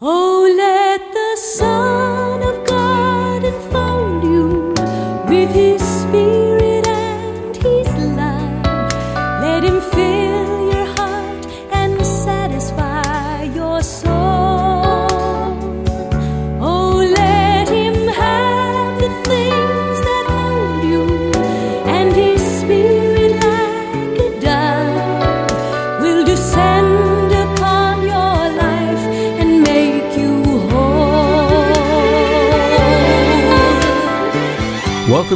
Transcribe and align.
Oh, 0.00 0.33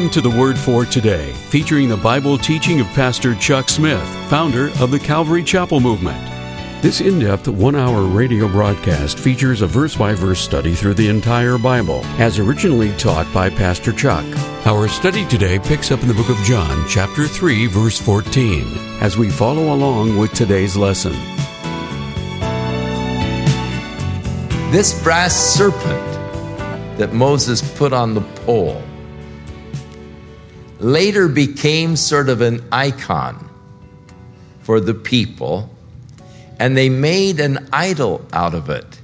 Welcome 0.09 0.23
to 0.23 0.31
the 0.31 0.41
Word 0.41 0.59
for 0.59 0.87
Today, 0.87 1.35
featuring 1.51 1.91
the 1.91 1.97
Bible 1.99 2.39
teaching 2.39 2.81
of 2.81 2.87
Pastor 2.95 3.35
Chuck 3.35 3.69
Smith, 3.69 4.03
founder 4.31 4.71
of 4.81 4.91
the 4.91 4.99
Calvary 4.99 5.45
Chapel 5.45 5.81
Movement. 5.81 6.19
This 6.81 7.03
in 7.03 7.19
depth 7.19 7.47
one 7.47 7.77
hour 7.77 8.05
radio 8.05 8.49
broadcast 8.49 9.19
features 9.19 9.61
a 9.61 9.67
verse 9.67 9.97
by 9.97 10.15
verse 10.15 10.41
study 10.41 10.75
through 10.75 10.95
the 10.95 11.11
entire 11.11 11.59
Bible, 11.59 12.01
as 12.17 12.39
originally 12.39 12.91
taught 12.97 13.31
by 13.35 13.51
Pastor 13.51 13.93
Chuck. 13.93 14.25
Our 14.65 14.89
study 14.89 15.27
today 15.27 15.59
picks 15.59 15.91
up 15.91 16.01
in 16.01 16.09
the 16.09 16.15
book 16.15 16.31
of 16.31 16.39
John, 16.39 16.89
chapter 16.89 17.27
3, 17.27 17.67
verse 17.67 17.99
14, 17.99 18.65
as 19.03 19.19
we 19.19 19.29
follow 19.29 19.75
along 19.75 20.17
with 20.17 20.33
today's 20.33 20.75
lesson. 20.75 21.13
This 24.73 25.03
brass 25.03 25.37
serpent 25.37 26.97
that 26.97 27.13
Moses 27.13 27.61
put 27.77 27.93
on 27.93 28.15
the 28.15 28.23
pole 28.47 28.83
later 30.79 31.29
became 31.29 31.97
sort 31.97 32.29
of 32.29 32.41
an 32.41 32.67
icon 32.73 33.49
for 34.61 34.81
the 34.81 34.95
people, 34.95 35.71
and 36.59 36.77
they 36.77 36.89
made 36.89 37.41
an 37.41 37.69
idol 37.73 38.27
out 38.33 38.55
of 38.55 38.71
it. 38.71 39.01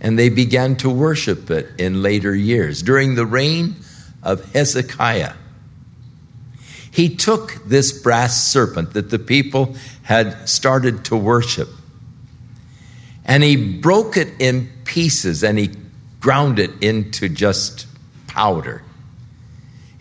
And 0.00 0.18
they 0.18 0.28
began 0.28 0.76
to 0.76 0.90
worship 0.90 1.50
it 1.50 1.68
in 1.78 2.02
later 2.02 2.34
years. 2.34 2.82
During 2.82 3.14
the 3.14 3.26
reign 3.26 3.76
of 4.22 4.44
Hezekiah, 4.52 5.32
he 6.90 7.16
took 7.16 7.62
this 7.66 7.92
brass 7.92 8.50
serpent 8.50 8.92
that 8.92 9.10
the 9.10 9.18
people 9.18 9.74
had 10.02 10.48
started 10.48 11.04
to 11.06 11.16
worship 11.16 11.68
and 13.26 13.42
he 13.42 13.56
broke 13.56 14.16
it 14.16 14.28
in 14.38 14.70
pieces 14.84 15.42
and 15.44 15.58
he 15.58 15.70
ground 16.20 16.58
it 16.58 16.70
into 16.80 17.28
just 17.28 17.86
powder. 18.28 18.82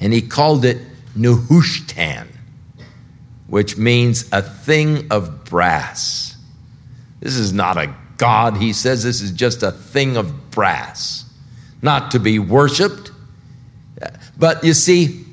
And 0.05 0.13
he 0.13 0.21
called 0.21 0.65
it 0.65 0.77
Nehushtan, 1.17 2.27
which 3.47 3.75
means 3.75 4.29
a 4.31 4.43
thing 4.43 5.07
of 5.09 5.45
brass. 5.45 6.37
This 7.21 7.35
is 7.35 7.51
not 7.51 7.77
a 7.77 7.91
god, 8.17 8.57
he 8.57 8.71
says, 8.71 9.03
this 9.03 9.19
is 9.19 9.31
just 9.31 9.63
a 9.63 9.71
thing 9.71 10.15
of 10.15 10.51
brass, 10.51 11.25
not 11.81 12.11
to 12.11 12.19
be 12.19 12.37
worshiped. 12.37 13.09
But 14.37 14.63
you 14.63 14.75
see, 14.75 15.25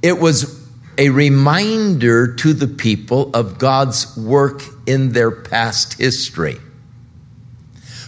it 0.00 0.18
was 0.18 0.66
a 0.96 1.10
reminder 1.10 2.36
to 2.36 2.54
the 2.54 2.68
people 2.68 3.32
of 3.34 3.58
God's 3.58 4.16
work 4.16 4.62
in 4.86 5.12
their 5.12 5.30
past 5.30 5.98
history. 5.98 6.56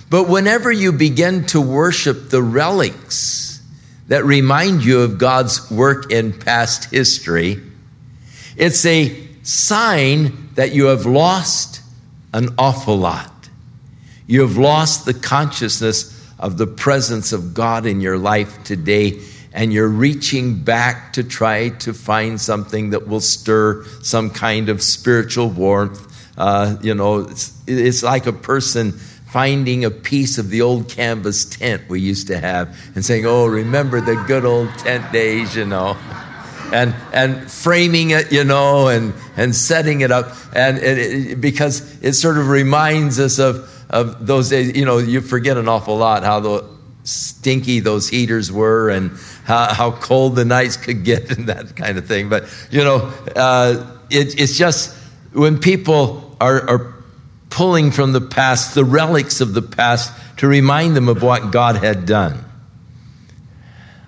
But 0.08 0.26
whenever 0.26 0.72
you 0.72 0.92
begin 0.92 1.44
to 1.48 1.60
worship 1.60 2.30
the 2.30 2.42
relics 2.42 3.45
that 4.08 4.24
remind 4.24 4.84
you 4.84 5.00
of 5.00 5.18
God's 5.18 5.70
work 5.70 6.12
in 6.12 6.32
past 6.32 6.90
history, 6.90 7.60
it's 8.56 8.86
a 8.86 9.26
sign 9.42 10.50
that 10.54 10.72
you 10.72 10.86
have 10.86 11.06
lost 11.06 11.80
an 12.32 12.50
awful 12.58 12.96
lot. 12.96 13.32
You 14.26 14.42
have 14.42 14.56
lost 14.56 15.04
the 15.04 15.14
consciousness 15.14 16.12
of 16.38 16.58
the 16.58 16.66
presence 16.66 17.32
of 17.32 17.54
God 17.54 17.86
in 17.86 18.00
your 18.00 18.18
life 18.18 18.62
today, 18.64 19.20
and 19.52 19.72
you're 19.72 19.88
reaching 19.88 20.62
back 20.62 21.14
to 21.14 21.24
try 21.24 21.70
to 21.70 21.94
find 21.94 22.40
something 22.40 22.90
that 22.90 23.08
will 23.08 23.20
stir 23.20 23.84
some 24.02 24.30
kind 24.30 24.68
of 24.68 24.82
spiritual 24.82 25.48
warmth. 25.48 26.02
Uh, 26.36 26.76
you 26.82 26.94
know, 26.94 27.20
it's, 27.20 27.58
it's 27.66 28.02
like 28.02 28.26
a 28.26 28.32
person 28.32 28.98
finding 29.36 29.84
a 29.84 29.90
piece 29.90 30.38
of 30.38 30.48
the 30.48 30.62
old 30.62 30.88
canvas 30.88 31.44
tent 31.44 31.82
we 31.90 32.00
used 32.00 32.26
to 32.26 32.38
have 32.38 32.74
and 32.94 33.04
saying, 33.04 33.26
Oh, 33.26 33.44
remember 33.44 34.00
the 34.00 34.14
good 34.26 34.46
old 34.46 34.70
tent 34.78 35.12
days, 35.12 35.54
you 35.54 35.66
know. 35.66 35.94
And, 36.72 36.94
and 37.12 37.50
framing 37.50 38.12
it, 38.12 38.32
you 38.32 38.44
know, 38.44 38.88
and, 38.88 39.12
and 39.36 39.54
setting 39.54 40.00
it 40.00 40.10
up. 40.10 40.34
And 40.54 40.78
it, 40.78 40.98
it, 41.32 41.40
because 41.42 42.02
it 42.02 42.14
sort 42.14 42.38
of 42.38 42.48
reminds 42.48 43.20
us 43.20 43.38
of, 43.38 43.70
of 43.90 44.26
those 44.26 44.48
days, 44.48 44.74
you 44.74 44.86
know, 44.86 44.96
you 44.96 45.20
forget 45.20 45.58
an 45.58 45.68
awful 45.68 45.98
lot 45.98 46.22
how 46.22 46.40
the 46.40 46.64
stinky 47.04 47.80
those 47.80 48.08
heaters 48.08 48.50
were 48.50 48.88
and 48.88 49.10
how, 49.44 49.66
how 49.74 49.90
cold 49.90 50.34
the 50.34 50.46
nights 50.46 50.78
could 50.78 51.04
get 51.04 51.30
and 51.36 51.50
that 51.50 51.76
kind 51.76 51.98
of 51.98 52.06
thing. 52.06 52.30
But, 52.30 52.44
you 52.70 52.82
know, 52.82 53.12
uh, 53.36 53.98
it, 54.08 54.40
it's 54.40 54.56
just 54.56 54.96
when 55.34 55.58
people 55.58 56.34
are, 56.40 56.70
are 56.70 56.95
pulling 57.56 57.90
from 57.90 58.12
the 58.12 58.20
past, 58.20 58.74
the 58.74 58.84
relics 58.84 59.40
of 59.40 59.54
the 59.54 59.62
past, 59.62 60.12
to 60.36 60.46
remind 60.46 60.94
them 60.94 61.08
of 61.08 61.22
what 61.22 61.50
God 61.50 61.76
had 61.76 62.04
done. 62.04 62.44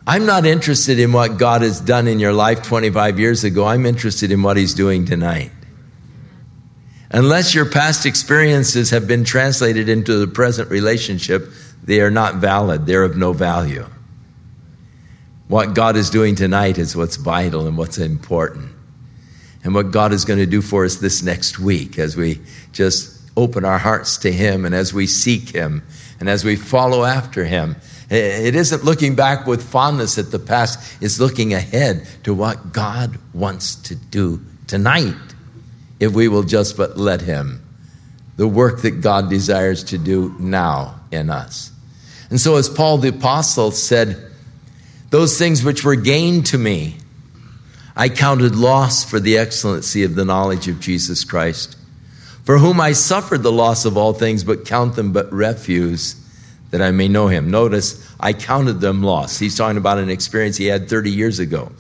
I'm 0.07 0.27
not 0.27 0.45
interested 0.45 0.99
in 0.99 1.13
what 1.13 1.39
God 1.39 1.63
has 1.63 1.81
done 1.81 2.09
in 2.09 2.21
your 2.21 2.35
life 2.35 2.63
25 2.63 3.19
years 3.19 3.45
ago. 3.45 3.65
I'm 3.65 3.87
interested 3.87 4.33
in 4.33 4.43
what 4.43 4.59
He's 4.59 4.75
doing 4.75 5.07
tonight. 5.07 5.51
Unless 7.11 7.55
your 7.55 7.65
past 7.65 8.05
experiences 8.05 8.91
have 8.91 9.09
been 9.09 9.25
translated 9.25 9.89
into 9.89 10.19
the 10.19 10.27
present 10.27 10.71
relationship, 10.71 11.49
they 11.83 12.03
are 12.03 12.11
not 12.11 12.35
valid. 12.35 12.85
They're 12.85 13.03
of 13.03 13.17
no 13.17 13.33
value. 13.33 13.87
What 15.47 15.73
God 15.73 15.97
is 15.97 16.11
doing 16.11 16.35
tonight 16.35 16.77
is 16.77 16.95
what's 16.95 17.17
vital 17.17 17.67
and 17.67 17.79
what's 17.79 17.97
important. 17.97 18.73
And 19.65 19.75
what 19.75 19.91
God 19.91 20.13
is 20.13 20.27
going 20.27 20.39
to 20.39 20.45
do 20.45 20.61
for 20.61 20.85
us 20.85 20.97
this 20.97 21.23
next 21.23 21.59
week 21.59 21.99
as 21.99 22.15
we 22.15 22.43
just 22.73 23.18
open 23.39 23.65
our 23.65 23.79
hearts 23.79 24.19
to 24.19 24.33
Him 24.33 24.65
and 24.65 24.75
as 24.75 24.93
we 24.93 25.07
seek 25.07 25.51
Him 25.51 25.85
and 26.19 26.29
as 26.29 26.45
we 26.45 26.57
follow 26.57 27.05
after 27.05 27.45
Him. 27.45 27.77
It 28.11 28.55
isn't 28.55 28.85
looking 28.85 29.15
back 29.15 29.47
with 29.47 29.63
fondness 29.63 30.19
at 30.19 30.31
the 30.31 30.39
past, 30.39 31.01
it's 31.01 31.21
looking 31.21 31.55
ahead 31.55 32.07
to 32.25 32.35
what 32.35 32.73
God 32.73 33.19
wants 33.33 33.77
to 33.77 33.95
do 33.95 34.43
tonight 34.67 35.15
if 36.01 36.13
we 36.13 36.27
will 36.29 36.43
just 36.43 36.77
but 36.77 36.97
let 36.99 37.21
Him. 37.21 37.63
The 38.37 38.49
work 38.49 38.83
that 38.83 39.01
God 39.03 39.31
desires 39.31 39.85
to 39.85 39.99
do 39.99 40.35
now 40.39 41.01
in 41.11 41.31
us. 41.31 41.73
And 42.31 42.41
so, 42.41 42.57
as 42.57 42.69
Paul 42.69 42.99
the 42.99 43.09
Apostle 43.09 43.71
said, 43.71 44.31
those 45.11 45.39
things 45.39 45.65
which 45.65 45.85
were 45.85 45.97
gained 45.97 46.47
to 46.47 46.59
me, 46.59 46.97
I 47.97 48.09
counted 48.09 48.55
loss 48.55 49.05
for 49.05 49.19
the 49.19 49.39
excellency 49.39 50.05
of 50.05 50.15
the 50.15 50.25
knowledge 50.25 50.69
of 50.69 50.79
Jesus 50.79 51.25
Christ 51.25 51.78
for 52.49 52.57
whom 52.57 52.81
I 52.81 52.93
suffered 52.93 53.43
the 53.43 53.53
loss 53.53 53.85
of 53.85 53.99
all 53.99 54.15
things, 54.15 54.43
but 54.43 54.65
count 54.65 54.97
them 54.97 55.13
but 55.13 55.31
refuse 55.31 56.17
that 56.71 56.81
I 56.81 56.93
may 56.93 57.07
know 57.07 57.27
him. 57.29 57.51
Notice, 57.51 58.11
I 58.19 58.33
counted 58.33 58.81
them 58.81 59.03
loss. 59.03 59.39
He's 59.39 59.55
talking 59.55 59.77
about 59.77 59.99
an 59.99 60.09
experience 60.09 60.57
he 60.57 60.65
had 60.65 60.89
30 60.89 61.11
years 61.11 61.41
ago. 61.41 61.71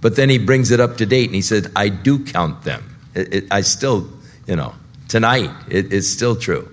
But 0.00 0.16
then 0.16 0.28
he 0.28 0.38
brings 0.38 0.72
it 0.72 0.80
up 0.80 0.96
to 0.96 1.06
date 1.06 1.26
and 1.26 1.36
he 1.36 1.40
said, 1.40 1.70
I 1.76 1.88
do 1.88 2.24
count 2.24 2.64
them. 2.64 2.82
It, 3.14 3.32
it, 3.32 3.44
I 3.52 3.60
still, 3.60 4.08
you 4.44 4.56
know, 4.56 4.74
tonight, 5.06 5.52
it, 5.68 5.92
it's 5.92 6.08
still 6.08 6.34
true. 6.34 6.68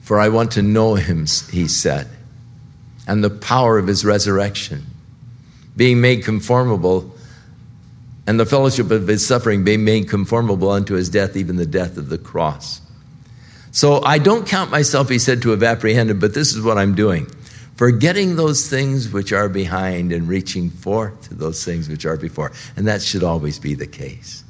For 0.00 0.18
I 0.18 0.30
want 0.30 0.52
to 0.52 0.62
know 0.62 0.94
him, 0.94 1.26
he 1.50 1.68
said, 1.68 2.08
and 3.06 3.22
the 3.22 3.28
power 3.28 3.76
of 3.76 3.86
his 3.86 4.02
resurrection, 4.02 4.86
being 5.76 6.00
made 6.00 6.24
conformable 6.24 7.14
and 8.28 8.38
the 8.38 8.44
fellowship 8.44 8.90
of 8.90 9.08
his 9.08 9.26
suffering 9.26 9.64
be 9.64 9.78
made 9.78 10.06
conformable 10.06 10.70
unto 10.70 10.92
his 10.92 11.08
death, 11.08 11.34
even 11.34 11.56
the 11.56 11.64
death 11.64 11.96
of 11.96 12.10
the 12.10 12.18
cross. 12.18 12.82
So 13.70 14.02
I 14.02 14.18
don't 14.18 14.46
count 14.46 14.70
myself, 14.70 15.08
he 15.08 15.18
said, 15.18 15.40
to 15.42 15.50
have 15.50 15.62
apprehended, 15.62 16.20
but 16.20 16.34
this 16.34 16.54
is 16.54 16.62
what 16.62 16.76
I'm 16.76 16.94
doing. 16.94 17.26
Forgetting 17.76 18.36
those 18.36 18.68
things 18.68 19.10
which 19.10 19.32
are 19.32 19.48
behind 19.48 20.12
and 20.12 20.28
reaching 20.28 20.68
forth 20.68 21.28
to 21.28 21.34
those 21.34 21.64
things 21.64 21.88
which 21.88 22.04
are 22.04 22.18
before. 22.18 22.52
And 22.76 22.86
that 22.86 23.00
should 23.00 23.22
always 23.22 23.58
be 23.58 23.74
the 23.74 23.86
case. 23.86 24.44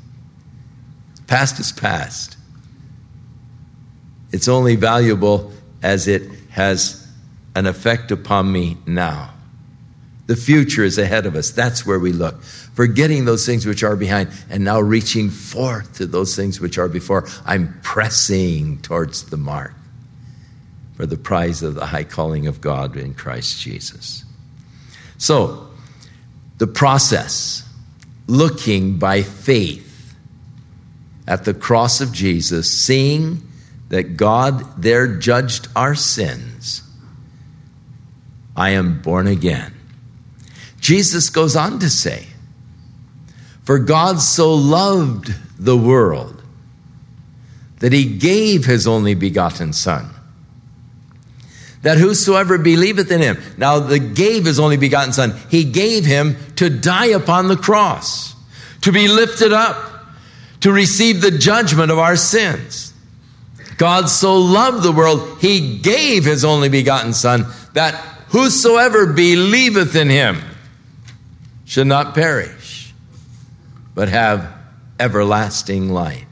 Past 1.29 1.61
is 1.61 1.71
past. 1.71 2.37
It's 4.33 4.49
only 4.49 4.75
valuable 4.75 5.53
as 5.85 6.09
it 6.09 6.29
has 6.51 7.07
an 7.55 7.67
effect 7.67 8.11
upon 8.11 8.51
me 8.51 8.77
now. 8.87 9.35
The 10.29 10.37
future 10.37 10.85
is 10.85 10.99
ahead 10.99 11.25
of 11.25 11.35
us. 11.35 11.51
That's 11.51 11.87
where 11.87 11.99
we 11.99 12.13
look. 12.13 12.43
Forgetting 12.43 13.25
those 13.25 13.47
things 13.47 13.65
which 13.65 13.83
are 13.83 13.97
behind 13.97 14.29
and 14.51 14.63
now 14.63 14.79
reaching 14.79 15.31
forth 15.31 15.95
to 15.95 16.07
those 16.07 16.37
things 16.37 16.61
which 16.61 16.77
are 16.77 16.89
before. 16.89 17.27
I'm 17.47 17.81
pressing 17.83 18.79
towards 18.83 19.25
the 19.31 19.39
mark. 19.39 19.73
for 20.97 21.07
the 21.07 21.17
prize 21.17 21.63
of 21.63 21.77
the 21.77 21.87
high 21.87 22.03
calling 22.03 22.49
of 22.49 22.61
God 22.61 22.97
in 22.97 23.15
Christ 23.15 23.61
Jesus. 23.61 24.25
So, 25.17 25.71
the 26.59 26.67
process, 26.67 27.63
looking 28.27 28.99
by 28.99 29.23
faith 29.23 30.17
at 31.29 31.45
the 31.45 31.55
cross 31.55 32.01
of 32.01 32.13
Jesus, 32.13 32.69
seeing 32.69 33.49
that 33.91 34.17
God 34.17 34.83
there 34.83 35.07
judged 35.07 35.69
our 35.77 35.95
sins. 35.95 36.83
I 38.57 38.71
am 38.71 39.01
born 39.01 39.29
again. 39.29 39.78
Jesus 40.89 41.29
goes 41.29 41.55
on 41.55 41.81
to 41.81 41.91
say, 41.91 42.25
For 43.63 43.79
God 43.79 44.23
so 44.23 44.55
loved 44.55 45.35
the 45.63 45.77
world 45.77 46.43
that 47.81 47.93
he 47.93 48.07
gave 48.07 48.65
his 48.65 48.87
only 48.87 49.13
begotten 49.15 49.75
Son, 49.75 50.09
that 51.83 51.99
whosoever 51.99 52.57
believeth 52.57 53.11
in 53.11 53.21
him, 53.21 53.37
now 53.59 53.81
the 53.81 53.99
gave 53.99 54.47
his 54.47 54.59
only 54.59 54.79
begotten 54.79 55.13
Son, 55.13 55.39
he 55.51 55.63
gave 55.63 56.07
him 56.07 56.39
to 56.57 56.71
die 56.71 57.09
upon 57.09 57.49
the 57.49 57.57
cross, 57.57 58.35
to 58.81 58.91
be 58.91 59.09
lifted 59.09 59.53
up, 59.53 59.77
to 60.61 60.73
receive 60.73 61.21
the 61.21 61.37
judgment 61.37 61.91
of 61.91 61.99
our 61.99 62.17
sins. 62.17 62.95
God 63.77 64.09
so 64.09 64.39
loved 64.39 64.83
the 64.83 64.93
world, 64.93 65.37
he 65.43 65.81
gave 65.81 66.25
his 66.25 66.47
only 66.47 66.71
begotten 66.71 67.13
Son, 67.13 67.45
that 67.75 67.95
whosoever 68.31 69.13
believeth 69.13 69.95
in 69.95 70.09
him 70.09 70.41
should 71.69 71.87
not 71.87 72.15
perish, 72.15 72.95
but 73.95 74.09
have 74.09 74.51
everlasting 74.99 75.91
life. 75.91 76.25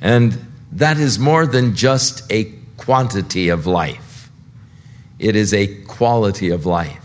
And 0.00 0.36
that 0.72 0.98
is 0.98 1.16
more 1.16 1.46
than 1.46 1.76
just 1.76 2.30
a 2.30 2.52
quantity 2.76 3.50
of 3.50 3.68
life, 3.68 4.28
it 5.20 5.36
is 5.36 5.54
a 5.54 5.68
quality 5.84 6.50
of 6.50 6.66
life. 6.66 6.98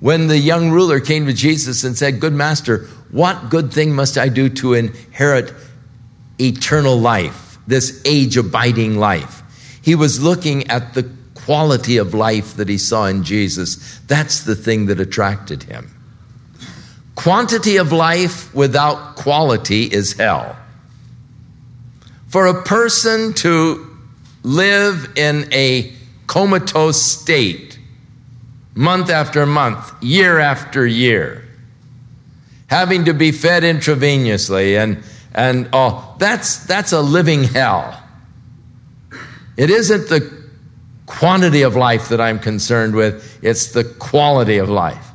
When 0.00 0.26
the 0.26 0.36
young 0.36 0.70
ruler 0.70 1.00
came 1.00 1.24
to 1.26 1.32
Jesus 1.32 1.82
and 1.82 1.96
said, 1.96 2.20
Good 2.20 2.34
master, 2.34 2.88
what 3.10 3.48
good 3.48 3.72
thing 3.72 3.94
must 3.94 4.18
I 4.18 4.28
do 4.28 4.50
to 4.50 4.74
inherit 4.74 5.54
eternal 6.38 6.98
life, 6.98 7.56
this 7.66 8.02
age 8.04 8.36
abiding 8.36 8.98
life? 8.98 9.42
He 9.80 9.94
was 9.94 10.22
looking 10.22 10.68
at 10.68 10.92
the 10.92 11.10
quality 11.34 11.96
of 11.96 12.12
life 12.12 12.56
that 12.56 12.68
he 12.68 12.76
saw 12.76 13.06
in 13.06 13.24
Jesus. 13.24 13.98
That's 14.08 14.42
the 14.42 14.54
thing 14.54 14.86
that 14.86 15.00
attracted 15.00 15.62
him. 15.62 15.90
Quantity 17.14 17.76
of 17.76 17.92
life 17.92 18.54
without 18.54 19.16
quality 19.16 19.84
is 19.84 20.14
hell. 20.14 20.56
For 22.28 22.46
a 22.46 22.62
person 22.62 23.34
to 23.34 23.86
live 24.42 25.12
in 25.16 25.52
a 25.52 25.92
comatose 26.26 27.02
state, 27.02 27.78
month 28.74 29.10
after 29.10 29.44
month, 29.44 29.92
year 30.02 30.38
after 30.38 30.86
year, 30.86 31.44
having 32.68 33.04
to 33.04 33.14
be 33.14 33.32
fed 33.32 33.62
intravenously, 33.62 34.82
and, 34.82 35.02
and 35.34 35.68
oh, 35.74 36.16
that's, 36.18 36.64
that's 36.64 36.92
a 36.92 37.02
living 37.02 37.44
hell. 37.44 38.02
It 39.58 39.68
isn't 39.68 40.08
the 40.08 40.42
quantity 41.04 41.62
of 41.62 41.76
life 41.76 42.08
that 42.08 42.20
I'm 42.20 42.38
concerned 42.38 42.94
with, 42.94 43.38
it's 43.42 43.72
the 43.72 43.84
quality 43.84 44.56
of 44.56 44.70
life. 44.70 45.11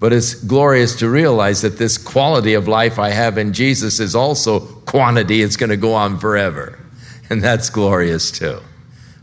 But 0.00 0.12
it's 0.12 0.34
glorious 0.34 0.96
to 0.96 1.08
realize 1.08 1.62
that 1.62 1.78
this 1.78 1.98
quality 1.98 2.54
of 2.54 2.68
life 2.68 2.98
I 2.98 3.10
have 3.10 3.36
in 3.36 3.52
Jesus 3.52 3.98
is 3.98 4.14
also 4.14 4.60
quantity. 4.60 5.42
It's 5.42 5.56
going 5.56 5.70
to 5.70 5.76
go 5.76 5.94
on 5.94 6.18
forever. 6.18 6.78
And 7.30 7.42
that's 7.42 7.68
glorious 7.68 8.30
too. 8.30 8.60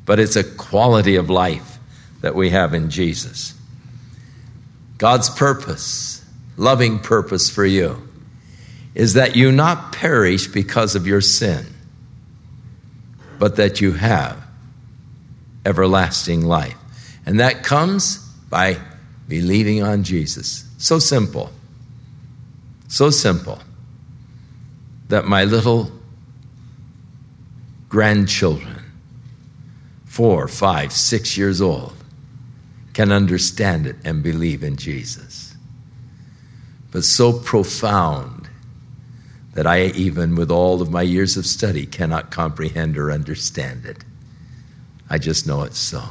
But 0.06 0.19
it's 0.19 0.36
a 0.36 0.44
quality 0.44 1.16
of 1.16 1.30
life 1.30 1.80
that 2.22 2.36
we 2.36 2.50
have 2.50 2.74
in 2.74 2.89
Jesus. 2.89 3.54
God's 4.98 5.30
purpose, 5.30 6.24
loving 6.57 7.00
purpose 7.00 7.50
for 7.50 7.66
you, 7.66 8.07
is 8.94 9.13
that 9.13 9.36
you 9.36 9.51
not 9.51 9.92
perish 9.92 10.48
because 10.48 10.95
of 10.95 11.07
your 11.07 11.21
sin, 11.21 11.66
but 13.39 13.57
that 13.57 13.81
you 13.81 13.94
have 13.94 14.42
everlasting 15.66 16.45
life. 16.45 16.78
And 17.25 17.39
that 17.39 17.63
comes 17.63 18.18
by 18.50 18.78
believing 19.27 19.83
on 19.83 20.04
Jesus. 20.04 20.66
So 20.77 21.00
simple. 21.00 21.51
So 22.88 23.10
simple 23.10 23.60
that 25.10 25.25
my 25.25 25.44
little 25.44 25.92
grandchildren, 27.89 28.83
four, 30.06 30.48
five, 30.48 30.92
six 30.92 31.38
years 31.38 31.62
old, 31.62 31.94
can 32.94 33.12
understand 33.12 33.86
it 33.86 33.98
and 34.04 34.24
believe 34.24 34.63
in 34.63 34.77
Jesus. 34.77 35.56
But 36.92 37.04
so 37.04 37.33
profound 37.33 38.48
that 39.54 39.68
I, 39.68 39.88
even 39.88 40.36
with 40.36 40.51
all 40.51 40.81
of 40.81 40.92
my 40.92 41.01
years 41.01 41.38
of 41.38 41.45
study, 41.45 41.86
cannot 41.86 42.31
comprehend 42.31 42.98
or 42.98 43.12
understand 43.12 43.86
it. 43.86 44.04
I 45.10 45.18
just 45.18 45.48
know 45.48 45.63
it's 45.63 45.80
so. 45.80 46.04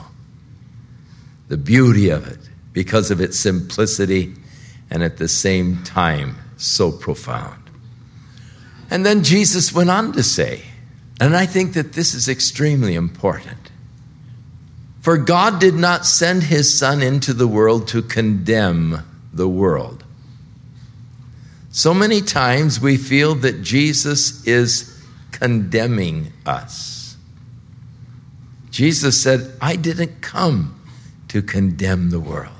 The 1.48 1.56
beauty 1.56 2.10
of 2.10 2.26
it, 2.26 2.38
because 2.74 3.10
of 3.10 3.20
its 3.20 3.38
simplicity 3.38 4.34
and 4.90 5.02
at 5.02 5.16
the 5.16 5.28
same 5.28 5.82
time 5.84 6.36
so 6.58 6.92
profound. 6.92 7.62
And 8.90 9.06
then 9.06 9.24
Jesus 9.24 9.72
went 9.72 9.88
on 9.88 10.12
to 10.12 10.22
say, 10.22 10.62
and 11.20 11.34
I 11.34 11.46
think 11.46 11.72
that 11.72 11.94
this 11.94 12.14
is 12.14 12.28
extremely 12.28 12.94
important. 12.94 13.70
For 15.00 15.16
God 15.16 15.60
did 15.60 15.74
not 15.74 16.04
send 16.04 16.42
his 16.42 16.76
Son 16.76 17.02
into 17.02 17.32
the 17.32 17.48
world 17.48 17.88
to 17.88 18.02
condemn 18.02 18.98
the 19.32 19.48
world. 19.48 20.04
So 21.70 21.94
many 21.94 22.20
times 22.20 22.80
we 22.80 22.96
feel 22.96 23.34
that 23.36 23.62
Jesus 23.62 24.46
is 24.46 25.02
condemning 25.30 26.32
us. 26.46 27.16
Jesus 28.70 29.20
said, 29.20 29.52
I 29.60 29.76
didn't 29.76 30.20
come 30.20 30.80
to 31.28 31.42
condemn 31.42 32.10
the 32.10 32.20
world 32.20 32.53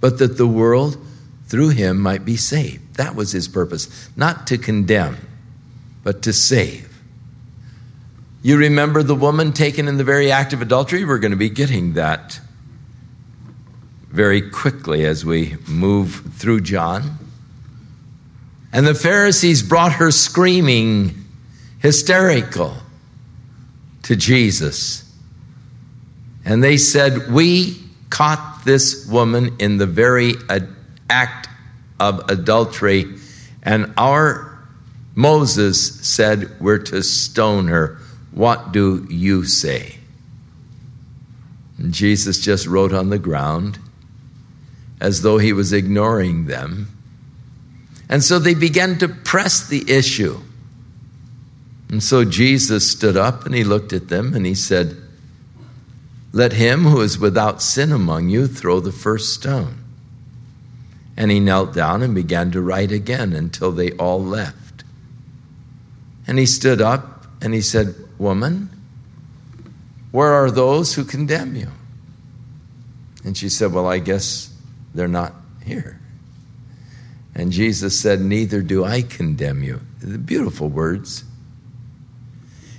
but 0.00 0.18
that 0.18 0.36
the 0.36 0.46
world 0.46 0.98
through 1.46 1.70
him 1.70 1.98
might 1.98 2.24
be 2.24 2.36
saved. 2.36 2.96
That 2.96 3.14
was 3.14 3.32
his 3.32 3.48
purpose, 3.48 4.08
not 4.16 4.46
to 4.48 4.58
condemn, 4.58 5.16
but 6.02 6.22
to 6.22 6.32
save. 6.32 6.92
You 8.42 8.56
remember 8.56 9.02
the 9.02 9.14
woman 9.14 9.52
taken 9.52 9.88
in 9.88 9.96
the 9.96 10.04
very 10.04 10.30
act 10.30 10.52
of 10.52 10.62
adultery? 10.62 11.04
We're 11.04 11.18
going 11.18 11.32
to 11.32 11.36
be 11.36 11.50
getting 11.50 11.94
that 11.94 12.40
very 14.08 14.40
quickly 14.50 15.04
as 15.04 15.24
we 15.24 15.56
move 15.66 16.22
through 16.34 16.60
John. 16.60 17.18
And 18.72 18.86
the 18.86 18.94
Pharisees 18.94 19.62
brought 19.62 19.92
her 19.94 20.10
screaming, 20.10 21.14
hysterical, 21.80 22.76
to 24.04 24.16
Jesus. 24.16 25.02
And 26.44 26.62
they 26.62 26.76
said, 26.76 27.30
We 27.30 27.76
caught 28.10 28.62
this 28.64 29.06
woman 29.06 29.56
in 29.58 29.78
the 29.78 29.86
very 29.86 30.34
act 31.10 31.48
of 31.98 32.28
adultery, 32.30 33.04
and 33.62 33.92
our 33.96 34.56
Moses 35.16 36.06
said, 36.06 36.60
We're 36.60 36.78
to 36.78 37.02
stone 37.02 37.68
her. 37.68 37.98
What 38.32 38.70
do 38.70 39.06
you 39.10 39.44
say? 39.44 39.96
And 41.78 41.92
Jesus 41.92 42.38
just 42.38 42.66
wrote 42.66 42.92
on 42.92 43.08
the 43.08 43.18
ground 43.18 43.78
as 45.00 45.22
though 45.22 45.38
he 45.38 45.52
was 45.52 45.72
ignoring 45.72 46.46
them. 46.46 46.88
And 48.08 48.22
so 48.22 48.38
they 48.38 48.54
began 48.54 48.98
to 48.98 49.08
press 49.08 49.66
the 49.66 49.90
issue. 49.90 50.38
And 51.88 52.02
so 52.02 52.24
Jesus 52.24 52.90
stood 52.90 53.16
up 53.16 53.46
and 53.46 53.54
he 53.54 53.64
looked 53.64 53.92
at 53.92 54.08
them 54.08 54.34
and 54.34 54.44
he 54.44 54.54
said, 54.54 54.96
let 56.36 56.52
him 56.52 56.82
who 56.82 57.00
is 57.00 57.18
without 57.18 57.62
sin 57.62 57.90
among 57.90 58.28
you 58.28 58.46
throw 58.46 58.78
the 58.78 58.92
first 58.92 59.32
stone. 59.32 59.82
And 61.16 61.30
he 61.30 61.40
knelt 61.40 61.72
down 61.72 62.02
and 62.02 62.14
began 62.14 62.50
to 62.50 62.60
write 62.60 62.92
again 62.92 63.32
until 63.32 63.72
they 63.72 63.92
all 63.92 64.22
left. 64.22 64.84
And 66.26 66.38
he 66.38 66.44
stood 66.44 66.82
up 66.82 67.24
and 67.40 67.54
he 67.54 67.62
said, 67.62 67.94
Woman, 68.18 68.68
where 70.12 70.30
are 70.30 70.50
those 70.50 70.92
who 70.94 71.04
condemn 71.04 71.56
you? 71.56 71.68
And 73.24 73.34
she 73.34 73.48
said, 73.48 73.72
Well, 73.72 73.86
I 73.86 73.98
guess 73.98 74.52
they're 74.94 75.08
not 75.08 75.32
here. 75.64 75.98
And 77.34 77.50
Jesus 77.50 77.98
said, 77.98 78.20
Neither 78.20 78.60
do 78.60 78.84
I 78.84 79.00
condemn 79.00 79.62
you. 79.62 79.80
The 80.00 80.18
beautiful 80.18 80.68
words. 80.68 81.24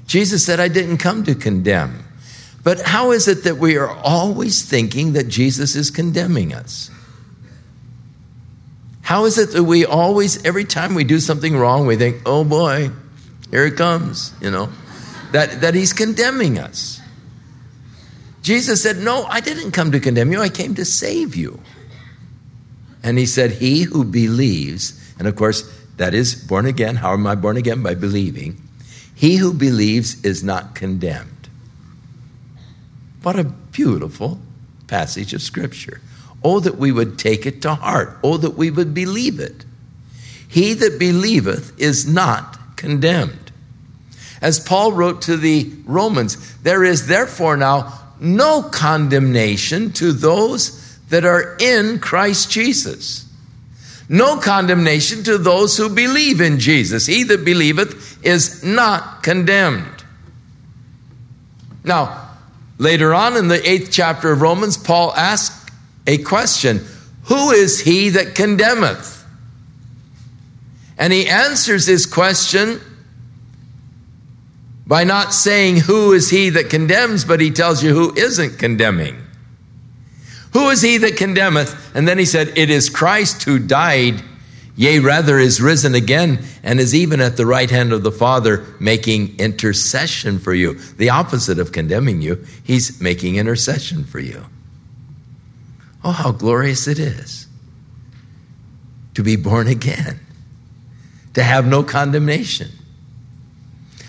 Jesus 0.05 0.45
said, 0.45 0.59
I 0.59 0.67
didn't 0.67 0.99
come 0.99 1.23
to 1.23 1.33
condemn. 1.33 2.06
But 2.67 2.81
how 2.81 3.11
is 3.11 3.29
it 3.29 3.45
that 3.45 3.59
we 3.59 3.77
are 3.77 3.89
always 3.89 4.61
thinking 4.61 5.13
that 5.13 5.29
Jesus 5.29 5.77
is 5.77 5.89
condemning 5.89 6.53
us? 6.53 6.91
How 9.01 9.23
is 9.23 9.37
it 9.37 9.53
that 9.53 9.63
we 9.63 9.85
always, 9.85 10.43
every 10.43 10.65
time 10.65 10.93
we 10.93 11.05
do 11.05 11.21
something 11.21 11.55
wrong, 11.55 11.87
we 11.87 11.95
think, 11.95 12.23
oh 12.25 12.43
boy, 12.43 12.91
here 13.51 13.65
it 13.67 13.77
comes, 13.77 14.33
you 14.41 14.51
know, 14.51 14.67
that, 15.31 15.61
that 15.61 15.75
he's 15.75 15.93
condemning 15.93 16.59
us? 16.59 16.99
Jesus 18.41 18.83
said, 18.83 18.97
No, 18.97 19.23
I 19.23 19.39
didn't 19.39 19.71
come 19.71 19.93
to 19.93 20.01
condemn 20.01 20.33
you, 20.33 20.41
I 20.41 20.49
came 20.49 20.75
to 20.75 20.83
save 20.83 21.37
you. 21.37 21.61
And 23.01 23.17
he 23.17 23.27
said, 23.27 23.51
He 23.51 23.83
who 23.83 24.03
believes, 24.03 25.15
and 25.17 25.25
of 25.25 25.37
course, 25.37 25.63
that 25.95 26.13
is 26.13 26.35
born 26.35 26.65
again. 26.65 26.97
How 26.97 27.13
am 27.13 27.27
I 27.27 27.35
born 27.35 27.55
again? 27.55 27.81
By 27.81 27.95
believing. 27.95 28.61
He 29.15 29.37
who 29.37 29.53
believes 29.53 30.21
is 30.25 30.43
not 30.43 30.75
condemned. 30.75 31.36
What 33.23 33.39
a 33.39 33.43
beautiful 33.43 34.39
passage 34.87 35.33
of 35.33 35.41
Scripture. 35.41 36.01
Oh, 36.43 36.59
that 36.59 36.77
we 36.77 36.91
would 36.91 37.17
take 37.17 37.45
it 37.45 37.61
to 37.63 37.75
heart. 37.75 38.17
Oh, 38.23 38.37
that 38.37 38.51
we 38.51 38.71
would 38.71 38.93
believe 38.93 39.39
it. 39.39 39.65
He 40.47 40.73
that 40.73 40.99
believeth 40.99 41.79
is 41.79 42.07
not 42.07 42.77
condemned. 42.77 43.51
As 44.41 44.59
Paul 44.59 44.93
wrote 44.93 45.23
to 45.23 45.35
the 45.35 45.71
Romans, 45.85 46.57
there 46.59 46.83
is 46.83 47.07
therefore 47.07 47.57
now 47.57 47.93
no 48.19 48.63
condemnation 48.63 49.91
to 49.93 50.11
those 50.11 50.97
that 51.09 51.25
are 51.25 51.57
in 51.59 51.99
Christ 51.99 52.51
Jesus. 52.51 53.25
No 54.09 54.37
condemnation 54.37 55.23
to 55.23 55.37
those 55.37 55.75
who 55.75 55.89
believe 55.89 56.39
in 56.39 56.59
Jesus. 56.59 57.05
He 57.05 57.23
that 57.23 57.43
believeth 57.43 58.23
is 58.25 58.63
not 58.63 59.21
condemned. 59.23 60.03
Now, 61.83 62.26
later 62.77 63.13
on 63.13 63.37
in 63.37 63.47
the 63.47 63.69
eighth 63.69 63.89
chapter 63.91 64.31
of 64.31 64.41
Romans, 64.41 64.77
Paul 64.77 65.13
asks 65.15 65.69
a 66.05 66.17
question 66.19 66.85
Who 67.25 67.51
is 67.51 67.81
he 67.81 68.09
that 68.09 68.35
condemneth? 68.35 69.25
And 70.97 71.13
he 71.13 71.27
answers 71.27 71.85
his 71.85 72.05
question 72.05 72.81
by 74.87 75.03
not 75.03 75.33
saying, 75.33 75.77
Who 75.77 76.13
is 76.13 76.29
he 76.29 76.49
that 76.51 76.69
condemns, 76.69 77.25
but 77.25 77.41
he 77.41 77.51
tells 77.51 77.83
you 77.83 77.93
who 77.93 78.15
isn't 78.15 78.57
condemning. 78.57 79.21
Who 80.53 80.69
is 80.69 80.81
he 80.81 80.97
that 80.97 81.17
condemneth? 81.17 81.95
And 81.95 82.07
then 82.07 82.17
he 82.17 82.25
said, 82.25 82.57
It 82.57 82.69
is 82.69 82.89
Christ 82.89 83.43
who 83.43 83.59
died, 83.59 84.23
yea, 84.77 84.99
rather 84.99 85.37
is 85.37 85.59
risen 85.59 85.93
again, 85.93 86.39
and 86.63 86.79
is 86.79 86.95
even 86.95 87.19
at 87.19 87.35
the 87.35 87.45
right 87.45 87.69
hand 87.69 87.91
of 87.91 88.03
the 88.03 88.11
Father 88.11 88.65
making 88.79 89.37
intercession 89.37 90.39
for 90.39 90.53
you. 90.53 90.75
The 90.75 91.09
opposite 91.09 91.59
of 91.59 91.73
condemning 91.73 92.21
you, 92.21 92.45
he's 92.63 93.01
making 93.01 93.35
intercession 93.35 94.05
for 94.05 94.19
you. 94.19 94.45
Oh, 96.03 96.11
how 96.11 96.31
glorious 96.31 96.87
it 96.87 96.99
is 96.99 97.47
to 99.15 99.23
be 99.23 99.35
born 99.35 99.67
again, 99.67 100.19
to 101.33 101.43
have 101.43 101.67
no 101.67 101.83
condemnation. 101.83 102.69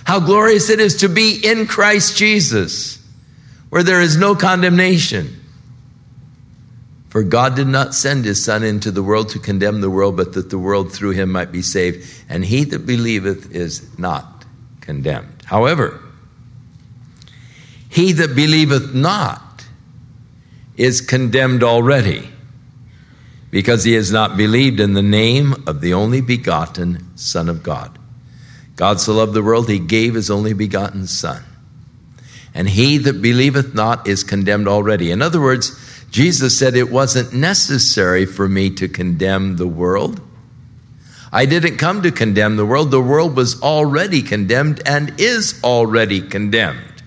How 0.04 0.20
glorious 0.20 0.70
it 0.70 0.80
is 0.80 0.98
to 0.98 1.08
be 1.08 1.40
in 1.42 1.66
Christ 1.66 2.16
Jesus, 2.16 3.02
where 3.70 3.82
there 3.82 4.00
is 4.00 4.16
no 4.16 4.34
condemnation. 4.34 5.37
For 7.08 7.22
God 7.22 7.56
did 7.56 7.68
not 7.68 7.94
send 7.94 8.24
his 8.26 8.44
Son 8.44 8.62
into 8.62 8.90
the 8.90 9.02
world 9.02 9.30
to 9.30 9.38
condemn 9.38 9.80
the 9.80 9.90
world, 9.90 10.16
but 10.16 10.34
that 10.34 10.50
the 10.50 10.58
world 10.58 10.92
through 10.92 11.12
him 11.12 11.32
might 11.32 11.50
be 11.50 11.62
saved. 11.62 12.06
And 12.28 12.44
he 12.44 12.64
that 12.64 12.86
believeth 12.86 13.50
is 13.54 13.98
not 13.98 14.44
condemned. 14.80 15.42
However, 15.46 16.02
he 17.88 18.12
that 18.12 18.36
believeth 18.36 18.94
not 18.94 19.64
is 20.76 21.00
condemned 21.00 21.64
already, 21.64 22.28
because 23.50 23.84
he 23.84 23.94
has 23.94 24.12
not 24.12 24.36
believed 24.36 24.78
in 24.78 24.92
the 24.92 25.02
name 25.02 25.54
of 25.66 25.80
the 25.80 25.94
only 25.94 26.20
begotten 26.20 27.16
Son 27.16 27.48
of 27.48 27.62
God. 27.62 27.98
God 28.76 29.00
so 29.00 29.14
loved 29.14 29.32
the 29.32 29.42
world, 29.42 29.68
he 29.68 29.78
gave 29.78 30.14
his 30.14 30.30
only 30.30 30.52
begotten 30.52 31.06
Son. 31.06 31.42
And 32.54 32.68
he 32.68 32.98
that 32.98 33.22
believeth 33.22 33.74
not 33.74 34.06
is 34.06 34.22
condemned 34.22 34.68
already. 34.68 35.10
In 35.10 35.22
other 35.22 35.40
words, 35.40 35.87
Jesus 36.10 36.58
said 36.58 36.74
it 36.74 36.90
wasn't 36.90 37.32
necessary 37.32 38.24
for 38.24 38.48
me 38.48 38.70
to 38.70 38.88
condemn 38.88 39.56
the 39.56 39.66
world. 39.66 40.20
I 41.30 41.44
didn't 41.44 41.76
come 41.76 42.02
to 42.02 42.10
condemn 42.10 42.56
the 42.56 42.64
world. 42.64 42.90
The 42.90 43.00
world 43.00 43.36
was 43.36 43.62
already 43.62 44.22
condemned 44.22 44.80
and 44.86 45.20
is 45.20 45.60
already 45.62 46.22
condemned. 46.22 47.02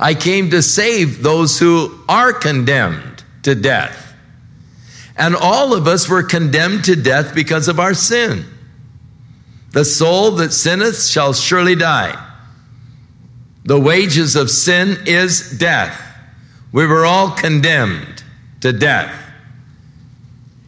I 0.00 0.14
came 0.14 0.50
to 0.50 0.62
save 0.62 1.22
those 1.22 1.58
who 1.58 1.98
are 2.08 2.32
condemned 2.32 3.22
to 3.42 3.54
death. 3.54 4.14
And 5.16 5.36
all 5.36 5.74
of 5.74 5.86
us 5.86 6.08
were 6.08 6.22
condemned 6.22 6.84
to 6.84 6.96
death 6.96 7.34
because 7.34 7.68
of 7.68 7.78
our 7.78 7.94
sin. 7.94 8.44
The 9.72 9.84
soul 9.84 10.32
that 10.32 10.52
sinneth 10.52 11.04
shall 11.04 11.32
surely 11.32 11.74
die. 11.74 12.20
The 13.64 13.78
wages 13.78 14.36
of 14.36 14.50
sin 14.50 14.98
is 15.06 15.58
death. 15.58 16.00
We 16.74 16.86
were 16.86 17.06
all 17.06 17.30
condemned 17.30 18.24
to 18.62 18.72
death. 18.72 19.14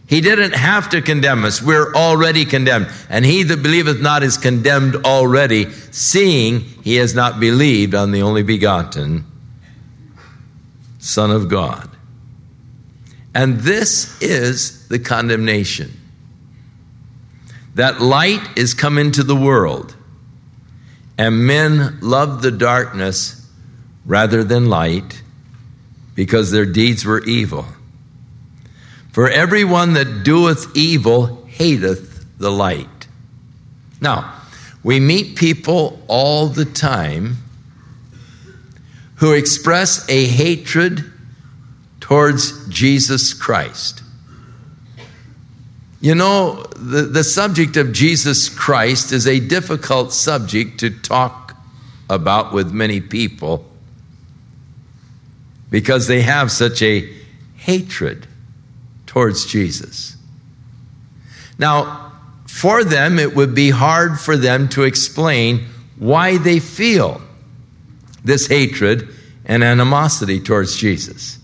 He 0.06 0.20
didn't 0.20 0.54
have 0.54 0.88
to 0.90 1.02
condemn 1.02 1.44
us. 1.44 1.60
We're 1.60 1.92
already 1.94 2.44
condemned. 2.44 2.92
And 3.10 3.24
he 3.24 3.42
that 3.42 3.60
believeth 3.60 4.00
not 4.00 4.22
is 4.22 4.38
condemned 4.38 4.94
already, 5.04 5.68
seeing 5.90 6.60
he 6.60 6.94
has 6.94 7.16
not 7.16 7.40
believed 7.40 7.96
on 7.96 8.12
the 8.12 8.22
only 8.22 8.44
begotten 8.44 9.24
Son 11.00 11.32
of 11.32 11.48
God. 11.48 11.90
And 13.34 13.58
this 13.58 14.22
is 14.22 14.86
the 14.86 15.00
condemnation 15.00 15.92
that 17.74 18.00
light 18.00 18.56
is 18.56 18.74
come 18.74 18.96
into 18.96 19.24
the 19.24 19.34
world, 19.34 19.96
and 21.18 21.48
men 21.48 21.98
love 22.00 22.42
the 22.42 22.52
darkness 22.52 23.44
rather 24.06 24.44
than 24.44 24.66
light 24.66 25.24
because 26.16 26.50
their 26.50 26.66
deeds 26.66 27.04
were 27.04 27.22
evil. 27.24 27.66
For 29.12 29.30
everyone 29.30 29.92
that 29.92 30.24
doeth 30.24 30.76
evil 30.76 31.44
hateth 31.46 32.26
the 32.38 32.50
light. 32.50 33.06
Now, 34.00 34.34
we 34.82 34.98
meet 34.98 35.36
people 35.36 36.02
all 36.08 36.48
the 36.48 36.64
time 36.64 37.36
who 39.16 39.32
express 39.32 40.06
a 40.08 40.26
hatred 40.26 41.04
towards 42.00 42.66
Jesus 42.68 43.32
Christ. 43.32 44.02
You 46.00 46.14
know, 46.14 46.62
the, 46.76 47.02
the 47.02 47.24
subject 47.24 47.76
of 47.76 47.92
Jesus 47.92 48.48
Christ 48.48 49.12
is 49.12 49.26
a 49.26 49.40
difficult 49.40 50.12
subject 50.12 50.80
to 50.80 50.90
talk 50.90 51.56
about 52.08 52.52
with 52.52 52.70
many 52.70 53.00
people 53.00 53.66
because 55.70 56.06
they 56.06 56.22
have 56.22 56.50
such 56.50 56.82
a 56.82 57.12
hatred 57.56 58.26
towards 59.06 59.46
Jesus. 59.46 60.16
Now, 61.58 62.12
for 62.46 62.84
them, 62.84 63.18
it 63.18 63.34
would 63.34 63.54
be 63.54 63.70
hard 63.70 64.20
for 64.20 64.36
them 64.36 64.68
to 64.70 64.84
explain 64.84 65.66
why 65.98 66.38
they 66.38 66.60
feel 66.60 67.20
this 68.24 68.46
hatred 68.46 69.08
and 69.44 69.62
animosity 69.62 70.40
towards 70.40 70.76
Jesus. 70.76 71.38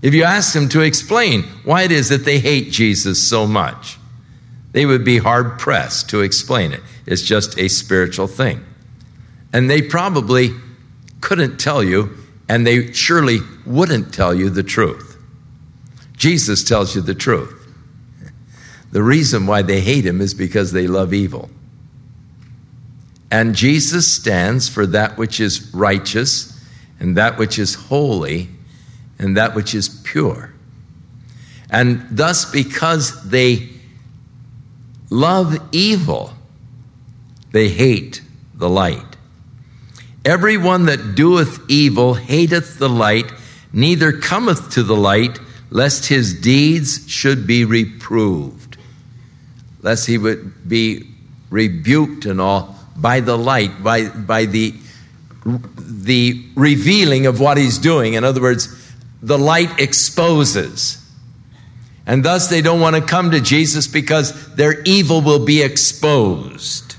If 0.00 0.14
you 0.14 0.24
ask 0.24 0.52
them 0.52 0.68
to 0.70 0.80
explain 0.80 1.42
why 1.64 1.82
it 1.82 1.92
is 1.92 2.08
that 2.08 2.24
they 2.24 2.40
hate 2.40 2.72
Jesus 2.72 3.22
so 3.26 3.46
much, 3.46 3.98
they 4.72 4.86
would 4.86 5.04
be 5.04 5.18
hard 5.18 5.58
pressed 5.58 6.10
to 6.10 6.22
explain 6.22 6.72
it. 6.72 6.80
It's 7.06 7.22
just 7.22 7.58
a 7.58 7.68
spiritual 7.68 8.26
thing. 8.26 8.64
And 9.52 9.70
they 9.70 9.82
probably 9.82 10.50
couldn't 11.20 11.58
tell 11.58 11.84
you 11.84 12.16
and 12.48 12.66
they 12.66 12.92
surely 12.92 13.38
wouldn't 13.64 14.12
tell 14.12 14.34
you 14.34 14.50
the 14.50 14.62
truth. 14.62 15.16
Jesus 16.16 16.64
tells 16.64 16.94
you 16.94 17.00
the 17.00 17.14
truth. 17.14 17.58
The 18.92 19.02
reason 19.02 19.46
why 19.46 19.62
they 19.62 19.80
hate 19.80 20.04
him 20.04 20.20
is 20.20 20.34
because 20.34 20.72
they 20.72 20.86
love 20.86 21.14
evil. 21.14 21.50
And 23.30 23.54
Jesus 23.54 24.12
stands 24.12 24.68
for 24.68 24.86
that 24.86 25.16
which 25.16 25.40
is 25.40 25.72
righteous, 25.72 26.60
and 27.00 27.16
that 27.16 27.38
which 27.38 27.58
is 27.58 27.74
holy, 27.74 28.48
and 29.18 29.36
that 29.38 29.54
which 29.54 29.74
is 29.74 29.88
pure. 29.88 30.52
And 31.70 32.06
thus, 32.10 32.44
because 32.44 33.30
they 33.30 33.70
love 35.08 35.58
evil, 35.72 36.34
they 37.52 37.68
hate 37.70 38.20
the 38.54 38.68
light. 38.68 39.11
Everyone 40.24 40.86
that 40.86 41.14
doeth 41.14 41.60
evil 41.68 42.14
hateth 42.14 42.78
the 42.78 42.88
light, 42.88 43.32
neither 43.72 44.12
cometh 44.12 44.70
to 44.72 44.82
the 44.82 44.96
light, 44.96 45.38
lest 45.70 46.06
his 46.06 46.34
deeds 46.34 47.10
should 47.10 47.46
be 47.46 47.64
reproved, 47.64 48.76
lest 49.80 50.06
he 50.06 50.18
would 50.18 50.68
be 50.68 51.08
rebuked 51.50 52.24
and 52.24 52.40
all 52.40 52.76
by 52.96 53.20
the 53.20 53.36
light, 53.36 53.82
by, 53.82 54.08
by 54.08 54.44
the, 54.44 54.74
the 55.44 56.44
revealing 56.54 57.26
of 57.26 57.40
what 57.40 57.56
he's 57.56 57.78
doing. 57.78 58.14
In 58.14 58.22
other 58.22 58.40
words, 58.40 58.68
the 59.22 59.38
light 59.38 59.80
exposes. 59.80 60.98
And 62.06 62.24
thus 62.24 62.48
they 62.48 62.62
don't 62.62 62.80
want 62.80 62.96
to 62.96 63.02
come 63.02 63.30
to 63.30 63.40
Jesus 63.40 63.86
because 63.86 64.54
their 64.54 64.82
evil 64.82 65.20
will 65.20 65.44
be 65.44 65.62
exposed. 65.62 66.96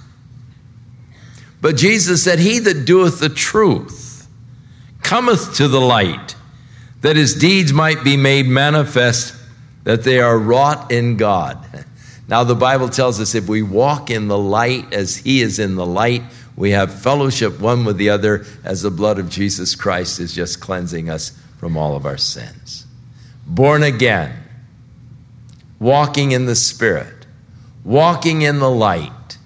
But 1.64 1.78
Jesus 1.78 2.22
said, 2.22 2.40
He 2.40 2.60
that 2.60 2.84
doeth 2.84 3.22
the 3.22 3.30
truth 3.30 4.28
cometh 5.02 5.56
to 5.56 5.70
the 5.70 5.80
light, 5.80 6.36
that 7.00 7.16
his 7.16 7.36
deeds 7.36 7.72
might 7.72 8.04
be 8.04 8.18
made 8.18 8.48
manifest, 8.48 9.34
that 9.86 10.04
they 10.04 10.20
are 10.20 10.38
wrought 10.38 10.92
in 10.92 11.18
God. 11.18 11.58
Now, 12.26 12.46
the 12.46 12.56
Bible 12.56 12.88
tells 12.88 13.20
us 13.20 13.36
if 13.36 13.50
we 13.50 13.62
walk 13.62 14.10
in 14.10 14.30
the 14.30 14.38
light 14.38 14.94
as 14.94 15.18
he 15.18 15.42
is 15.42 15.60
in 15.60 15.76
the 15.76 15.86
light, 15.86 16.24
we 16.56 16.72
have 16.72 17.02
fellowship 17.02 17.60
one 17.60 17.84
with 17.84 17.98
the 17.98 18.10
other 18.10 18.46
as 18.64 18.82
the 18.82 18.90
blood 18.90 19.20
of 19.20 19.30
Jesus 19.30 19.76
Christ 19.76 20.22
is 20.22 20.34
just 20.34 20.62
cleansing 20.62 21.10
us 21.10 21.38
from 21.60 21.76
all 21.76 21.98
of 21.98 22.06
our 22.06 22.18
sins. 22.18 22.88
Born 23.46 23.84
again, 23.84 24.42
walking 25.80 26.32
in 26.32 26.46
the 26.46 26.56
Spirit, 26.56 27.26
walking 27.84 28.42
in 28.42 28.60
the 28.60 28.72
light, 28.72 29.38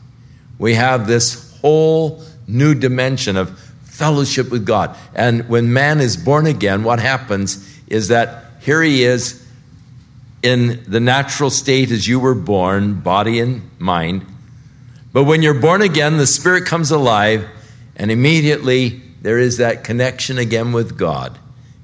we 0.59 0.75
have 0.75 1.07
this 1.07 1.46
whole 1.61 2.23
new 2.47 2.73
dimension 2.73 3.37
of 3.37 3.57
fellowship 3.83 4.51
with 4.51 4.65
God. 4.65 4.95
And 5.15 5.49
when 5.49 5.73
man 5.73 5.99
is 5.99 6.17
born 6.17 6.45
again, 6.45 6.83
what 6.83 6.99
happens 6.99 7.79
is 7.87 8.09
that 8.09 8.45
here 8.61 8.81
he 8.81 9.03
is 9.03 9.43
in 10.43 10.83
the 10.87 10.99
natural 10.99 11.49
state 11.49 11.91
as 11.91 12.07
you 12.07 12.19
were 12.19 12.35
born, 12.35 12.99
body 13.01 13.39
and 13.39 13.69
mind. 13.79 14.25
But 15.13 15.23
when 15.23 15.41
you're 15.41 15.59
born 15.59 15.81
again, 15.81 16.17
the 16.17 16.27
Spirit 16.27 16.65
comes 16.65 16.91
alive, 16.91 17.47
and 17.95 18.11
immediately 18.11 19.01
there 19.21 19.39
is 19.39 19.57
that 19.57 19.83
connection 19.83 20.37
again 20.37 20.73
with 20.73 20.97
God, 20.97 21.39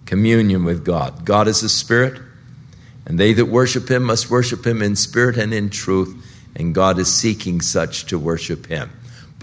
communion 0.06 0.64
with 0.64 0.86
God. 0.86 1.26
God 1.26 1.48
is 1.48 1.64
a 1.64 1.70
Spirit, 1.70 2.22
and 3.06 3.20
they 3.20 3.34
that 3.34 3.46
worship 3.46 3.90
Him 3.90 4.04
must 4.04 4.30
worship 4.30 4.66
Him 4.66 4.82
in 4.82 4.96
spirit 4.96 5.38
and 5.38 5.54
in 5.54 5.70
truth, 5.70 6.16
and 6.56 6.76
God 6.76 7.00
is 7.00 7.12
seeking 7.12 7.60
such 7.60 8.06
to 8.06 8.20
worship 8.20 8.68
Him. 8.68 8.92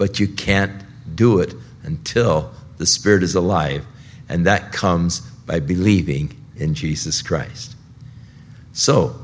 But 0.01 0.19
you 0.19 0.27
can't 0.27 0.81
do 1.13 1.41
it 1.41 1.53
until 1.83 2.51
the 2.79 2.87
Spirit 2.87 3.21
is 3.21 3.35
alive, 3.35 3.85
and 4.27 4.47
that 4.47 4.71
comes 4.71 5.19
by 5.19 5.59
believing 5.59 6.35
in 6.55 6.73
Jesus 6.73 7.21
Christ. 7.21 7.75
So, 8.73 9.23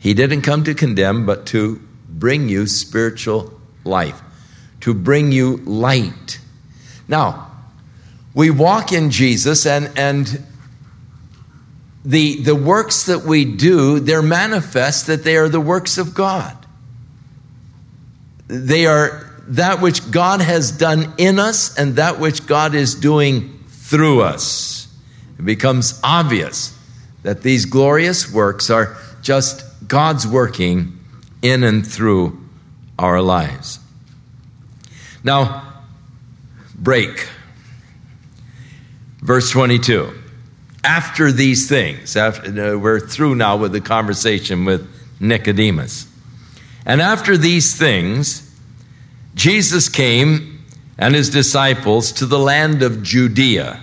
He 0.00 0.12
didn't 0.12 0.42
come 0.42 0.64
to 0.64 0.74
condemn, 0.74 1.24
but 1.24 1.46
to 1.46 1.80
bring 2.08 2.48
you 2.48 2.66
spiritual 2.66 3.60
life, 3.84 4.20
to 4.80 4.92
bring 4.92 5.30
you 5.30 5.58
light. 5.58 6.40
Now, 7.06 7.52
we 8.34 8.50
walk 8.50 8.90
in 8.90 9.12
Jesus, 9.12 9.66
and, 9.66 9.96
and 9.96 10.44
the, 12.04 12.42
the 12.42 12.56
works 12.56 13.04
that 13.04 13.20
we 13.22 13.44
do, 13.44 14.00
they're 14.00 14.20
manifest 14.20 15.06
that 15.06 15.22
they 15.22 15.36
are 15.36 15.48
the 15.48 15.60
works 15.60 15.96
of 15.96 16.12
God. 16.12 16.56
They 18.48 18.86
are 18.86 19.28
that 19.48 19.80
which 19.80 20.10
God 20.10 20.40
has 20.40 20.70
done 20.72 21.12
in 21.18 21.38
us 21.38 21.76
and 21.76 21.96
that 21.96 22.18
which 22.18 22.46
God 22.46 22.74
is 22.74 22.94
doing 22.94 23.60
through 23.68 24.22
us. 24.22 24.88
It 25.38 25.44
becomes 25.44 26.00
obvious 26.04 26.76
that 27.22 27.42
these 27.42 27.64
glorious 27.64 28.30
works 28.32 28.70
are 28.70 28.96
just 29.22 29.64
God's 29.88 30.26
working 30.26 30.98
in 31.42 31.64
and 31.64 31.86
through 31.86 32.38
our 32.98 33.20
lives. 33.20 33.78
Now, 35.24 35.72
break. 36.74 37.28
Verse 39.20 39.50
22. 39.50 40.12
After 40.84 41.30
these 41.30 41.68
things, 41.68 42.16
after, 42.16 42.74
uh, 42.74 42.76
we're 42.76 43.00
through 43.00 43.36
now 43.36 43.56
with 43.56 43.72
the 43.72 43.80
conversation 43.80 44.64
with 44.64 44.88
Nicodemus. 45.20 46.06
And 46.84 47.00
after 47.00 47.36
these 47.36 47.76
things, 47.76 48.51
Jesus 49.34 49.88
came 49.88 50.64
and 50.98 51.14
his 51.14 51.30
disciples 51.30 52.12
to 52.12 52.26
the 52.26 52.38
land 52.38 52.82
of 52.82 53.02
Judea. 53.02 53.82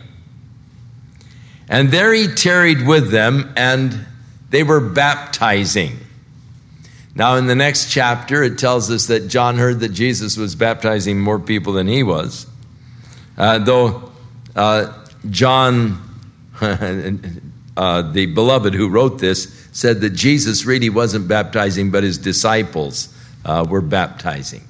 And 1.67 1.91
there 1.91 2.13
he 2.13 2.27
tarried 2.27 2.85
with 2.85 3.11
them, 3.11 3.53
and 3.55 4.05
they 4.49 4.63
were 4.63 4.79
baptizing. 4.79 5.99
Now, 7.15 7.35
in 7.35 7.47
the 7.47 7.55
next 7.55 7.91
chapter, 7.91 8.43
it 8.43 8.57
tells 8.57 8.89
us 8.89 9.07
that 9.07 9.27
John 9.27 9.57
heard 9.57 9.81
that 9.81 9.89
Jesus 9.89 10.37
was 10.37 10.55
baptizing 10.55 11.19
more 11.19 11.39
people 11.39 11.73
than 11.73 11.87
he 11.87 12.01
was. 12.01 12.47
Uh, 13.37 13.59
though 13.59 14.11
uh, 14.55 14.93
John, 15.29 16.01
uh, 16.61 18.01
the 18.11 18.25
beloved 18.27 18.73
who 18.73 18.89
wrote 18.89 19.19
this, 19.19 19.67
said 19.71 20.01
that 20.01 20.11
Jesus 20.11 20.65
really 20.65 20.89
wasn't 20.89 21.27
baptizing, 21.27 21.91
but 21.91 22.03
his 22.03 22.17
disciples 22.17 23.13
uh, 23.45 23.65
were 23.69 23.81
baptizing. 23.81 24.63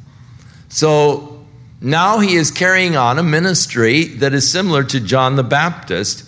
So 0.70 1.46
now 1.82 2.20
he 2.20 2.36
is 2.36 2.52
carrying 2.52 2.96
on 2.96 3.20
a 3.20 3.24
ministry 3.24 4.06
that 4.06 4.34
is 4.34 4.50
similar 4.50 4.84
to 4.86 5.00
John 5.00 5.36
the 5.36 5.44
Baptist, 5.44 6.26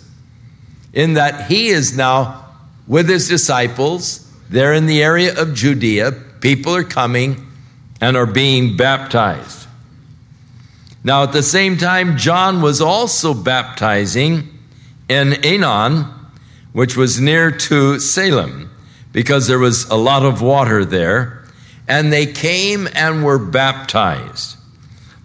in 0.92 1.14
that 1.14 1.46
he 1.46 1.68
is 1.68 1.96
now 1.96 2.44
with 2.86 3.08
his 3.08 3.28
disciples. 3.28 4.30
They're 4.50 4.74
in 4.74 4.86
the 4.86 5.02
area 5.02 5.40
of 5.40 5.54
Judea. 5.54 6.12
People 6.40 6.74
are 6.74 6.84
coming 6.84 7.46
and 8.00 8.16
are 8.16 8.26
being 8.26 8.76
baptized. 8.76 9.66
Now, 11.04 11.22
at 11.22 11.32
the 11.32 11.42
same 11.42 11.76
time, 11.76 12.16
John 12.16 12.60
was 12.60 12.80
also 12.80 13.34
baptizing 13.34 14.48
in 15.08 15.30
Aenon, 15.30 16.12
which 16.72 16.96
was 16.96 17.20
near 17.20 17.50
to 17.50 17.98
Salem, 17.98 18.70
because 19.12 19.46
there 19.46 19.58
was 19.58 19.88
a 19.88 19.96
lot 19.96 20.24
of 20.24 20.42
water 20.42 20.84
there. 20.84 21.41
And 21.88 22.12
they 22.12 22.26
came 22.26 22.88
and 22.94 23.24
were 23.24 23.38
baptized. 23.38 24.56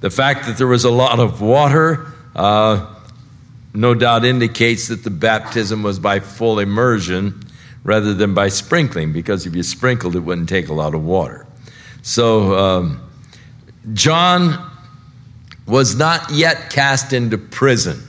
The 0.02 0.10
fact 0.10 0.46
that 0.48 0.58
there 0.58 0.68
was 0.68 0.84
a 0.84 0.92
lot 0.92 1.20
of 1.20 1.42
water 1.42 2.12
uh, 2.36 2.86
no 3.74 3.94
doubt 3.94 4.26
indicates 4.26 4.88
that 4.88 5.04
the 5.04 5.10
baptism 5.10 5.84
was 5.84 6.00
by 6.00 6.20
full 6.20 6.60
immersion 6.60 7.44
rather 7.84 8.14
than 8.14 8.34
by 8.34 8.50
sprinkling, 8.50 9.14
because 9.14 9.46
if 9.46 9.56
you 9.56 9.64
sprinkled, 9.64 10.16
it 10.16 10.20
wouldn't 10.20 10.50
take 10.50 10.68
a 10.68 10.74
lot 10.74 10.94
of 10.94 11.04
water. 11.04 11.46
So, 12.02 12.58
um, 12.58 13.02
John 13.94 14.72
was 15.68 15.96
not 15.96 16.32
yet 16.32 16.70
cast 16.70 17.14
into 17.14 17.38
prison. 17.38 18.02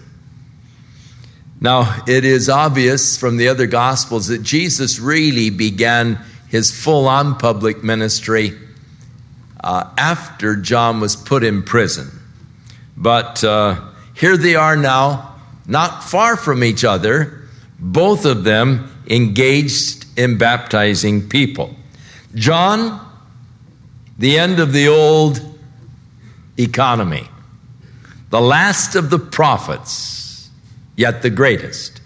Now, 1.60 2.02
it 2.06 2.24
is 2.24 2.48
obvious 2.48 3.16
from 3.16 3.36
the 3.36 3.48
other 3.48 3.66
Gospels 3.66 4.28
that 4.28 4.42
Jesus 4.42 4.98
really 4.98 5.50
began 5.50 6.18
his 6.48 6.70
full 6.70 7.08
on 7.08 7.36
public 7.36 7.82
ministry 7.82 8.52
uh, 9.62 9.90
after 9.98 10.56
John 10.56 11.00
was 11.00 11.16
put 11.16 11.44
in 11.44 11.62
prison. 11.62 12.10
But 12.96 13.42
uh, 13.44 13.80
here 14.14 14.36
they 14.36 14.54
are 14.54 14.76
now, 14.76 15.36
not 15.66 16.04
far 16.04 16.36
from 16.36 16.64
each 16.64 16.84
other, 16.84 17.42
both 17.78 18.24
of 18.24 18.44
them 18.44 18.92
engaged 19.08 20.06
in 20.18 20.38
baptizing 20.38 21.28
people. 21.28 21.74
John, 22.34 23.06
the 24.18 24.38
end 24.38 24.58
of 24.58 24.72
the 24.72 24.88
old 24.88 25.40
economy, 26.58 27.28
the 28.30 28.40
last 28.40 28.94
of 28.94 29.10
the 29.10 29.18
prophets 29.18 30.18
yet 30.98 31.22
the 31.22 31.30
greatest. 31.30 32.02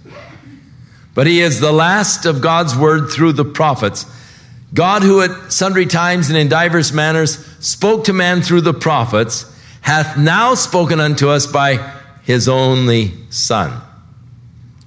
But 1.14 1.26
he 1.26 1.40
is 1.40 1.60
the 1.60 1.72
last 1.72 2.26
of 2.26 2.42
God's 2.42 2.76
word 2.76 3.10
through 3.10 3.32
the 3.32 3.44
prophets. 3.44 4.04
God, 4.74 5.02
who 5.02 5.20
at 5.20 5.52
sundry 5.52 5.86
times 5.86 6.30
and 6.30 6.38
in 6.38 6.48
divers 6.48 6.92
manners 6.92 7.44
spoke 7.58 8.04
to 8.04 8.12
man 8.12 8.40
through 8.42 8.62
the 8.62 8.74
prophets, 8.74 9.44
hath 9.82 10.16
now 10.16 10.54
spoken 10.54 11.00
unto 11.00 11.28
us 11.28 11.46
by 11.46 11.92
his 12.22 12.48
only 12.48 13.12
Son, 13.30 13.80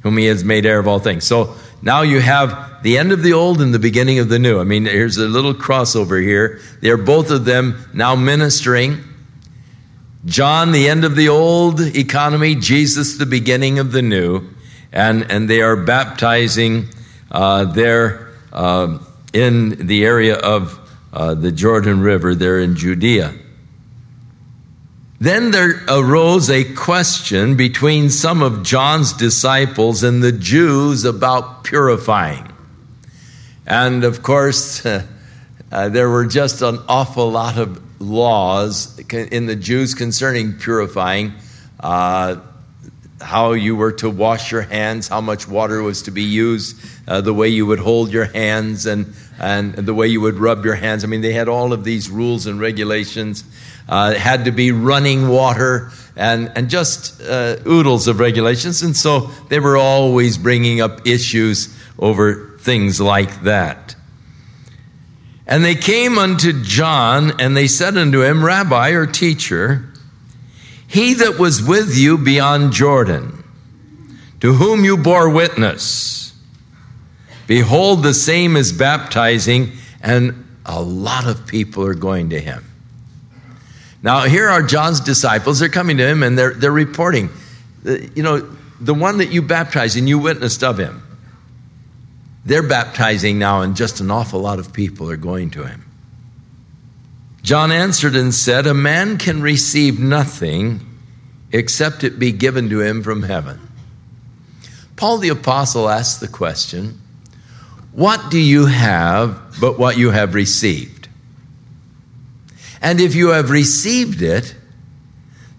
whom 0.02 0.18
he 0.18 0.26
has 0.26 0.44
made 0.44 0.66
heir 0.66 0.80
of 0.80 0.88
all 0.88 1.00
things. 1.00 1.26
So 1.26 1.56
now 1.82 2.02
you 2.02 2.20
have 2.20 2.82
the 2.82 2.98
end 2.98 3.12
of 3.12 3.22
the 3.22 3.34
old 3.34 3.62
and 3.62 3.74
the 3.74 3.80
beginning 3.80 4.20
of 4.20 4.30
the 4.30 4.40
new. 4.40 4.60
I 4.60 4.64
mean, 4.64 4.86
here's 4.86 5.18
a 5.18 5.28
little 5.28 5.54
crossover 5.54 6.22
here. 6.22 6.62
They 6.82 6.90
are 6.90 6.98
both 6.98 7.30
of 7.30 7.46
them 7.46 7.86
now 7.94 8.16
ministering 8.16 9.04
John, 10.26 10.72
the 10.72 10.90
end 10.90 11.06
of 11.06 11.16
the 11.16 11.30
old 11.30 11.80
economy, 11.80 12.56
Jesus, 12.56 13.18
the 13.18 13.28
beginning 13.28 13.78
of 13.78 13.92
the 13.92 14.02
new. 14.02 14.50
And, 14.92 15.30
and 15.30 15.48
they 15.48 15.62
are 15.62 15.76
baptizing 15.76 16.90
uh, 17.32 17.66
there 17.66 18.34
uh, 18.52 18.98
in 19.36 19.88
the 19.88 20.06
area 20.06 20.38
of 20.38 20.80
uh, 21.12 21.34
the 21.34 21.52
Jordan 21.52 22.00
River, 22.00 22.34
there 22.34 22.62
in 22.62 22.78
Judea. 22.78 23.34
Then 25.20 25.52
there 25.52 25.84
arose 25.90 26.50
a 26.50 26.64
question 26.74 27.58
between 27.58 28.10
some 28.10 28.42
of 28.42 28.64
John's 28.64 29.12
disciples 29.12 30.04
and 30.04 30.24
the 30.24 30.32
Jews 30.32 31.04
about 31.04 31.66
purifying. 31.66 32.50
And 33.68 34.06
of 34.06 34.24
course, 34.24 34.86
uh, 34.86 35.04
there 35.70 36.10
were 36.10 36.26
just 36.26 36.62
an 36.62 36.80
awful 36.88 37.30
lot 37.30 37.58
of 37.58 38.02
laws 38.02 38.98
in 39.12 39.48
the 39.48 39.56
Jews 39.58 39.96
concerning 39.96 40.54
purifying. 40.54 41.34
Uh, 41.78 42.38
how 43.22 43.54
you 43.54 43.76
were 43.76 43.94
to 43.94 44.10
wash 44.10 44.52
your 44.52 44.62
hands, 44.62 45.08
how 45.08 45.22
much 45.22 45.48
water 45.48 45.82
was 45.82 46.04
to 46.04 46.12
be 46.12 46.24
used, 46.24 46.78
uh, 47.08 47.22
the 47.22 47.34
way 47.34 47.48
you 47.48 47.66
would 47.66 47.80
hold 47.80 48.12
your 48.12 48.26
hands, 48.26 48.86
and, 48.86 49.14
and 49.40 49.74
the 49.74 49.94
way 49.94 50.08
you 50.08 50.20
would 50.22 50.36
rub 50.36 50.66
your 50.66 50.76
hands. 50.76 51.04
I 51.04 51.08
mean, 51.08 51.22
they 51.22 51.34
had 51.34 51.48
all 51.48 51.72
of 51.72 51.84
these 51.84 52.10
rules 52.10 52.46
and 52.46 52.60
regulations. 52.60 53.44
Uh, 53.88 54.14
it 54.16 54.20
had 54.20 54.46
to 54.46 54.52
be 54.52 54.72
running 54.72 55.30
water 55.30 55.92
and, 56.16 56.52
and 56.56 56.70
just 56.70 57.22
uh, 57.22 57.58
oodles 57.68 58.08
of 58.08 58.20
regulations. 58.20 58.82
And 58.82 58.96
so 58.96 59.32
they 59.50 59.60
were 59.60 59.78
always 59.78 60.38
bringing 60.38 60.82
up 60.82 61.08
issues 61.08 61.76
over 61.98 62.58
things 62.60 63.00
like 63.00 63.44
that. 63.44 63.96
And 65.48 65.64
they 65.64 65.76
came 65.76 66.18
unto 66.18 66.64
John, 66.64 67.40
and 67.40 67.56
they 67.56 67.68
said 67.68 67.98
unto 67.98 68.24
him, 68.24 68.44
Rabbi 68.44 68.90
or 68.90 69.06
teacher, 69.06 69.85
he 70.88 71.16
that 71.16 71.38
was 71.40 71.64
with 71.64 71.98
you 71.98 72.18
beyond 72.18 72.74
Jordan, 72.74 73.44
to 74.42 74.54
whom 74.54 74.86
you 74.86 74.98
bore 74.98 75.30
witness, 75.30 76.34
behold, 77.48 78.04
the 78.04 78.14
same 78.14 78.56
is 78.56 78.72
baptizing, 78.72 79.72
and 80.02 80.46
a 80.66 80.82
lot 80.82 81.28
of 81.28 81.48
people 81.48 81.86
are 81.86 81.94
going 81.94 82.30
to 82.32 82.40
him. 82.40 82.64
Now, 84.04 84.22
here 84.22 84.48
are 84.48 84.62
John's 84.62 85.00
disciples. 85.00 85.60
They're 85.60 85.70
coming 85.70 85.98
to 85.98 86.08
him 86.08 86.22
and 86.22 86.38
they're, 86.38 86.54
they're 86.54 86.72
reporting, 86.72 87.30
you 87.84 88.22
know, 88.22 88.48
the 88.80 88.94
one 88.94 89.18
that 89.18 89.30
you 89.32 89.42
baptized 89.42 89.98
and 89.98 90.08
you 90.08 90.20
witnessed 90.20 90.64
of 90.64 90.78
him. 90.78 91.02
They're 92.46 92.68
baptizing 92.68 93.40
now, 93.40 93.62
and 93.62 93.76
just 93.76 94.02
an 94.02 94.12
awful 94.12 94.40
lot 94.40 94.60
of 94.60 94.72
people 94.72 95.10
are 95.10 95.18
going 95.18 95.50
to 95.52 95.64
him. 95.66 95.85
John 97.46 97.72
answered 97.72 98.16
and 98.16 98.34
said, 98.34 98.66
A 98.66 98.74
man 98.74 99.20
can 99.20 99.40
receive 99.40 100.00
nothing 100.00 100.84
except 101.52 102.04
it 102.04 102.18
be 102.18 102.32
given 102.32 102.72
to 102.72 102.82
him 102.82 103.04
from 103.04 103.22
heaven. 103.22 103.60
Paul 104.96 105.20
the 105.20 105.30
Apostle 105.30 105.88
asked 105.88 106.22
the 106.22 106.28
question, 106.28 107.00
What 107.92 108.32
do 108.32 108.40
you 108.40 108.66
have 108.66 109.40
but 109.62 109.78
what 109.78 109.96
you 109.96 110.10
have 110.10 110.34
received? 110.34 111.08
And 112.82 113.00
if 113.00 113.14
you 113.14 113.28
have 113.28 113.52
received 113.52 114.24
it, 114.24 114.56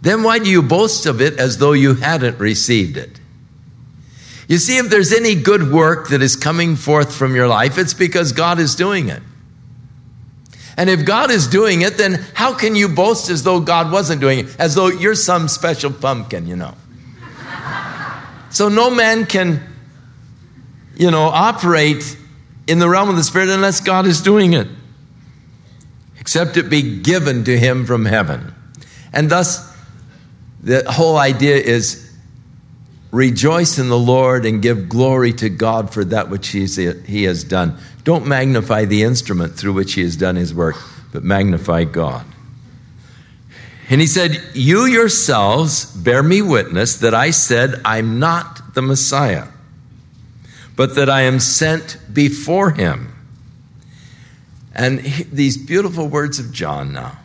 then 0.02 0.24
why 0.24 0.40
do 0.40 0.50
you 0.50 0.62
boast 0.62 1.06
of 1.06 1.20
it 1.20 1.38
as 1.38 1.58
though 1.58 1.72
you 1.72 1.94
hadn't 1.94 2.40
received 2.40 2.96
it? 2.96 3.20
You 4.48 4.58
see, 4.58 4.78
if 4.78 4.90
there's 4.90 5.12
any 5.12 5.36
good 5.36 5.70
work 5.70 6.08
that 6.08 6.20
is 6.20 6.34
coming 6.34 6.74
forth 6.74 7.14
from 7.14 7.36
your 7.36 7.46
life, 7.46 7.78
it's 7.78 7.94
because 7.94 8.32
God 8.32 8.58
is 8.58 8.74
doing 8.74 9.08
it. 9.08 9.22
And 10.76 10.90
if 10.90 11.04
God 11.04 11.30
is 11.30 11.46
doing 11.46 11.82
it, 11.82 11.96
then 11.96 12.24
how 12.34 12.54
can 12.54 12.76
you 12.76 12.88
boast 12.88 13.30
as 13.30 13.42
though 13.42 13.60
God 13.60 13.90
wasn't 13.90 14.20
doing 14.20 14.40
it? 14.40 14.56
As 14.58 14.74
though 14.74 14.88
you're 14.88 15.14
some 15.14 15.48
special 15.48 15.90
pumpkin, 15.90 16.46
you 16.46 16.56
know. 16.56 16.74
so 18.50 18.68
no 18.68 18.90
man 18.90 19.24
can, 19.24 19.62
you 20.96 21.10
know, 21.10 21.24
operate 21.24 22.16
in 22.66 22.78
the 22.78 22.88
realm 22.88 23.08
of 23.08 23.16
the 23.16 23.24
Spirit 23.24 23.48
unless 23.48 23.80
God 23.80 24.06
is 24.06 24.20
doing 24.20 24.52
it, 24.52 24.68
except 26.20 26.56
it 26.56 26.68
be 26.68 27.00
given 27.00 27.44
to 27.44 27.58
him 27.58 27.86
from 27.86 28.04
heaven. 28.04 28.54
And 29.12 29.30
thus, 29.30 29.74
the 30.62 30.84
whole 30.90 31.16
idea 31.16 31.56
is 31.56 32.05
Rejoice 33.16 33.78
in 33.78 33.88
the 33.88 33.98
Lord 33.98 34.44
and 34.44 34.60
give 34.60 34.90
glory 34.90 35.32
to 35.32 35.48
God 35.48 35.90
for 35.90 36.04
that 36.04 36.28
which 36.28 36.48
he 36.48 37.22
has 37.22 37.44
done. 37.44 37.78
Don't 38.04 38.26
magnify 38.26 38.84
the 38.84 39.04
instrument 39.04 39.54
through 39.54 39.72
which 39.72 39.94
he 39.94 40.02
has 40.02 40.16
done 40.16 40.36
his 40.36 40.52
work, 40.52 40.76
but 41.12 41.24
magnify 41.24 41.84
God. 41.84 42.26
And 43.88 44.02
he 44.02 44.06
said, 44.06 44.42
You 44.52 44.84
yourselves 44.84 45.86
bear 45.86 46.22
me 46.22 46.42
witness 46.42 46.96
that 46.96 47.14
I 47.14 47.30
said, 47.30 47.80
I'm 47.86 48.18
not 48.18 48.74
the 48.74 48.82
Messiah, 48.82 49.46
but 50.76 50.94
that 50.96 51.08
I 51.08 51.22
am 51.22 51.40
sent 51.40 51.96
before 52.12 52.72
him. 52.72 53.14
And 54.74 54.98
these 55.32 55.56
beautiful 55.56 56.06
words 56.06 56.38
of 56.38 56.52
John 56.52 56.92
now. 56.92 57.16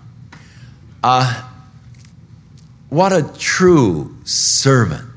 Uh, 1.04 1.50
what 2.88 3.12
a 3.12 3.30
true 3.38 4.16
servant 4.24 5.11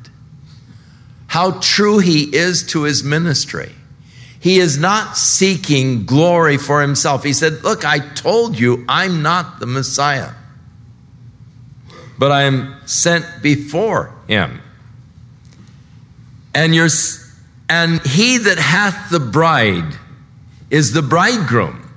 how 1.34 1.50
true 1.58 1.98
he 1.98 2.32
is 2.32 2.62
to 2.62 2.84
his 2.84 3.02
ministry. 3.02 3.72
He 4.38 4.58
is 4.60 4.78
not 4.78 5.16
seeking 5.16 6.06
glory 6.06 6.58
for 6.58 6.80
himself. 6.80 7.24
He 7.24 7.32
said, 7.32 7.64
Look, 7.64 7.84
I 7.84 7.98
told 7.98 8.56
you 8.56 8.84
I'm 8.88 9.20
not 9.20 9.58
the 9.58 9.66
Messiah, 9.66 10.30
but 12.16 12.30
I 12.30 12.42
am 12.42 12.76
sent 12.86 13.42
before 13.42 14.14
him. 14.28 14.62
And, 16.54 16.72
you 16.72 16.86
and 17.68 18.00
he 18.06 18.38
that 18.38 18.58
hath 18.58 19.10
the 19.10 19.18
bride 19.18 19.92
is 20.70 20.92
the 20.92 21.02
bridegroom. 21.02 21.90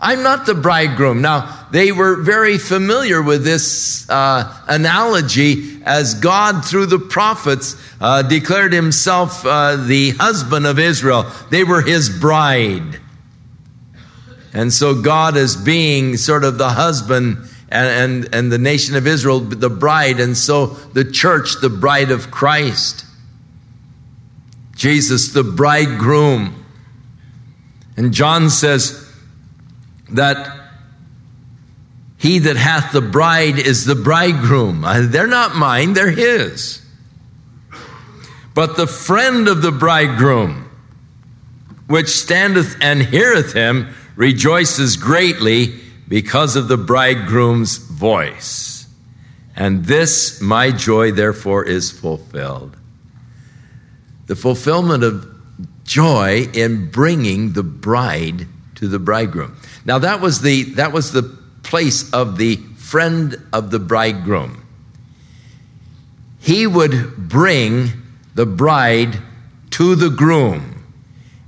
I'm 0.00 0.24
not 0.24 0.46
the 0.46 0.54
bridegroom. 0.54 1.22
Now, 1.22 1.55
they 1.70 1.92
were 1.92 2.16
very 2.16 2.58
familiar 2.58 3.22
with 3.22 3.44
this 3.44 4.08
uh, 4.08 4.54
analogy 4.68 5.82
as 5.84 6.14
God, 6.14 6.64
through 6.64 6.86
the 6.86 6.98
prophets, 6.98 7.76
uh, 8.00 8.22
declared 8.22 8.72
himself 8.72 9.44
uh, 9.44 9.76
the 9.76 10.10
husband 10.10 10.66
of 10.66 10.78
Israel. 10.78 11.30
They 11.50 11.64
were 11.64 11.82
his 11.82 12.08
bride. 12.08 13.00
And 14.52 14.72
so, 14.72 15.00
God, 15.00 15.36
as 15.36 15.56
being 15.56 16.16
sort 16.16 16.44
of 16.44 16.58
the 16.58 16.70
husband, 16.70 17.48
and, 17.68 18.24
and, 18.24 18.34
and 18.34 18.52
the 18.52 18.58
nation 18.58 18.94
of 18.96 19.06
Israel, 19.06 19.40
the 19.40 19.68
bride, 19.68 20.20
and 20.20 20.36
so 20.36 20.66
the 20.66 21.04
church, 21.04 21.60
the 21.60 21.68
bride 21.68 22.10
of 22.10 22.30
Christ. 22.30 23.04
Jesus, 24.74 25.32
the 25.32 25.42
bridegroom. 25.42 26.64
And 27.96 28.12
John 28.12 28.50
says, 28.50 29.06
that 30.10 30.65
he 32.18 32.38
that 32.40 32.56
hath 32.56 32.92
the 32.92 33.00
bride 33.00 33.58
is 33.58 33.84
the 33.84 33.94
bridegroom. 33.94 34.84
Uh, 34.84 35.02
they're 35.02 35.26
not 35.26 35.54
mine, 35.54 35.92
they're 35.92 36.10
his. 36.10 36.82
But 38.54 38.76
the 38.76 38.86
friend 38.86 39.48
of 39.48 39.60
the 39.60 39.72
bridegroom, 39.72 40.70
which 41.88 42.08
standeth 42.08 42.76
and 42.80 43.02
heareth 43.02 43.52
him, 43.52 43.94
rejoices 44.16 44.96
greatly 44.96 45.78
because 46.08 46.56
of 46.56 46.68
the 46.68 46.78
bridegroom's 46.78 47.76
voice. 47.76 48.86
And 49.54 49.84
this 49.84 50.40
my 50.40 50.70
joy, 50.70 51.12
therefore, 51.12 51.64
is 51.64 51.90
fulfilled. 51.90 52.76
The 54.26 54.36
fulfillment 54.36 55.04
of 55.04 55.26
joy 55.84 56.48
in 56.52 56.90
bringing 56.90 57.52
the 57.52 57.62
bride 57.62 58.46
to 58.76 58.88
the 58.88 58.98
bridegroom. 58.98 59.56
Now 59.84 59.98
that 59.98 60.20
was 60.20 60.40
the 60.40 60.64
that 60.74 60.92
was 60.92 61.12
the 61.12 61.38
place 61.66 62.10
of 62.12 62.38
the 62.38 62.56
friend 62.76 63.36
of 63.52 63.70
the 63.70 63.78
bridegroom. 63.78 64.64
He 66.40 66.66
would 66.66 67.28
bring 67.28 67.90
the 68.34 68.46
bride 68.46 69.18
to 69.70 69.94
the 69.96 70.08
groom, 70.08 70.84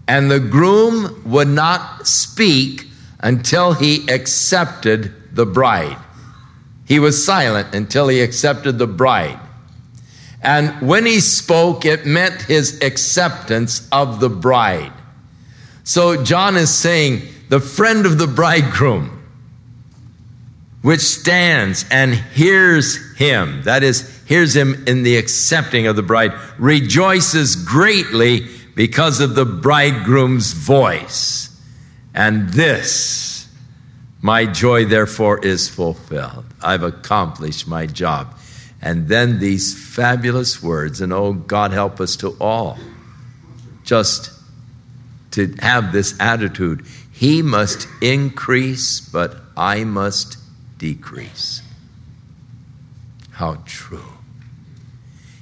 and 0.07 0.31
the 0.31 0.41
groom 0.41 1.23
would 1.25 1.49
not 1.49 2.07
speak 2.07 2.87
until 3.21 3.73
he 3.73 4.09
accepted 4.09 5.13
the 5.35 5.47
bride. 5.47 5.99
He 6.85 6.99
was 6.99 7.25
silent 7.25 7.75
until 7.75 8.09
he 8.09 8.21
accepted 8.21 8.79
the 8.79 8.87
bride. 8.87 9.39
And 10.43 10.87
when 10.87 11.07
he 11.07 11.21
spoke, 11.21 11.85
it 11.85 12.07
meant 12.07 12.43
his 12.43 12.81
acceptance 12.83 13.89
of 13.93 14.21
the 14.21 14.29
bride. 14.29 14.93
So 15.85 16.23
John 16.23 16.57
is 16.57 16.75
saying, 16.75 17.23
the 17.49 17.61
friend 17.61 18.05
of 18.05 18.19
the 18.19 18.27
bridegroom, 18.27 19.18
which 20.83 21.01
stands 21.01 21.85
and 21.91 22.15
hears 22.15 23.17
him, 23.17 23.63
that 23.63 23.83
is, 23.83 24.23
hears 24.27 24.55
him 24.55 24.85
in 24.87 25.03
the 25.03 25.17
accepting 25.17 25.87
of 25.87 25.97
the 25.97 26.03
bride, 26.03 26.33
rejoices 26.59 27.57
greatly 27.57 28.47
because 28.75 29.21
of 29.21 29.35
the 29.35 29.45
bridegroom's 29.45 30.53
voice. 30.53 31.45
And 32.15 32.49
this, 32.51 33.49
my 34.23 34.47
joy, 34.47 34.85
therefore, 34.85 35.45
is 35.45 35.69
fulfilled. 35.69 36.45
I've 36.63 36.83
accomplished 36.83 37.67
my 37.67 37.87
job. 37.87 38.35
And 38.81 39.09
then 39.09 39.41
these 39.41 39.75
fabulous 39.75 40.63
words, 40.63 41.01
and 41.01 41.13
oh, 41.13 41.33
God 41.33 41.73
help 41.73 42.01
us 42.01 42.15
to 42.17 42.37
all, 42.41 42.79
just 43.83 44.31
to 45.33 45.53
have 45.59 45.93
this 45.93 46.15
attitude. 46.21 46.87
He 47.13 47.43
must 47.43 47.89
increase, 48.01 49.01
but 49.01 49.37
I 49.57 49.83
must 49.83 50.38
decrease. 50.79 51.63
How 53.33 53.63
true. 53.67 54.13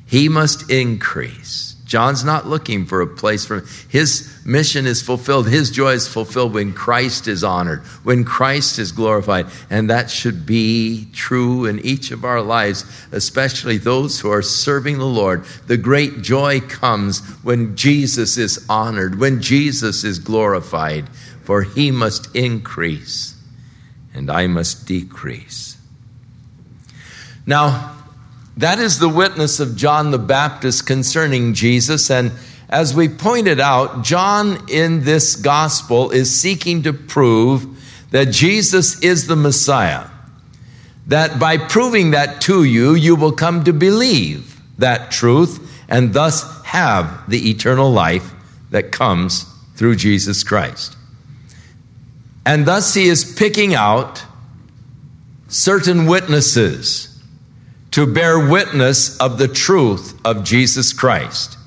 He 0.07 0.29
must 0.29 0.71
increase, 0.71 1.77
John's 1.87 2.25
not 2.25 2.49
looking 2.49 2.85
for 2.85 3.01
a 3.01 3.07
place 3.07 3.45
for 3.45 3.65
his 3.89 4.37
mission 4.45 4.87
is 4.87 5.01
fulfilled. 5.01 5.49
His 5.49 5.71
joy 5.71 5.93
is 5.93 6.09
fulfilled 6.09 6.53
when 6.53 6.73
Christ 6.73 7.29
is 7.29 7.45
honored, 7.45 7.81
when 8.03 8.25
Christ 8.25 8.81
is 8.81 8.91
glorified. 8.91 9.47
And 9.71 9.89
that 9.89 10.11
should 10.11 10.45
be 10.45 11.07
true 11.13 11.65
in 11.65 11.79
each 11.81 12.11
of 12.11 12.25
our 12.25 12.43
lives, 12.43 12.85
especially 13.13 13.79
those 13.79 14.19
who 14.19 14.31
are 14.31 14.43
serving 14.43 14.99
the 14.99 15.07
Lord. 15.07 15.45
The 15.69 15.77
great 15.77 16.23
joy 16.23 16.61
comes 16.61 17.21
when 17.45 17.77
Jesus 17.77 18.37
is 18.37 18.67
honored, 18.69 19.21
when 19.21 19.41
Jesus 19.41 20.03
is 20.03 20.19
glorified, 20.19 21.09
for 21.45 21.63
he 21.63 21.93
must 21.93 22.35
increase 22.35 23.36
and 24.17 24.31
I 24.31 24.47
must 24.47 24.87
decrease. 24.87 25.77
Now, 27.47 27.97
that 28.57 28.79
is 28.79 28.99
the 28.99 29.09
witness 29.09 29.61
of 29.61 29.77
John 29.77 30.11
the 30.11 30.19
Baptist 30.19 30.87
concerning 30.87 31.53
Jesus. 31.53 32.11
And 32.11 32.33
as 32.69 32.95
we 32.95 33.09
pointed 33.09 33.61
out, 33.61 34.03
John 34.03 34.59
in 34.69 35.05
this 35.05 35.37
gospel 35.37 36.11
is 36.11 36.35
seeking 36.35 36.83
to 36.85 36.93
prove 36.93 37.67
that 38.11 38.31
Jesus 38.31 39.01
is 39.03 39.27
the 39.27 39.37
Messiah. 39.37 40.07
That 41.09 41.39
by 41.39 41.59
proving 41.59 42.13
that 42.13 42.41
to 42.43 42.65
you, 42.65 42.95
you 42.95 43.15
will 43.15 43.33
come 43.33 43.65
to 43.65 43.73
believe 43.73 44.61
that 44.79 45.11
truth 45.11 45.85
and 45.89 46.13
thus 46.13 46.65
have 46.65 47.29
the 47.31 47.51
eternal 47.51 47.93
life 47.93 48.33
that 48.71 48.91
comes 48.91 49.47
through 49.77 49.97
Jesus 49.97 50.43
Christ. 50.43 50.96
And 52.47 52.65
thus 52.65 52.95
he 52.95 53.09
is 53.09 53.25
picking 53.25 53.75
out 53.75 54.25
certain 55.49 56.07
witnesses 56.07 57.21
to 57.91 58.07
bear 58.07 58.49
witness 58.49 59.19
of 59.19 59.37
the 59.37 59.49
truth 59.49 60.15
of 60.25 60.45
Jesus 60.45 60.93
Christ, 60.93 61.59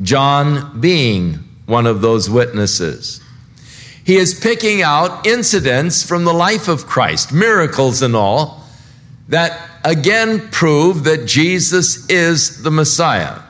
John 0.00 0.80
being 0.80 1.40
one 1.66 1.86
of 1.86 2.00
those 2.00 2.30
witnesses. 2.30 3.20
He 4.02 4.16
is 4.16 4.38
picking 4.38 4.80
out 4.80 5.26
incidents 5.26 6.02
from 6.02 6.24
the 6.24 6.32
life 6.32 6.68
of 6.68 6.86
Christ, 6.86 7.32
miracles 7.32 8.00
and 8.00 8.16
all, 8.16 8.64
that 9.28 9.68
again 9.84 10.48
prove 10.50 11.04
that 11.04 11.26
Jesus 11.26 12.08
is 12.08 12.62
the 12.62 12.70
Messiah. 12.70 13.40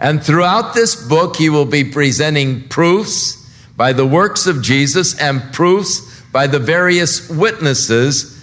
And 0.00 0.22
throughout 0.22 0.74
this 0.74 0.94
book, 0.94 1.36
he 1.36 1.50
will 1.50 1.66
be 1.66 1.84
presenting 1.84 2.66
proofs 2.68 3.41
by 3.76 3.92
the 3.92 4.06
works 4.06 4.46
of 4.46 4.62
Jesus 4.62 5.18
and 5.18 5.52
proofs 5.52 6.22
by 6.32 6.46
the 6.46 6.58
various 6.58 7.28
witnesses 7.28 8.38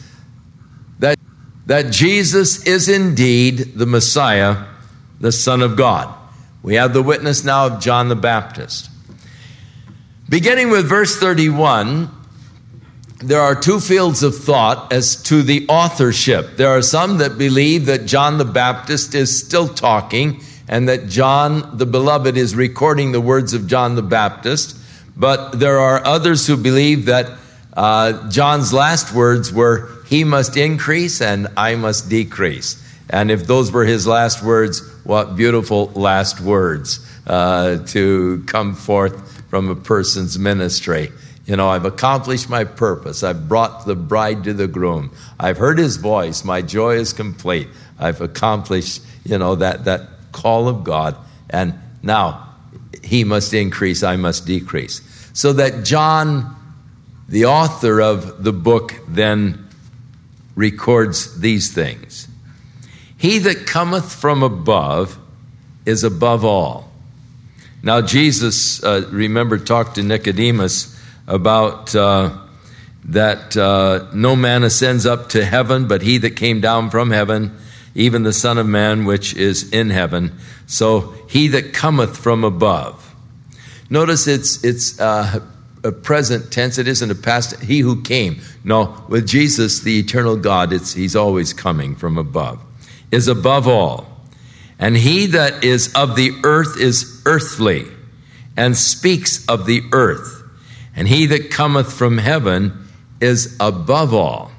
that 0.99 1.17
that 1.65 1.91
Jesus 1.91 2.65
is 2.65 2.89
indeed 2.89 3.73
the 3.75 3.85
Messiah, 3.85 4.65
the 5.19 5.31
Son 5.31 5.61
of 5.61 5.75
God. 5.75 6.11
We 6.63 6.75
have 6.75 6.93
the 6.93 7.03
witness 7.03 7.43
now 7.43 7.67
of 7.67 7.79
John 7.79 8.09
the 8.09 8.15
Baptist. 8.15 8.89
Beginning 10.27 10.71
with 10.71 10.89
verse 10.89 11.17
31, 11.19 12.09
there 13.23 13.39
are 13.39 13.53
two 13.53 13.79
fields 13.79 14.23
of 14.23 14.35
thought 14.35 14.91
as 14.91 15.21
to 15.23 15.43
the 15.43 15.67
authorship. 15.67 16.57
There 16.57 16.69
are 16.69 16.81
some 16.81 17.19
that 17.19 17.37
believe 17.37 17.85
that 17.85 18.05
John 18.05 18.37
the 18.39 18.45
Baptist 18.45 19.13
is 19.13 19.45
still 19.45 19.67
talking 19.67 20.41
and 20.67 20.89
that 20.89 21.07
John 21.07 21.77
the 21.77 21.85
Beloved 21.85 22.35
is 22.37 22.55
recording 22.55 23.11
the 23.11 23.21
words 23.21 23.53
of 23.53 23.67
John 23.67 23.95
the 23.95 24.01
Baptist. 24.01 24.77
But 25.19 25.59
there 25.59 25.79
are 25.79 26.03
others 26.05 26.47
who 26.47 26.57
believe 26.57 27.05
that 27.05 27.37
uh, 27.73 28.29
John's 28.29 28.73
last 28.73 29.13
words 29.13 29.53
were, 29.53 29.89
He 30.07 30.23
must 30.23 30.57
increase 30.57 31.21
and 31.21 31.49
I 31.57 31.75
must 31.75 32.09
decrease. 32.09 32.83
And 33.09 33.29
if 33.29 33.45
those 33.45 33.71
were 33.71 33.85
his 33.85 34.07
last 34.07 34.43
words, 34.43 34.81
what 35.03 35.35
beautiful 35.35 35.87
last 35.95 36.39
words 36.39 37.05
uh, 37.27 37.83
to 37.87 38.43
come 38.45 38.75
forth 38.75 39.47
from 39.49 39.69
a 39.69 39.75
person's 39.75 40.37
ministry. 40.37 41.11
You 41.45 41.55
know, 41.55 41.69
I've 41.69 41.85
accomplished 41.85 42.49
my 42.49 42.63
purpose. 42.63 43.23
I've 43.23 43.49
brought 43.49 43.87
the 43.87 43.95
bride 43.95 44.43
to 44.43 44.53
the 44.53 44.67
groom. 44.67 45.11
I've 45.39 45.57
heard 45.57 45.79
his 45.79 45.97
voice. 45.97 46.43
My 46.43 46.61
joy 46.61 46.97
is 46.97 47.11
complete. 47.11 47.67
I've 47.97 48.21
accomplished, 48.21 49.01
you 49.25 49.39
know, 49.39 49.55
that, 49.55 49.85
that 49.85 50.09
call 50.31 50.67
of 50.67 50.83
God. 50.83 51.17
And 51.49 51.73
now 52.03 52.53
he 53.03 53.23
must 53.23 53.53
increase, 53.53 54.03
I 54.03 54.15
must 54.15 54.45
decrease. 54.45 55.01
So 55.33 55.53
that 55.53 55.85
John 55.85 56.55
the 57.29 57.45
author 57.45 58.01
of 58.01 58.43
the 58.43 58.51
book 58.51 58.95
then 59.07 59.67
records 60.55 61.39
these 61.39 61.71
things 61.71 62.27
He 63.17 63.37
that 63.39 63.67
cometh 63.67 64.11
from 64.11 64.43
above 64.43 65.17
is 65.85 66.03
above 66.03 66.43
all. 66.43 66.91
Now, 67.81 68.01
Jesus, 68.01 68.83
uh, 68.83 69.07
remember, 69.09 69.57
talked 69.57 69.95
to 69.95 70.03
Nicodemus 70.03 70.99
about 71.27 71.95
uh, 71.95 72.37
that 73.05 73.55
uh, 73.55 74.07
no 74.13 74.35
man 74.35 74.63
ascends 74.63 75.05
up 75.05 75.29
to 75.29 75.45
heaven, 75.45 75.87
but 75.87 76.01
he 76.01 76.17
that 76.17 76.31
came 76.31 76.59
down 76.59 76.89
from 76.89 77.11
heaven, 77.11 77.57
even 77.95 78.23
the 78.23 78.33
Son 78.33 78.57
of 78.57 78.67
Man 78.67 79.05
which 79.05 79.33
is 79.33 79.71
in 79.71 79.91
heaven. 79.91 80.37
So, 80.67 81.13
he 81.29 81.47
that 81.49 81.73
cometh 81.73 82.17
from 82.17 82.43
above. 82.43 83.08
Notice 83.89 84.27
it's, 84.27 84.63
it's 84.63 84.99
uh, 84.99 85.39
a 85.83 85.91
present 85.91 86.51
tense. 86.51 86.77
It 86.77 86.87
isn't 86.87 87.09
a 87.09 87.15
past. 87.15 87.59
He 87.61 87.79
who 87.79 88.01
came. 88.01 88.41
No, 88.63 89.03
with 89.07 89.27
Jesus, 89.27 89.79
the 89.81 89.99
eternal 89.99 90.35
God, 90.35 90.73
it's, 90.73 90.93
he's 90.93 91.15
always 91.15 91.53
coming 91.53 91.95
from 91.95 92.17
above, 92.17 92.61
is 93.11 93.27
above 93.27 93.67
all. 93.67 94.07
And 94.77 94.95
he 94.95 95.25
that 95.27 95.63
is 95.63 95.93
of 95.93 96.15
the 96.15 96.31
earth 96.43 96.79
is 96.79 97.21
earthly 97.25 97.85
and 98.55 98.77
speaks 98.77 99.45
of 99.47 99.65
the 99.65 99.81
earth. 99.91 100.43
And 100.95 101.07
he 101.07 101.25
that 101.27 101.51
cometh 101.51 101.91
from 101.93 102.17
heaven 102.17 102.87
is 103.19 103.55
above 103.59 104.13
all. 104.13 104.51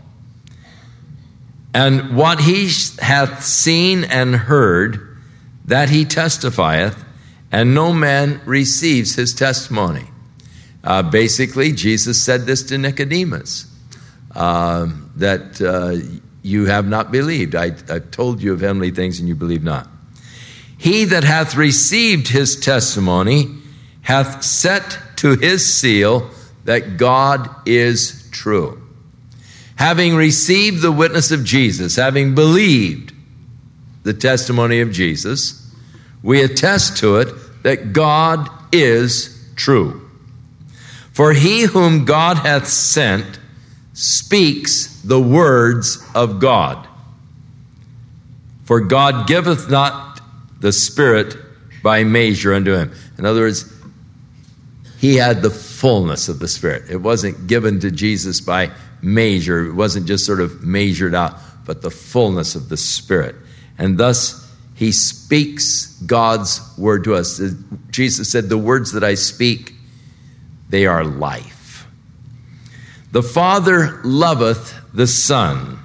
And 1.72 2.16
what 2.16 2.40
he 2.40 2.68
hath 2.98 3.44
seen 3.44 4.04
and 4.04 4.34
heard, 4.34 5.18
that 5.66 5.88
he 5.88 6.04
testifieth, 6.04 7.04
and 7.52 7.74
no 7.74 7.92
man 7.92 8.40
receives 8.44 9.14
his 9.14 9.34
testimony. 9.34 10.06
Uh, 10.82 11.02
basically, 11.02 11.72
Jesus 11.72 12.20
said 12.20 12.46
this 12.46 12.62
to 12.64 12.78
Nicodemus 12.78 13.66
uh, 14.34 14.88
that 15.16 15.60
uh, 15.60 16.20
you 16.42 16.66
have 16.66 16.86
not 16.86 17.12
believed. 17.12 17.54
I, 17.54 17.72
I've 17.88 18.10
told 18.10 18.42
you 18.42 18.52
of 18.52 18.60
heavenly 18.60 18.90
things 18.90 19.18
and 19.18 19.28
you 19.28 19.34
believe 19.34 19.62
not. 19.62 19.88
He 20.78 21.04
that 21.06 21.24
hath 21.24 21.56
received 21.56 22.28
his 22.28 22.58
testimony 22.58 23.58
hath 24.02 24.42
set 24.42 24.98
to 25.16 25.36
his 25.36 25.70
seal 25.72 26.30
that 26.64 26.96
God 26.96 27.50
is 27.66 28.28
true. 28.30 28.80
Having 29.76 30.14
received 30.14 30.80
the 30.80 30.92
witness 30.92 31.30
of 31.30 31.44
Jesus, 31.44 31.96
having 31.96 32.34
believed 32.34 33.12
the 34.02 34.14
testimony 34.14 34.80
of 34.80 34.92
Jesus, 34.92 35.70
we 36.22 36.42
attest 36.42 36.98
to 36.98 37.16
it 37.16 37.28
that 37.62 37.92
God 37.92 38.48
is 38.72 39.50
true. 39.56 40.08
For 41.12 41.32
he 41.32 41.62
whom 41.62 42.04
God 42.04 42.38
hath 42.38 42.66
sent 42.66 43.38
speaks 43.92 45.02
the 45.02 45.20
words 45.20 46.02
of 46.14 46.40
God. 46.40 46.86
For 48.64 48.80
God 48.80 49.26
giveth 49.26 49.68
not 49.68 50.20
the 50.60 50.72
Spirit 50.72 51.36
by 51.82 52.04
measure 52.04 52.54
unto 52.54 52.74
him. 52.74 52.92
In 53.18 53.26
other 53.26 53.40
words, 53.40 53.70
he 54.98 55.16
had 55.16 55.42
the 55.42 55.50
fullness 55.50 56.28
of 56.28 56.38
the 56.38 56.48
Spirit. 56.48 56.84
It 56.90 56.98
wasn't 56.98 57.46
given 57.46 57.80
to 57.80 57.90
Jesus 57.90 58.40
by 58.40 58.70
measure, 59.02 59.66
it 59.66 59.72
wasn't 59.72 60.06
just 60.06 60.26
sort 60.26 60.40
of 60.40 60.62
measured 60.62 61.14
out, 61.14 61.38
but 61.64 61.82
the 61.82 61.90
fullness 61.90 62.54
of 62.54 62.68
the 62.68 62.76
Spirit. 62.76 63.34
And 63.78 63.98
thus, 63.98 64.39
he 64.80 64.92
speaks 64.92 65.88
God's 66.06 66.62
word 66.78 67.04
to 67.04 67.14
us. 67.14 67.38
Jesus 67.90 68.30
said, 68.30 68.48
The 68.48 68.56
words 68.56 68.92
that 68.92 69.04
I 69.04 69.14
speak, 69.14 69.74
they 70.70 70.86
are 70.86 71.04
life. 71.04 71.86
The 73.12 73.22
Father 73.22 74.00
loveth 74.04 74.74
the 74.94 75.06
Son, 75.06 75.80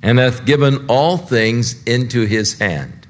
and 0.00 0.18
hath 0.18 0.46
given 0.46 0.86
all 0.88 1.18
things 1.18 1.84
into 1.84 2.24
his 2.24 2.58
hand. 2.58 3.06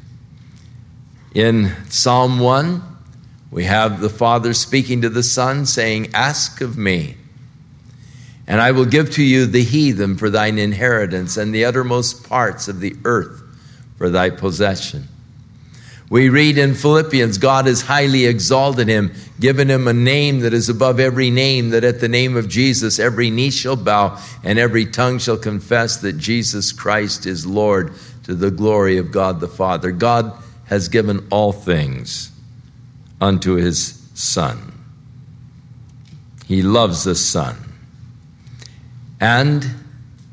In 1.36 1.72
Psalm 1.88 2.40
1, 2.40 2.82
we 3.52 3.62
have 3.66 4.00
the 4.00 4.10
Father 4.10 4.52
speaking 4.52 5.02
to 5.02 5.08
the 5.08 5.22
Son, 5.22 5.66
saying, 5.66 6.10
Ask 6.14 6.60
of 6.62 6.76
me, 6.76 7.14
and 8.48 8.60
I 8.60 8.72
will 8.72 8.86
give 8.86 9.12
to 9.12 9.22
you 9.22 9.46
the 9.46 9.62
heathen 9.62 10.16
for 10.16 10.30
thine 10.30 10.58
inheritance, 10.58 11.36
and 11.36 11.54
the 11.54 11.64
uttermost 11.64 12.28
parts 12.28 12.66
of 12.66 12.80
the 12.80 12.96
earth 13.04 13.39
for 14.00 14.08
thy 14.08 14.30
possession. 14.30 15.06
We 16.08 16.30
read 16.30 16.56
in 16.56 16.72
Philippians, 16.72 17.36
God 17.36 17.66
has 17.66 17.82
highly 17.82 18.24
exalted 18.24 18.88
him, 18.88 19.12
given 19.38 19.68
him 19.68 19.86
a 19.86 19.92
name 19.92 20.40
that 20.40 20.54
is 20.54 20.70
above 20.70 20.98
every 20.98 21.28
name, 21.28 21.68
that 21.70 21.84
at 21.84 22.00
the 22.00 22.08
name 22.08 22.34
of 22.34 22.48
Jesus 22.48 22.98
every 22.98 23.28
knee 23.28 23.50
shall 23.50 23.76
bow 23.76 24.18
and 24.42 24.58
every 24.58 24.86
tongue 24.86 25.18
shall 25.18 25.36
confess 25.36 25.98
that 25.98 26.14
Jesus 26.14 26.72
Christ 26.72 27.26
is 27.26 27.44
Lord 27.44 27.92
to 28.22 28.34
the 28.34 28.50
glory 28.50 28.96
of 28.96 29.12
God 29.12 29.38
the 29.38 29.48
Father. 29.48 29.90
God 29.90 30.32
has 30.64 30.88
given 30.88 31.26
all 31.30 31.52
things 31.52 32.32
unto 33.20 33.56
his 33.56 34.08
Son. 34.14 34.72
He 36.46 36.62
loves 36.62 37.04
the 37.04 37.14
Son. 37.14 37.54
And 39.20 39.68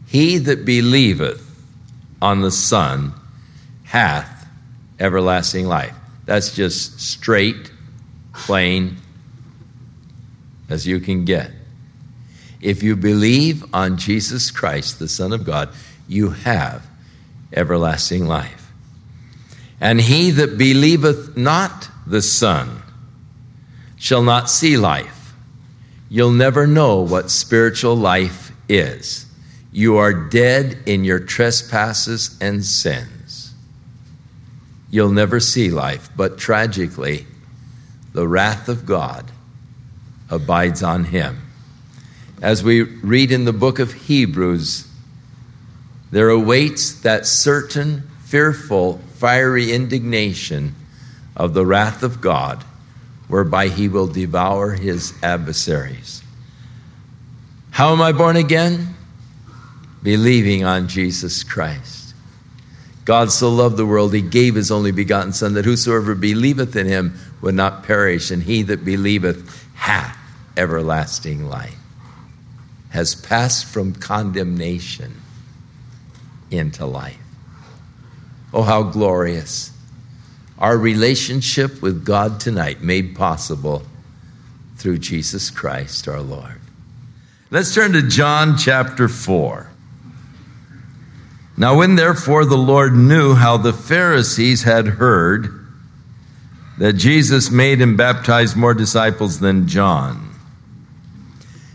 he 0.08 0.38
that 0.38 0.64
believeth 0.64 1.44
on 2.22 2.40
the 2.40 2.52
Son 2.52 3.14
hath 3.88 4.48
everlasting 5.00 5.66
life. 5.66 5.96
That's 6.26 6.54
just 6.54 7.00
straight, 7.00 7.72
plain 8.34 8.98
as 10.70 10.86
you 10.86 11.00
can 11.00 11.26
get. 11.26 11.52
If 12.62 12.84
you 12.84 12.96
believe 12.96 13.64
on 13.74 13.98
Jesus 13.98 14.52
Christ, 14.52 15.00
the 15.00 15.08
Son 15.08 15.32
of 15.32 15.46
God, 15.46 15.70
you 16.08 16.32
have 16.32 16.86
everlasting 17.54 18.26
life. 18.26 18.72
And 19.80 20.02
he 20.02 20.32
that 20.32 20.58
believeth 20.58 21.38
not 21.38 21.88
the 22.06 22.22
Son 22.22 22.82
shall 23.96 24.24
not 24.24 24.50
see 24.50 24.76
life. 24.76 25.34
You'll 26.10 26.32
never 26.32 26.68
know 26.68 27.02
what 27.02 27.32
spiritual 27.32 27.96
life 27.96 28.52
is. 28.68 29.26
You 29.72 29.98
are 29.98 30.14
dead 30.14 30.80
in 30.86 31.06
your 31.06 31.20
trespasses 31.20 32.38
and 32.42 32.66
sins. 32.66 33.17
You'll 34.90 35.12
never 35.12 35.40
see 35.40 35.70
life, 35.70 36.10
but 36.16 36.38
tragically, 36.38 37.26
the 38.14 38.28
wrath 38.28 38.70
of 38.70 38.86
God 38.86 39.32
abides 40.30 40.82
on 40.82 41.06
him. 41.06 41.42
As 42.42 42.64
we 42.64 42.82
read 42.82 43.32
in 43.32 43.46
the 43.46 43.54
book 43.54 43.80
of 43.80 43.94
Hebrews, 43.94 44.88
there 46.12 46.30
awaits 46.30 46.94
that 47.02 47.26
certain 47.26 48.10
fearful, 48.24 49.00
fiery 49.16 49.72
indignation 49.72 50.76
of 51.36 51.54
the 51.54 51.66
wrath 51.66 52.04
of 52.04 52.22
God, 52.22 52.64
whereby 53.28 53.68
he 53.68 53.90
will 53.90 54.08
devour 54.08 54.72
his 54.72 55.14
adversaries. 55.22 56.24
How 57.72 57.92
am 57.92 58.02
I 58.02 58.12
born 58.12 58.36
again? 58.36 58.96
Believing 60.02 60.64
on 60.64 60.88
Jesus 60.88 61.44
Christ. 61.44 61.97
God 63.08 63.32
so 63.32 63.50
loved 63.50 63.78
the 63.78 63.86
world, 63.86 64.14
he 64.14 64.22
gave 64.22 64.56
his 64.56 64.70
only 64.70 64.92
begotten 64.92 65.32
Son, 65.32 65.54
that 65.54 65.64
whosoever 65.64 66.14
believeth 66.14 66.76
in 66.76 66.88
him 66.88 67.18
would 67.40 67.56
not 67.56 67.84
perish, 67.84 68.32
and 68.32 68.44
he 68.44 68.64
that 68.64 68.84
believeth 68.84 69.66
hath 69.76 70.18
everlasting 70.58 71.48
life, 71.48 71.78
has 72.90 73.16
passed 73.16 73.64
from 73.66 73.94
condemnation 73.94 75.22
into 76.52 76.86
life. 76.86 77.18
Oh, 78.54 78.64
how 78.64 78.84
glorious. 78.84 79.72
Our 80.60 80.78
relationship 80.78 81.82
with 81.82 82.04
God 82.04 82.42
tonight 82.42 82.82
made 82.82 83.16
possible 83.16 83.84
through 84.76 84.98
Jesus 84.98 85.50
Christ 85.50 86.10
our 86.10 86.20
Lord. 86.20 86.60
Let's 87.52 87.74
turn 87.74 87.94
to 87.94 88.02
John 88.02 88.58
chapter 88.58 89.08
4. 89.08 89.67
Now, 91.58 91.76
when 91.76 91.96
therefore 91.96 92.46
the 92.46 92.56
Lord 92.56 92.94
knew 92.94 93.34
how 93.34 93.58
the 93.58 93.74
Pharisees 93.74 94.62
had 94.62 94.86
heard 94.86 95.66
that 96.78 96.94
Jesus 96.94 97.50
made 97.50 97.82
and 97.82 97.98
baptized 97.98 98.56
more 98.56 98.76
disciples 98.76 99.40
than 99.40 99.68
John, 99.68 100.36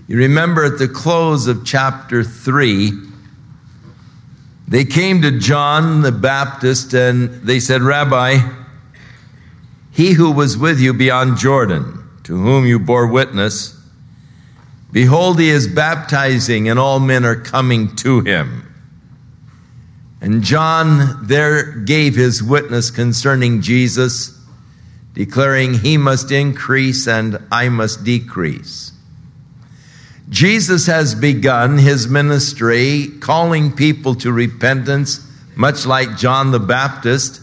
you 0.07 0.18
remember 0.18 0.64
at 0.64 0.79
the 0.79 0.87
close 0.87 1.49
of 1.49 1.64
chapter 1.64 2.23
3, 2.23 2.92
they 4.68 4.85
came 4.85 5.21
to 5.23 5.38
John 5.38 6.03
the 6.03 6.12
Baptist 6.12 6.95
and 6.95 7.29
they 7.42 7.59
said, 7.59 7.83
Rabbi, 7.83 8.38
he 9.90 10.12
who 10.12 10.31
was 10.31 10.57
with 10.57 10.81
you 10.81 10.95
beyond 10.95 11.38
Jordan, 11.38 12.09
to 12.23 12.37
whom 12.37 12.66
you 12.66 12.79
bore 12.79 13.09
witness, 13.09 13.79
behold, 14.92 15.40
he 15.40 15.49
is 15.49 15.66
baptizing, 15.66 16.68
and 16.68 16.79
all 16.79 17.01
men 17.01 17.25
are 17.25 17.37
coming 17.37 17.95
to 17.97 18.21
him. 18.21 18.71
And 20.22 20.44
John 20.44 21.26
there 21.26 21.72
gave 21.78 22.14
his 22.14 22.44
witness 22.44 22.92
concerning 22.92 23.61
Jesus, 23.61 24.38
declaring, 25.14 25.74
He 25.74 25.96
must 25.96 26.30
increase 26.30 27.08
and 27.08 27.44
I 27.50 27.68
must 27.68 28.04
decrease. 28.04 28.92
Jesus 30.28 30.87
has 30.87 31.16
begun 31.16 31.76
his 31.76 32.06
ministry 32.06 33.08
calling 33.18 33.72
people 33.72 34.14
to 34.14 34.32
repentance, 34.32 35.28
much 35.56 35.87
like 35.87 36.16
John 36.16 36.52
the 36.52 36.61
Baptist. 36.61 37.40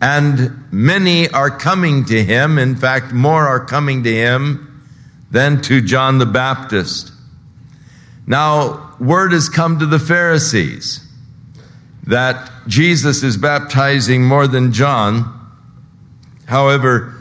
And 0.00 0.72
many 0.72 1.28
are 1.28 1.50
coming 1.50 2.06
to 2.06 2.24
him. 2.24 2.58
In 2.58 2.76
fact, 2.76 3.12
more 3.12 3.46
are 3.46 3.66
coming 3.66 4.04
to 4.04 4.12
him 4.12 4.82
than 5.30 5.60
to 5.62 5.82
John 5.82 6.16
the 6.16 6.26
Baptist. 6.26 7.12
Now, 8.26 8.94
word 8.98 9.32
has 9.32 9.50
come 9.50 9.80
to 9.80 9.86
the 9.86 9.98
Pharisees 9.98 11.04
that 12.08 12.50
Jesus 12.66 13.22
is 13.22 13.36
baptizing 13.36 14.24
more 14.24 14.46
than 14.46 14.72
John. 14.72 15.34
However, 16.46 17.14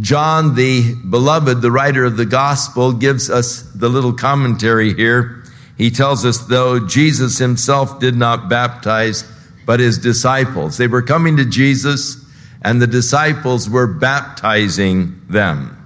John, 0.00 0.54
the 0.54 0.94
beloved, 1.08 1.60
the 1.60 1.70
writer 1.70 2.04
of 2.04 2.16
the 2.16 2.24
gospel, 2.24 2.92
gives 2.92 3.28
us 3.28 3.62
the 3.74 3.90
little 3.90 4.14
commentary 4.14 4.94
here. 4.94 5.44
He 5.76 5.90
tells 5.90 6.24
us, 6.24 6.38
though 6.38 6.80
Jesus 6.86 7.36
himself 7.36 8.00
did 8.00 8.16
not 8.16 8.48
baptize, 8.48 9.24
but 9.66 9.80
his 9.80 9.98
disciples. 9.98 10.78
They 10.78 10.86
were 10.86 11.02
coming 11.02 11.36
to 11.36 11.44
Jesus, 11.44 12.24
and 12.62 12.80
the 12.80 12.86
disciples 12.86 13.68
were 13.68 13.86
baptizing 13.86 15.20
them. 15.28 15.76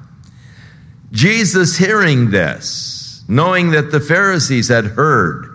Jesus, 1.11 1.77
hearing 1.77 2.31
this, 2.31 3.25
knowing 3.27 3.71
that 3.71 3.91
the 3.91 3.99
Pharisees 3.99 4.69
had 4.69 4.85
heard 4.85 5.50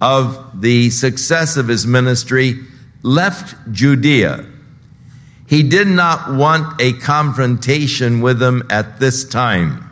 of 0.00 0.60
the 0.60 0.90
success 0.90 1.56
of 1.56 1.68
his 1.68 1.86
ministry, 1.86 2.60
left 3.02 3.54
Judea 3.72 4.46
he 5.46 5.62
did 5.62 5.86
not 5.86 6.34
want 6.34 6.80
a 6.80 6.92
confrontation 6.94 8.20
with 8.20 8.38
them 8.38 8.66
at 8.70 8.98
this 8.98 9.24
time. 9.24 9.82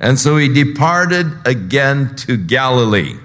And 0.00 0.18
so 0.18 0.38
he 0.38 0.48
departed 0.48 1.26
again 1.44 2.16
to 2.16 2.36
Galilee. 2.38 3.16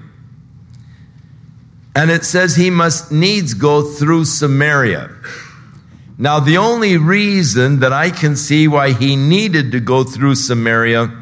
And 1.95 2.11
it 2.11 2.25
says 2.25 2.55
he 2.55 2.69
must 2.69 3.11
needs 3.11 3.53
go 3.53 3.81
through 3.81 4.25
Samaria. 4.25 5.09
Now, 6.17 6.41
the 6.41 6.57
only 6.57 6.97
reason 6.97 7.79
that 7.79 7.93
I 7.93 8.09
can 8.09 8.35
see 8.35 8.67
why 8.67 8.91
he 8.91 9.15
needed 9.15 9.71
to 9.71 9.79
go 9.79 10.03
through 10.03 10.35
Samaria 10.35 11.13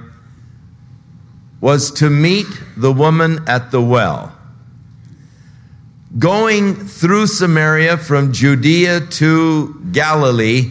was 1.62 1.92
to 1.92 2.10
meet 2.10 2.48
the 2.76 2.92
woman 2.92 3.44
at 3.48 3.70
the 3.70 3.82
well. 3.82 4.33
Going 6.18 6.76
through 6.76 7.26
Samaria 7.28 7.98
from 7.98 8.34
Judea 8.34 9.02
to 9.02 9.82
Galilee 9.92 10.70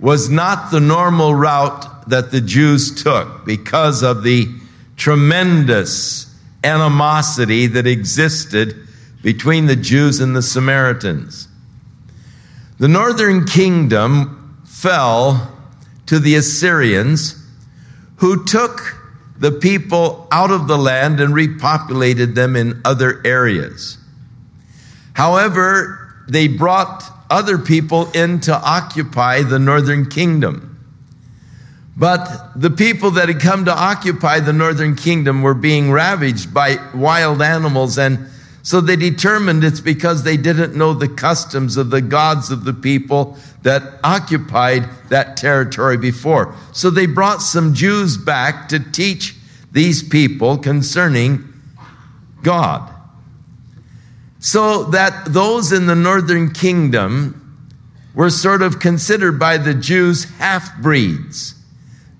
was 0.00 0.28
not 0.28 0.72
the 0.72 0.80
normal 0.80 1.34
route 1.36 2.08
that 2.08 2.32
the 2.32 2.40
Jews 2.40 3.02
took 3.02 3.44
because 3.44 4.02
of 4.02 4.24
the 4.24 4.48
tremendous 4.96 6.34
animosity 6.64 7.68
that 7.68 7.86
existed 7.86 8.88
between 9.22 9.66
the 9.66 9.76
Jews 9.76 10.18
and 10.20 10.34
the 10.34 10.42
Samaritans. 10.42 11.46
The 12.78 12.88
northern 12.88 13.44
kingdom 13.44 14.60
fell 14.64 15.56
to 16.06 16.18
the 16.18 16.34
Assyrians, 16.34 17.36
who 18.16 18.44
took 18.44 18.96
the 19.42 19.50
people 19.50 20.28
out 20.30 20.52
of 20.52 20.68
the 20.68 20.78
land 20.78 21.18
and 21.18 21.34
repopulated 21.34 22.36
them 22.36 22.54
in 22.54 22.80
other 22.84 23.20
areas. 23.24 23.98
However, 25.14 26.14
they 26.28 26.46
brought 26.46 27.02
other 27.28 27.58
people 27.58 28.08
in 28.12 28.38
to 28.42 28.54
occupy 28.54 29.42
the 29.42 29.58
northern 29.58 30.08
kingdom. 30.08 30.78
But 31.96 32.52
the 32.54 32.70
people 32.70 33.10
that 33.12 33.26
had 33.26 33.40
come 33.40 33.64
to 33.64 33.76
occupy 33.76 34.38
the 34.38 34.52
northern 34.52 34.94
kingdom 34.94 35.42
were 35.42 35.54
being 35.54 35.90
ravaged 35.90 36.54
by 36.54 36.76
wild 36.94 37.42
animals, 37.42 37.98
and 37.98 38.28
so 38.62 38.80
they 38.80 38.96
determined 38.96 39.64
it's 39.64 39.80
because 39.80 40.22
they 40.22 40.36
didn't 40.36 40.76
know 40.76 40.94
the 40.94 41.08
customs 41.08 41.76
of 41.76 41.90
the 41.90 42.00
gods 42.00 42.50
of 42.50 42.64
the 42.64 42.72
people 42.72 43.36
that 43.62 43.82
occupied 44.04 44.88
that 45.08 45.36
territory 45.36 45.96
before. 45.96 46.54
So 46.72 46.88
they 46.88 47.06
brought 47.06 47.42
some 47.42 47.74
Jews 47.74 48.16
back 48.16 48.68
to 48.68 48.78
teach 48.78 49.34
these 49.72 50.02
people 50.02 50.58
concerning 50.58 51.52
God. 52.42 52.88
So 54.38 54.84
that 54.84 55.32
those 55.32 55.72
in 55.72 55.86
the 55.86 55.94
northern 55.94 56.52
kingdom 56.52 57.38
were 58.14 58.30
sort 58.30 58.62
of 58.62 58.78
considered 58.78 59.38
by 59.38 59.56
the 59.56 59.74
Jews 59.74 60.24
half 60.38 60.76
breeds. 60.78 61.54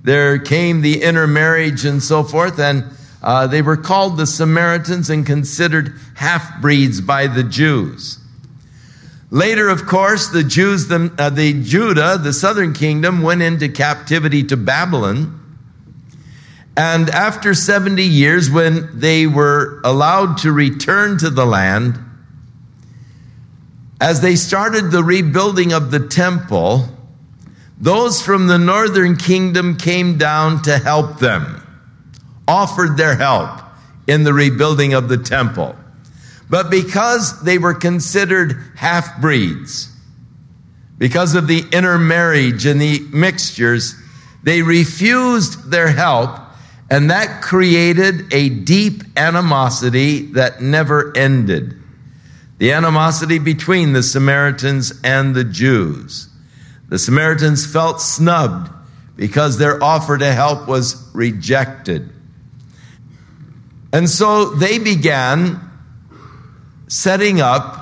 There 0.03 0.39
came 0.39 0.81
the 0.81 1.03
intermarriage 1.03 1.85
and 1.85 2.03
so 2.03 2.25
forth, 2.25 2.59
and 2.59 2.85
uh, 3.23 3.47
they 3.47 3.63
were 3.63 3.77
called 3.77 4.17
the 4.17 4.27
Samaritans 4.27 5.09
and 5.09 5.25
considered 5.25 5.99
half 6.17 6.61
breeds 6.61 7.01
by 7.01 7.27
the 7.27 7.45
Jews. 7.45 8.19
Later, 9.31 9.69
of 9.69 9.87
course, 9.87 10.29
the 10.29 10.45
Jews, 10.45 10.89
the, 10.89 11.11
uh, 11.19 11.31
the 11.31 11.63
Judah, 11.63 12.19
the 12.19 12.33
southern 12.33 12.75
kingdom, 12.75 13.23
went 13.23 13.41
into 13.41 13.69
captivity 13.69 14.43
to 14.45 14.57
Babylon. 14.59 15.39
And 16.77 17.09
after 17.09 17.55
70 17.55 18.03
years, 18.03 18.51
when 18.51 18.99
they 18.99 19.27
were 19.27 19.81
allowed 19.85 20.39
to 20.39 20.53
return 20.53 21.19
to 21.19 21.31
the 21.31 21.47
land, 21.47 21.99
as 24.03 24.21
they 24.21 24.35
started 24.35 24.91
the 24.91 25.05
rebuilding 25.05 25.73
of 25.73 25.91
the 25.91 26.09
temple, 26.09 26.89
those 27.79 28.21
from 28.21 28.49
the 28.49 28.59
northern 28.59 29.17
kingdom 29.17 29.77
came 29.77 30.19
down 30.19 30.61
to 30.63 30.77
help 30.79 31.21
them, 31.21 31.62
offered 32.47 32.97
their 32.97 33.17
help 33.17 33.61
in 34.07 34.25
the 34.25 34.33
rebuilding 34.33 34.95
of 34.95 35.09
the 35.09 35.17
temple. 35.17 35.77
But 36.51 36.71
because 36.71 37.43
they 37.43 37.59
were 37.59 37.75
considered 37.75 38.63
half 38.77 39.21
breeds, 39.21 39.89
because 40.99 41.35
of 41.35 41.47
the 41.47 41.65
intermarriage 41.73 42.67
and 42.67 42.81
the 42.81 43.01
mixtures, 43.13 43.95
they 44.43 44.63
refused 44.63 45.71
their 45.71 45.89
help, 45.89 46.39
and 46.91 47.11
that 47.11 47.43
created 47.43 48.33
a 48.33 48.49
deep 48.49 49.03
animosity 49.17 50.27
that 50.33 50.61
never 50.61 51.17
ended 51.17 51.83
the 52.63 52.71
animosity 52.71 53.41
between 53.41 53.93
the 53.93 54.05
Samaritans 54.05 54.93
and 55.03 55.35
the 55.35 55.43
Jews. 55.43 56.29
The 56.91 56.99
Samaritans 57.01 57.67
felt 57.67 58.01
snubbed 58.01 58.71
because 59.17 59.59
their 59.59 59.83
offer 59.83 60.17
to 60.17 60.33
help 60.33 60.69
was 60.69 61.11
rejected. 61.13 62.09
And 63.93 64.09
so 64.09 64.47
they 64.47 64.79
began 64.79 65.61
setting 66.89 67.41
up 67.41 67.79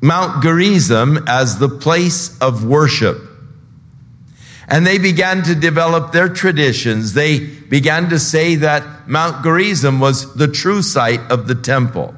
Mount 0.00 0.42
Gerizim 0.42 1.24
as 1.26 1.58
the 1.58 1.68
place 1.68 2.38
of 2.38 2.64
worship. 2.64 3.18
And 4.68 4.86
they 4.86 4.98
began 4.98 5.42
to 5.44 5.54
develop 5.54 6.12
their 6.12 6.28
traditions. 6.28 7.14
They 7.14 7.38
began 7.38 8.10
to 8.10 8.18
say 8.18 8.56
that 8.56 9.08
Mount 9.08 9.42
Gerizim 9.42 9.98
was 9.98 10.34
the 10.34 10.48
true 10.48 10.82
site 10.82 11.20
of 11.30 11.48
the 11.48 11.54
temple 11.54 12.14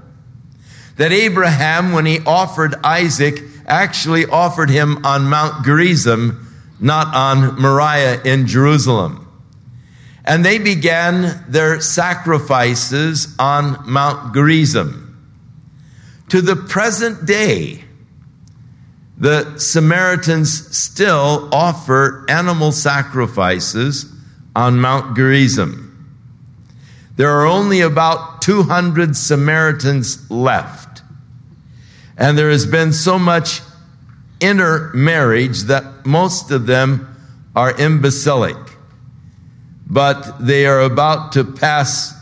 that 1.00 1.12
Abraham, 1.12 1.92
when 1.92 2.04
he 2.04 2.18
offered 2.26 2.74
Isaac, 2.84 3.42
actually 3.66 4.26
offered 4.26 4.68
him 4.68 5.06
on 5.06 5.30
Mount 5.30 5.64
Gerizim, 5.64 6.46
not 6.78 7.14
on 7.14 7.58
Moriah 7.58 8.20
in 8.22 8.46
Jerusalem. 8.46 9.26
And 10.30 10.44
they 10.44 10.58
began 10.58 11.44
their 11.48 11.80
sacrifices 11.80 13.34
on 13.36 13.82
Mount 13.84 14.32
Gerizim. 14.32 15.34
To 16.28 16.40
the 16.40 16.54
present 16.54 17.26
day, 17.26 17.82
the 19.18 19.58
Samaritans 19.58 20.76
still 20.76 21.48
offer 21.52 22.24
animal 22.28 22.70
sacrifices 22.70 24.06
on 24.54 24.78
Mount 24.78 25.16
Gerizim. 25.16 26.14
There 27.16 27.32
are 27.32 27.46
only 27.48 27.80
about 27.80 28.40
200 28.40 29.16
Samaritans 29.16 30.30
left. 30.30 31.02
And 32.16 32.38
there 32.38 32.50
has 32.50 32.66
been 32.66 32.92
so 32.92 33.18
much 33.18 33.62
intermarriage 34.40 35.62
that 35.62 36.06
most 36.06 36.52
of 36.52 36.66
them 36.66 37.16
are 37.56 37.76
imbecilic. 37.76 38.69
But 39.90 40.38
they 40.38 40.66
are 40.66 40.80
about 40.80 41.32
to 41.32 41.44
pass 41.44 42.14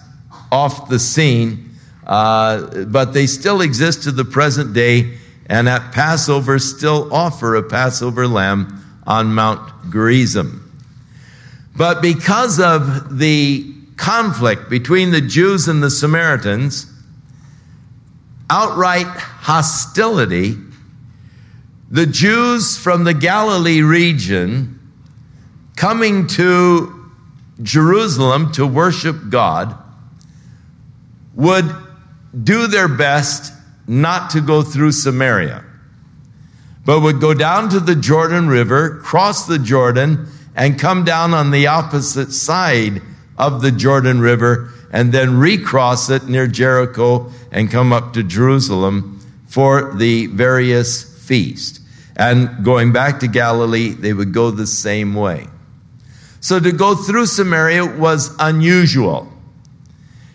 off 0.51 0.89
the 0.89 0.99
scene, 0.99 1.71
uh, 2.07 2.85
but 2.87 3.13
they 3.13 3.27
still 3.27 3.61
exist 3.61 4.05
to 4.05 4.11
the 4.11 4.25
present 4.25 4.73
day, 4.73 5.19
and 5.47 5.69
at 5.69 5.93
Passover 5.93 6.59
still 6.59 7.13
offer 7.13 7.55
a 7.55 7.63
Passover 7.63 8.27
lamb 8.27 8.83
on 9.07 9.35
Mount 9.35 9.93
Gerizim. 9.93 10.65
But 11.77 12.01
because 12.01 12.59
of 12.59 13.19
the 13.19 13.75
conflict 13.97 14.71
between 14.71 15.11
the 15.11 15.21
Jews 15.21 15.69
and 15.69 15.83
the 15.83 15.91
Samaritans, 15.91 16.91
outright 18.51 19.07
hostility, 19.07 20.57
the 21.91 22.07
Jews 22.07 22.79
from 22.79 23.05
the 23.05 23.15
Galilee 23.15 23.83
region 23.83 24.79
coming 25.77 26.27
to 26.29 26.98
Jerusalem 27.63 28.53
to 28.53 28.67
worship 28.67 29.17
God 29.31 29.77
would 31.35 31.71
do 32.43 32.67
their 32.67 32.89
best 32.89 33.53
not 33.87 34.31
to 34.31 34.41
go 34.41 34.63
through 34.63 34.93
Samaria, 34.93 35.65
but 36.85 37.01
would 37.01 37.21
go 37.21 37.35
down 37.35 37.71
to 37.71 37.81
the 37.81 37.95
Jordan 37.95 38.49
River, 38.49 39.01
cross 39.01 39.47
the 39.47 39.59
Jordan, 39.59 40.27
and 40.55 40.79
come 40.79 41.05
down 41.05 41.35
on 41.35 41.51
the 41.51 41.69
opposite 41.69 42.33
side 42.33 43.01
of 43.39 43.63
the 43.63 43.71
Jordan 43.71 44.21
River 44.21 44.71
and 44.91 45.13
then 45.13 45.39
recross 45.39 46.11
it 46.11 46.29
near 46.29 46.47
Jericho 46.47 47.31
and 47.53 47.71
come 47.71 47.93
up 47.93 48.15
to 48.15 48.23
Jerusalem 48.23 49.21
for 49.47 49.95
the 49.95 50.27
various 50.27 51.05
feasts. 51.27 51.81
And 52.17 52.65
going 52.65 52.93
back 52.93 53.21
to 53.21 53.29
Galilee, 53.29 53.91
they 53.91 54.13
would 54.13 54.33
go 54.33 54.51
the 54.51 54.67
same 54.67 55.15
way. 55.15 55.47
So 56.41 56.61
to 56.61 56.73
go 56.73 56.95
through 56.95 57.27
Samaria 57.27 57.85
was 57.85 58.35
unusual. 58.39 59.33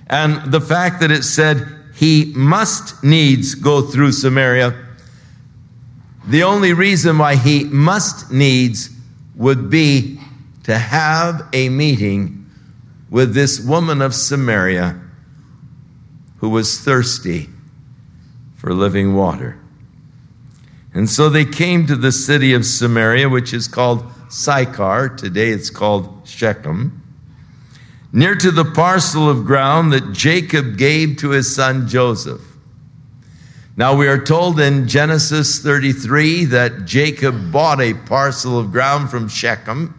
And 0.07 0.51
the 0.51 0.61
fact 0.61 0.99
that 1.01 1.11
it 1.11 1.23
said 1.23 1.65
he 1.95 2.33
must 2.35 3.03
needs 3.03 3.55
go 3.55 3.81
through 3.81 4.11
Samaria, 4.11 4.75
the 6.27 6.43
only 6.43 6.73
reason 6.73 7.17
why 7.17 7.35
he 7.35 7.63
must 7.65 8.31
needs 8.31 8.89
would 9.35 9.69
be 9.69 10.19
to 10.63 10.77
have 10.77 11.47
a 11.53 11.69
meeting 11.69 12.49
with 13.09 13.33
this 13.33 13.59
woman 13.59 14.01
of 14.01 14.13
Samaria 14.13 14.99
who 16.37 16.49
was 16.49 16.79
thirsty 16.79 17.49
for 18.55 18.73
living 18.73 19.13
water. 19.15 19.59
And 20.93 21.09
so 21.09 21.29
they 21.29 21.45
came 21.45 21.87
to 21.87 21.95
the 21.95 22.11
city 22.11 22.53
of 22.53 22.65
Samaria, 22.65 23.29
which 23.29 23.53
is 23.53 23.67
called 23.67 24.05
Sychar. 24.33 25.09
Today 25.09 25.49
it's 25.49 25.69
called 25.69 26.27
Shechem. 26.27 27.01
Near 28.11 28.33
to 28.33 28.49
the 28.49 28.65
parcel 28.65 29.29
of 29.29 29.45
ground 29.45 29.93
that 29.93 30.11
Jacob 30.11 30.75
gave 30.75 31.17
to 31.17 31.29
his 31.29 31.53
son 31.53 31.87
Joseph. 31.87 32.41
Now 33.77 33.95
we 33.95 34.07
are 34.07 34.17
told 34.17 34.59
in 34.59 34.87
Genesis 34.87 35.59
33 35.59 36.45
that 36.45 36.85
Jacob 36.85 37.51
bought 37.51 37.79
a 37.79 37.93
parcel 37.93 38.57
of 38.57 38.71
ground 38.71 39.11
from 39.11 39.29
Shechem. 39.29 39.93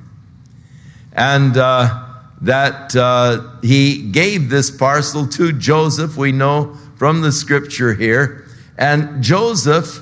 And 1.13 1.57
uh, 1.57 2.05
that 2.41 2.97
uh, 2.97 3.61
he 3.63 4.11
gave 4.11 4.51
this 4.51 4.69
parcel 4.69 5.29
to 5.29 5.53
Joseph, 5.53 6.17
we 6.17 6.33
know 6.33 6.77
from 6.97 7.21
the 7.21 7.31
scripture 7.31 7.95
here. 7.95 8.45
And 8.77 9.23
Joseph, 9.23 10.01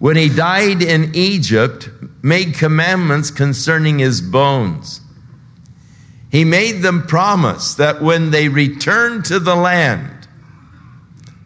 when 0.00 0.16
he 0.16 0.30
died 0.30 0.82
in 0.82 1.14
Egypt, 1.14 1.90
made 2.22 2.54
commandments 2.54 3.30
concerning 3.30 3.98
his 3.98 4.22
bones. 4.22 5.02
He 6.30 6.42
made 6.42 6.80
them 6.80 7.06
promise 7.06 7.74
that 7.74 8.00
when 8.00 8.30
they 8.30 8.48
returned 8.48 9.26
to 9.26 9.38
the 9.38 9.54
land, 9.54 10.26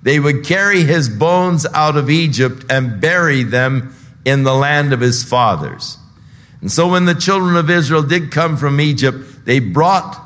they 0.02 0.20
would 0.20 0.44
carry 0.44 0.84
his 0.84 1.08
bones 1.08 1.66
out 1.74 1.96
of 1.96 2.08
Egypt 2.08 2.64
and 2.70 3.00
bury 3.00 3.42
them 3.42 3.92
in 4.24 4.44
the 4.44 4.54
land 4.54 4.92
of 4.92 5.00
his 5.00 5.24
fathers. 5.24 5.98
And 6.60 6.70
so 6.70 6.92
when 6.92 7.06
the 7.06 7.14
children 7.14 7.56
of 7.56 7.68
Israel 7.68 8.04
did 8.04 8.30
come 8.30 8.56
from 8.56 8.80
Egypt, 8.80 9.44
they 9.44 9.58
brought 9.58 10.16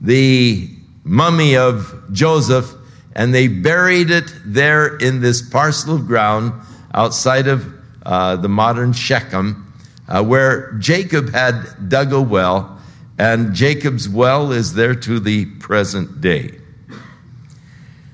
the 0.00 0.70
mummy 1.02 1.56
of 1.56 2.12
Joseph 2.12 2.72
and 3.16 3.34
they 3.34 3.48
buried 3.48 4.10
it 4.10 4.32
there 4.44 4.96
in 4.96 5.20
this 5.20 5.42
parcel 5.42 5.96
of 5.96 6.06
ground 6.06 6.52
outside 6.94 7.48
of 7.48 7.66
uh, 8.06 8.36
the 8.36 8.48
modern 8.48 8.92
Shechem, 8.92 9.72
uh, 10.08 10.22
where 10.22 10.72
Jacob 10.74 11.30
had 11.30 11.88
dug 11.88 12.12
a 12.12 12.20
well, 12.20 12.78
and 13.18 13.54
Jacob's 13.54 14.08
well 14.08 14.52
is 14.52 14.74
there 14.74 14.94
to 14.94 15.20
the 15.20 15.46
present 15.56 16.20
day. 16.20 16.58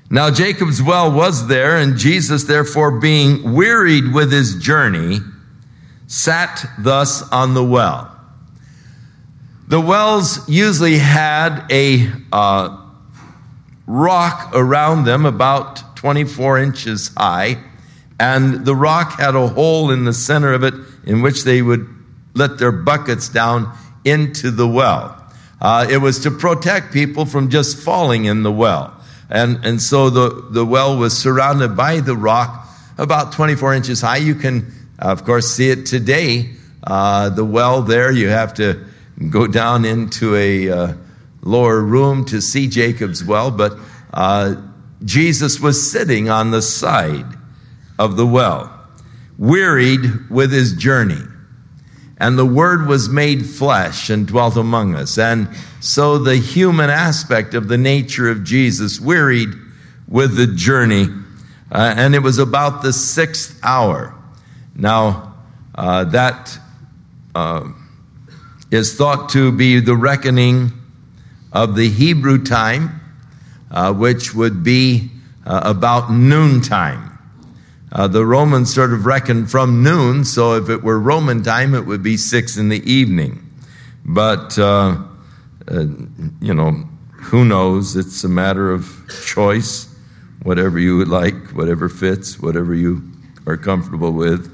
Now, 0.09 0.29
Jacob's 0.29 0.83
well 0.83 1.11
was 1.11 1.47
there, 1.47 1.77
and 1.77 1.97
Jesus, 1.97 2.43
therefore, 2.43 2.99
being 2.99 3.53
wearied 3.53 4.13
with 4.13 4.31
his 4.31 4.55
journey, 4.55 5.19
sat 6.07 6.65
thus 6.79 7.21
on 7.31 7.53
the 7.53 7.63
well. 7.63 8.13
The 9.69 9.79
wells 9.79 10.49
usually 10.49 10.97
had 10.97 11.65
a 11.71 12.11
uh, 12.33 12.77
rock 13.87 14.51
around 14.53 15.05
them 15.05 15.25
about 15.25 15.95
24 15.95 16.59
inches 16.59 17.11
high, 17.15 17.57
and 18.21 18.65
the 18.67 18.75
rock 18.75 19.19
had 19.19 19.33
a 19.33 19.47
hole 19.47 19.89
in 19.89 20.05
the 20.05 20.13
center 20.13 20.53
of 20.53 20.63
it 20.63 20.75
in 21.05 21.23
which 21.23 21.43
they 21.43 21.63
would 21.63 21.89
let 22.35 22.59
their 22.59 22.71
buckets 22.71 23.27
down 23.27 23.75
into 24.05 24.51
the 24.51 24.67
well. 24.67 25.17
Uh, 25.59 25.87
it 25.89 25.97
was 25.97 26.19
to 26.19 26.29
protect 26.29 26.93
people 26.93 27.25
from 27.25 27.49
just 27.49 27.77
falling 27.77 28.25
in 28.25 28.43
the 28.43 28.51
well. 28.51 28.95
And, 29.31 29.65
and 29.65 29.81
so 29.81 30.11
the, 30.11 30.49
the 30.51 30.63
well 30.63 30.99
was 30.99 31.17
surrounded 31.17 31.75
by 31.75 31.99
the 31.99 32.15
rock 32.15 32.69
about 32.99 33.33
24 33.33 33.73
inches 33.73 34.01
high. 34.01 34.17
You 34.17 34.35
can, 34.35 34.71
of 34.99 35.25
course, 35.25 35.47
see 35.47 35.71
it 35.71 35.87
today. 35.87 36.51
Uh, 36.83 37.29
the 37.29 37.43
well 37.43 37.81
there, 37.81 38.11
you 38.11 38.29
have 38.29 38.53
to 38.55 38.85
go 39.31 39.47
down 39.47 39.83
into 39.83 40.35
a 40.35 40.69
uh, 40.69 40.93
lower 41.41 41.81
room 41.81 42.25
to 42.25 42.39
see 42.39 42.67
Jacob's 42.67 43.23
well, 43.23 43.49
but 43.49 43.73
uh, 44.13 44.57
Jesus 45.03 45.59
was 45.59 45.91
sitting 45.91 46.29
on 46.29 46.51
the 46.51 46.61
side 46.61 47.25
of 48.01 48.17
the 48.17 48.25
well, 48.25 48.73
wearied 49.37 50.27
with 50.31 50.51
his 50.51 50.73
journey. 50.73 51.21
And 52.17 52.37
the 52.37 52.45
Word 52.47 52.87
was 52.87 53.09
made 53.09 53.45
flesh 53.45 54.09
and 54.09 54.25
dwelt 54.25 54.57
among 54.57 54.95
us. 54.95 55.19
And 55.19 55.47
so 55.81 56.17
the 56.17 56.35
human 56.35 56.89
aspect 56.89 57.53
of 57.53 57.67
the 57.67 57.77
nature 57.77 58.27
of 58.27 58.43
Jesus 58.43 58.99
wearied 58.99 59.49
with 60.07 60.35
the 60.35 60.47
journey. 60.47 61.09
Uh, 61.71 61.93
and 61.95 62.15
it 62.15 62.23
was 62.23 62.39
about 62.39 62.81
the 62.81 62.91
sixth 62.91 63.59
hour. 63.63 64.15
Now, 64.75 65.35
uh, 65.75 66.05
that 66.05 66.57
uh, 67.35 67.69
is 68.71 68.95
thought 68.95 69.29
to 69.29 69.51
be 69.51 69.79
the 69.79 69.95
reckoning 69.95 70.71
of 71.53 71.75
the 71.75 71.87
Hebrew 71.87 72.43
time, 72.43 72.99
uh, 73.69 73.93
which 73.93 74.33
would 74.33 74.63
be 74.63 75.11
uh, 75.45 75.61
about 75.63 76.11
noontime. 76.11 77.10
Uh, 77.91 78.07
the 78.07 78.25
Romans 78.25 78.73
sort 78.73 78.93
of 78.93 79.05
reckoned 79.05 79.51
from 79.51 79.83
noon, 79.83 80.23
so 80.23 80.55
if 80.55 80.69
it 80.69 80.81
were 80.81 80.97
Roman 80.97 81.43
time, 81.43 81.75
it 81.75 81.85
would 81.85 82.01
be 82.01 82.15
six 82.15 82.55
in 82.55 82.69
the 82.69 82.81
evening. 82.89 83.45
But, 84.05 84.57
uh, 84.57 84.97
uh, 85.67 85.85
you 86.39 86.53
know, 86.53 86.71
who 87.11 87.43
knows? 87.43 87.97
It's 87.97 88.23
a 88.23 88.29
matter 88.29 88.71
of 88.71 88.89
choice. 89.25 89.93
Whatever 90.43 90.79
you 90.79 90.97
would 90.97 91.09
like, 91.09 91.49
whatever 91.49 91.89
fits, 91.89 92.39
whatever 92.39 92.73
you 92.73 93.03
are 93.45 93.57
comfortable 93.57 94.11
with, 94.11 94.49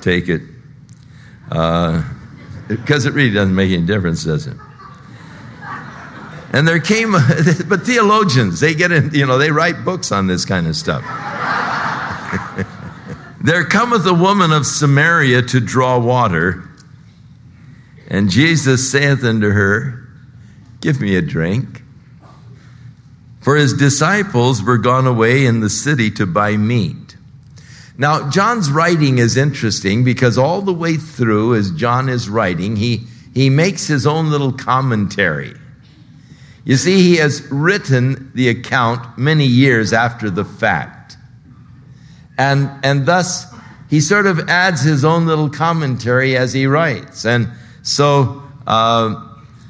take 0.00 0.28
it. 0.28 0.42
Because 1.48 3.04
uh, 3.04 3.08
it 3.08 3.14
really 3.14 3.34
doesn't 3.34 3.54
make 3.54 3.72
any 3.72 3.84
difference, 3.84 4.24
does 4.24 4.46
it? 4.46 4.56
And 6.52 6.66
there 6.66 6.80
came, 6.80 7.12
but 7.68 7.82
theologians, 7.82 8.60
they 8.60 8.74
get 8.74 8.92
in, 8.92 9.12
you 9.12 9.26
know, 9.26 9.38
they 9.38 9.50
write 9.50 9.84
books 9.84 10.12
on 10.12 10.28
this 10.28 10.44
kind 10.44 10.68
of 10.68 10.76
stuff. 10.76 11.02
There 13.46 13.62
cometh 13.62 14.04
a 14.06 14.12
woman 14.12 14.50
of 14.50 14.66
Samaria 14.66 15.40
to 15.40 15.60
draw 15.60 16.00
water. 16.00 16.68
And 18.08 18.28
Jesus 18.28 18.90
saith 18.90 19.22
unto 19.22 19.50
her, 19.50 20.08
Give 20.80 21.00
me 21.00 21.14
a 21.14 21.22
drink. 21.22 21.84
For 23.40 23.54
his 23.54 23.74
disciples 23.74 24.64
were 24.64 24.78
gone 24.78 25.06
away 25.06 25.46
in 25.46 25.60
the 25.60 25.70
city 25.70 26.10
to 26.10 26.26
buy 26.26 26.56
meat. 26.56 27.16
Now, 27.96 28.28
John's 28.30 28.68
writing 28.68 29.18
is 29.18 29.36
interesting 29.36 30.02
because 30.02 30.36
all 30.36 30.60
the 30.60 30.74
way 30.74 30.96
through, 30.96 31.54
as 31.54 31.70
John 31.70 32.08
is 32.08 32.28
writing, 32.28 32.74
he, 32.74 33.04
he 33.32 33.48
makes 33.48 33.86
his 33.86 34.08
own 34.08 34.28
little 34.28 34.54
commentary. 34.54 35.54
You 36.64 36.76
see, 36.76 37.00
he 37.00 37.18
has 37.18 37.46
written 37.52 38.32
the 38.34 38.48
account 38.48 39.16
many 39.16 39.46
years 39.46 39.92
after 39.92 40.30
the 40.30 40.44
fact. 40.44 40.95
And, 42.38 42.70
and 42.82 43.06
thus, 43.06 43.46
he 43.88 44.00
sort 44.00 44.26
of 44.26 44.48
adds 44.48 44.82
his 44.82 45.04
own 45.04 45.26
little 45.26 45.48
commentary 45.48 46.36
as 46.36 46.52
he 46.52 46.66
writes. 46.66 47.24
And 47.24 47.48
so 47.82 48.42
uh, 48.66 49.22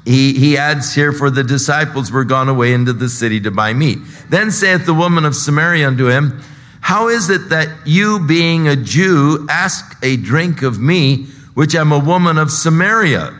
he, 0.05 0.33
he 0.33 0.57
adds 0.57 0.93
here, 0.93 1.13
For 1.13 1.29
the 1.29 1.43
disciples 1.43 2.11
were 2.11 2.23
gone 2.23 2.49
away 2.49 2.73
into 2.73 2.93
the 2.93 3.09
city 3.09 3.39
to 3.41 3.51
buy 3.51 3.73
meat. 3.73 3.99
Then 4.29 4.51
saith 4.51 4.85
the 4.85 4.93
woman 4.93 5.25
of 5.25 5.35
Samaria 5.35 5.87
unto 5.87 6.07
him, 6.07 6.41
How 6.81 7.09
is 7.09 7.29
it 7.29 7.49
that 7.49 7.69
you, 7.85 8.25
being 8.25 8.67
a 8.67 8.75
Jew, 8.75 9.45
ask 9.49 9.97
a 10.03 10.17
drink 10.17 10.61
of 10.61 10.79
me, 10.79 11.25
which 11.53 11.75
am 11.75 11.91
a 11.91 11.99
woman 11.99 12.37
of 12.37 12.51
Samaria? 12.51 13.37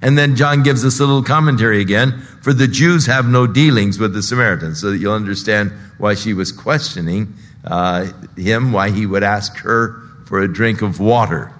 And 0.00 0.16
then 0.16 0.36
John 0.36 0.62
gives 0.62 0.84
us 0.84 1.00
a 1.00 1.06
little 1.06 1.24
commentary 1.24 1.80
again, 1.80 2.20
for 2.40 2.52
the 2.52 2.68
Jews 2.68 3.06
have 3.06 3.26
no 3.26 3.46
dealings 3.46 3.98
with 3.98 4.12
the 4.12 4.22
Samaritans, 4.22 4.80
so 4.80 4.90
that 4.90 4.98
you'll 4.98 5.14
understand 5.14 5.72
why 5.98 6.14
she 6.14 6.34
was 6.34 6.52
questioning 6.52 7.34
uh, 7.64 8.06
him 8.36 8.72
why 8.72 8.90
he 8.90 9.06
would 9.06 9.22
ask 9.22 9.56
her 9.58 10.02
for 10.26 10.40
a 10.40 10.52
drink 10.52 10.82
of 10.82 11.00
water. 11.00 11.52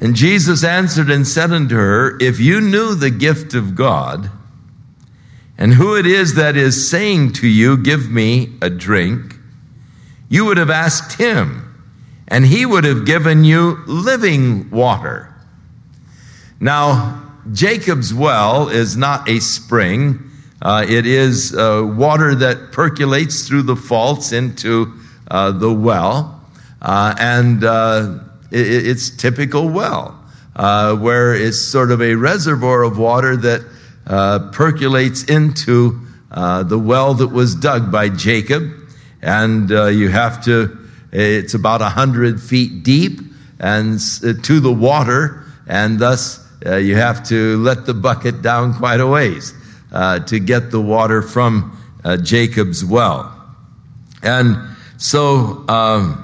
And 0.00 0.14
Jesus 0.14 0.62
answered 0.62 1.10
and 1.10 1.26
said 1.26 1.52
unto 1.52 1.76
her, 1.76 2.18
If 2.20 2.38
you 2.38 2.60
knew 2.60 2.94
the 2.94 3.10
gift 3.10 3.54
of 3.54 3.74
God, 3.74 4.30
and 5.58 5.72
who 5.72 5.96
it 5.96 6.06
is 6.06 6.34
that 6.34 6.56
is 6.56 6.88
saying 6.88 7.32
to 7.34 7.48
you, 7.48 7.78
Give 7.78 8.10
me 8.10 8.52
a 8.60 8.68
drink, 8.68 9.34
you 10.28 10.44
would 10.44 10.58
have 10.58 10.70
asked 10.70 11.18
him, 11.18 11.74
and 12.28 12.44
he 12.44 12.66
would 12.66 12.84
have 12.84 13.06
given 13.06 13.44
you 13.44 13.78
living 13.86 14.70
water. 14.70 15.34
Now, 16.60 17.22
Jacob's 17.52 18.12
well 18.12 18.68
is 18.68 18.96
not 18.96 19.28
a 19.28 19.40
spring, 19.40 20.25
uh, 20.62 20.86
it 20.88 21.06
is 21.06 21.54
uh, 21.54 21.82
water 21.84 22.34
that 22.34 22.72
percolates 22.72 23.46
through 23.46 23.62
the 23.62 23.76
faults 23.76 24.32
into 24.32 24.92
uh, 25.30 25.50
the 25.52 25.72
well, 25.72 26.42
uh, 26.80 27.14
and 27.18 27.62
uh, 27.62 28.18
it, 28.50 28.86
it's 28.86 29.10
typical 29.10 29.68
well, 29.68 30.18
uh, 30.54 30.96
where 30.96 31.34
it's 31.34 31.60
sort 31.60 31.90
of 31.90 32.00
a 32.00 32.14
reservoir 32.14 32.84
of 32.84 32.96
water 32.96 33.36
that 33.36 33.62
percolates 34.52 35.24
into 35.24 36.00
the 36.30 36.78
well 36.82 37.12
that 37.12 37.28
was 37.28 37.54
dug 37.54 37.92
by 37.92 38.08
Jacob, 38.08 38.72
and 39.20 39.70
you 39.70 40.08
have 40.08 40.42
to. 40.44 40.78
It's 41.12 41.54
about 41.54 41.82
a 41.82 41.88
hundred 41.88 42.40
feet 42.40 42.82
deep 42.82 43.20
and 43.58 43.98
to 44.20 44.60
the 44.60 44.72
water, 44.72 45.44
and 45.66 45.98
thus 45.98 46.46
you 46.64 46.96
have 46.96 47.26
to 47.28 47.58
let 47.58 47.84
the 47.84 47.94
bucket 47.94 48.42
down 48.42 48.74
quite 48.74 49.00
a 49.00 49.06
ways 49.06 49.52
uh, 49.96 50.18
to 50.18 50.38
get 50.38 50.70
the 50.70 50.80
water 50.80 51.22
from 51.22 51.74
uh, 52.04 52.18
Jacob's 52.18 52.84
well. 52.84 53.32
And 54.22 54.76
so 54.98 55.64
um, 55.68 56.22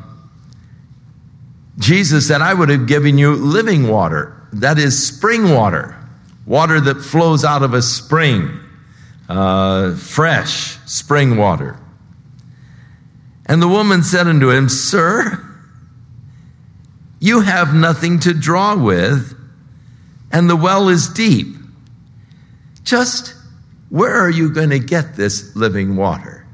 Jesus 1.78 2.28
said, 2.28 2.42
I 2.42 2.52
would 2.52 2.68
have 2.68 2.86
given 2.86 3.16
you 3.16 3.34
living 3.34 3.88
water. 3.88 4.46
That 4.52 4.78
is 4.78 5.06
spring 5.06 5.54
water, 5.54 5.96
water 6.44 6.82
that 6.82 6.96
flows 6.96 7.46
out 7.46 7.62
of 7.62 7.72
a 7.72 7.80
spring, 7.80 8.60
uh, 9.30 9.96
fresh 9.96 10.76
spring 10.84 11.38
water. 11.38 11.80
And 13.46 13.62
the 13.62 13.68
woman 13.68 14.02
said 14.02 14.26
unto 14.26 14.50
him, 14.50 14.68
Sir, 14.68 15.42
you 17.20 17.40
have 17.40 17.72
nothing 17.72 18.20
to 18.20 18.34
draw 18.34 18.76
with, 18.76 19.34
and 20.30 20.50
the 20.50 20.56
well 20.56 20.90
is 20.90 21.08
deep. 21.08 21.56
Just 22.84 23.34
where 23.92 24.18
are 24.18 24.30
you 24.30 24.48
going 24.48 24.70
to 24.70 24.78
get 24.78 25.16
this 25.16 25.54
living 25.54 25.96
water? 25.96 26.46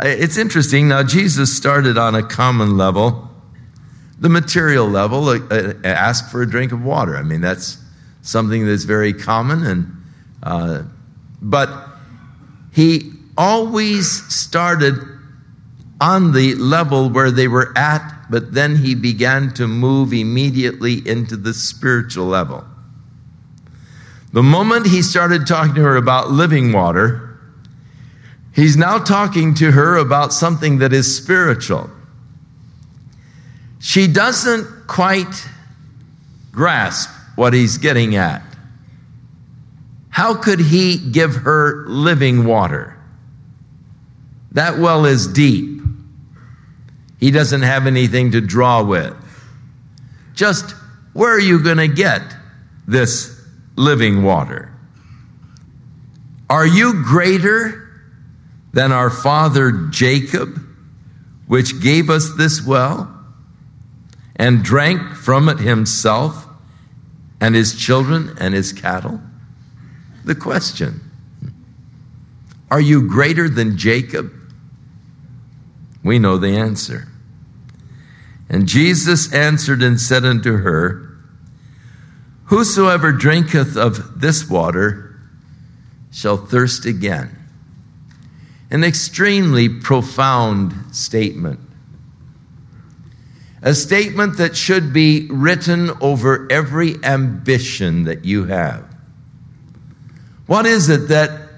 It's 0.00 0.36
interesting. 0.36 0.88
Now, 0.88 1.02
Jesus 1.02 1.56
started 1.56 1.96
on 1.96 2.14
a 2.14 2.22
common 2.22 2.76
level, 2.76 3.30
the 4.20 4.28
material 4.28 4.86
level, 4.86 5.30
uh, 5.30 5.72
ask 5.84 6.30
for 6.30 6.42
a 6.42 6.46
drink 6.46 6.72
of 6.72 6.84
water. 6.84 7.16
I 7.16 7.22
mean, 7.22 7.40
that's 7.40 7.78
something 8.20 8.66
that's 8.66 8.84
very 8.84 9.14
common. 9.14 9.64
And, 9.64 9.96
uh, 10.42 10.82
but 11.40 11.70
he 12.74 13.12
always 13.38 14.22
started 14.30 14.96
on 15.98 16.32
the 16.32 16.56
level 16.56 17.08
where 17.08 17.30
they 17.30 17.48
were 17.48 17.72
at, 17.74 18.26
but 18.28 18.52
then 18.52 18.76
he 18.76 18.94
began 18.94 19.54
to 19.54 19.66
move 19.66 20.12
immediately 20.12 21.08
into 21.08 21.38
the 21.38 21.54
spiritual 21.54 22.26
level. 22.26 22.66
The 24.34 24.42
moment 24.42 24.88
he 24.88 25.00
started 25.00 25.46
talking 25.46 25.76
to 25.76 25.82
her 25.82 25.94
about 25.94 26.28
living 26.28 26.72
water, 26.72 27.38
he's 28.52 28.76
now 28.76 28.98
talking 28.98 29.54
to 29.54 29.70
her 29.70 29.96
about 29.96 30.32
something 30.32 30.78
that 30.78 30.92
is 30.92 31.16
spiritual. 31.16 31.88
She 33.78 34.08
doesn't 34.08 34.88
quite 34.88 35.48
grasp 36.50 37.10
what 37.36 37.54
he's 37.54 37.78
getting 37.78 38.16
at. 38.16 38.42
How 40.08 40.34
could 40.34 40.58
he 40.58 40.98
give 40.98 41.36
her 41.36 41.86
living 41.86 42.44
water? 42.44 42.98
That 44.50 44.80
well 44.80 45.04
is 45.04 45.28
deep. 45.28 45.80
He 47.20 47.30
doesn't 47.30 47.62
have 47.62 47.86
anything 47.86 48.32
to 48.32 48.40
draw 48.40 48.82
with. 48.82 49.14
Just 50.34 50.72
where 51.12 51.30
are 51.30 51.40
you 51.40 51.62
going 51.62 51.76
to 51.76 51.86
get 51.86 52.22
this 52.88 53.33
living 53.76 54.22
water. 54.22 54.72
Are 56.48 56.66
you 56.66 57.02
greater 57.04 57.88
than 58.72 58.92
our 58.92 59.10
father 59.10 59.72
Jacob, 59.90 60.60
which 61.46 61.80
gave 61.80 62.10
us 62.10 62.34
this 62.36 62.64
well 62.64 63.10
and 64.36 64.62
drank 64.62 65.14
from 65.14 65.48
it 65.48 65.58
himself 65.58 66.46
and 67.40 67.54
his 67.54 67.74
children 67.74 68.36
and 68.38 68.54
his 68.54 68.72
cattle? 68.72 69.20
The 70.24 70.34
question 70.34 71.00
Are 72.70 72.80
you 72.80 73.08
greater 73.08 73.48
than 73.48 73.76
Jacob? 73.76 74.32
We 76.02 76.18
know 76.18 76.36
the 76.36 76.56
answer. 76.56 77.08
And 78.48 78.68
Jesus 78.68 79.32
answered 79.32 79.82
and 79.82 79.98
said 79.98 80.24
unto 80.24 80.58
her, 80.58 81.13
Whosoever 82.46 83.12
drinketh 83.12 83.76
of 83.76 84.20
this 84.20 84.48
water 84.48 85.18
shall 86.12 86.36
thirst 86.36 86.84
again. 86.84 87.36
An 88.70 88.84
extremely 88.84 89.68
profound 89.68 90.94
statement. 90.94 91.60
A 93.62 93.74
statement 93.74 94.36
that 94.36 94.56
should 94.56 94.92
be 94.92 95.26
written 95.30 95.90
over 96.00 96.46
every 96.50 97.02
ambition 97.02 98.04
that 98.04 98.24
you 98.24 98.44
have. 98.44 98.84
What 100.46 100.66
is 100.66 100.90
it 100.90 101.08
that 101.08 101.48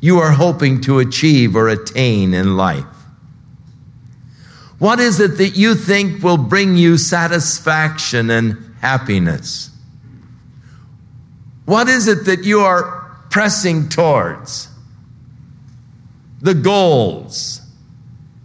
you 0.00 0.18
are 0.18 0.32
hoping 0.32 0.80
to 0.82 0.98
achieve 0.98 1.54
or 1.54 1.68
attain 1.68 2.34
in 2.34 2.56
life? 2.56 2.84
What 4.78 5.00
is 5.00 5.20
it 5.20 5.38
that 5.38 5.56
you 5.56 5.74
think 5.74 6.22
will 6.22 6.36
bring 6.36 6.76
you 6.76 6.98
satisfaction 6.98 8.30
and 8.30 8.67
happiness? 8.80 9.70
What 11.64 11.88
is 11.88 12.08
it 12.08 12.24
that 12.24 12.44
you 12.44 12.60
are 12.60 13.20
pressing 13.30 13.88
towards? 13.88 14.68
The 16.40 16.54
goals 16.54 17.60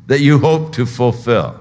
that 0.07 0.19
you 0.19 0.39
hope 0.39 0.73
to 0.73 0.85
fulfill. 0.85 1.59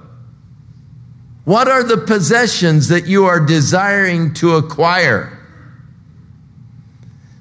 What 1.44 1.68
are 1.68 1.82
the 1.82 1.98
possessions 1.98 2.88
that 2.88 3.06
you 3.06 3.26
are 3.26 3.40
desiring 3.40 4.34
to 4.34 4.56
acquire? 4.56 5.38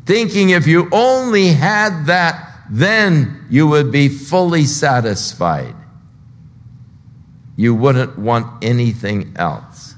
Thinking 0.06 0.50
if 0.50 0.68
you 0.68 0.90
only 0.92 1.48
had 1.48 2.06
that, 2.08 2.48
then 2.70 3.46
you 3.50 3.68
would 3.68 3.92
be 3.92 4.08
fully 4.08 4.66
satisfied. 4.66 5.76
You 7.56 7.76
wouldn't 7.76 8.18
want 8.18 8.64
anything 8.64 9.34
else. 9.36 9.96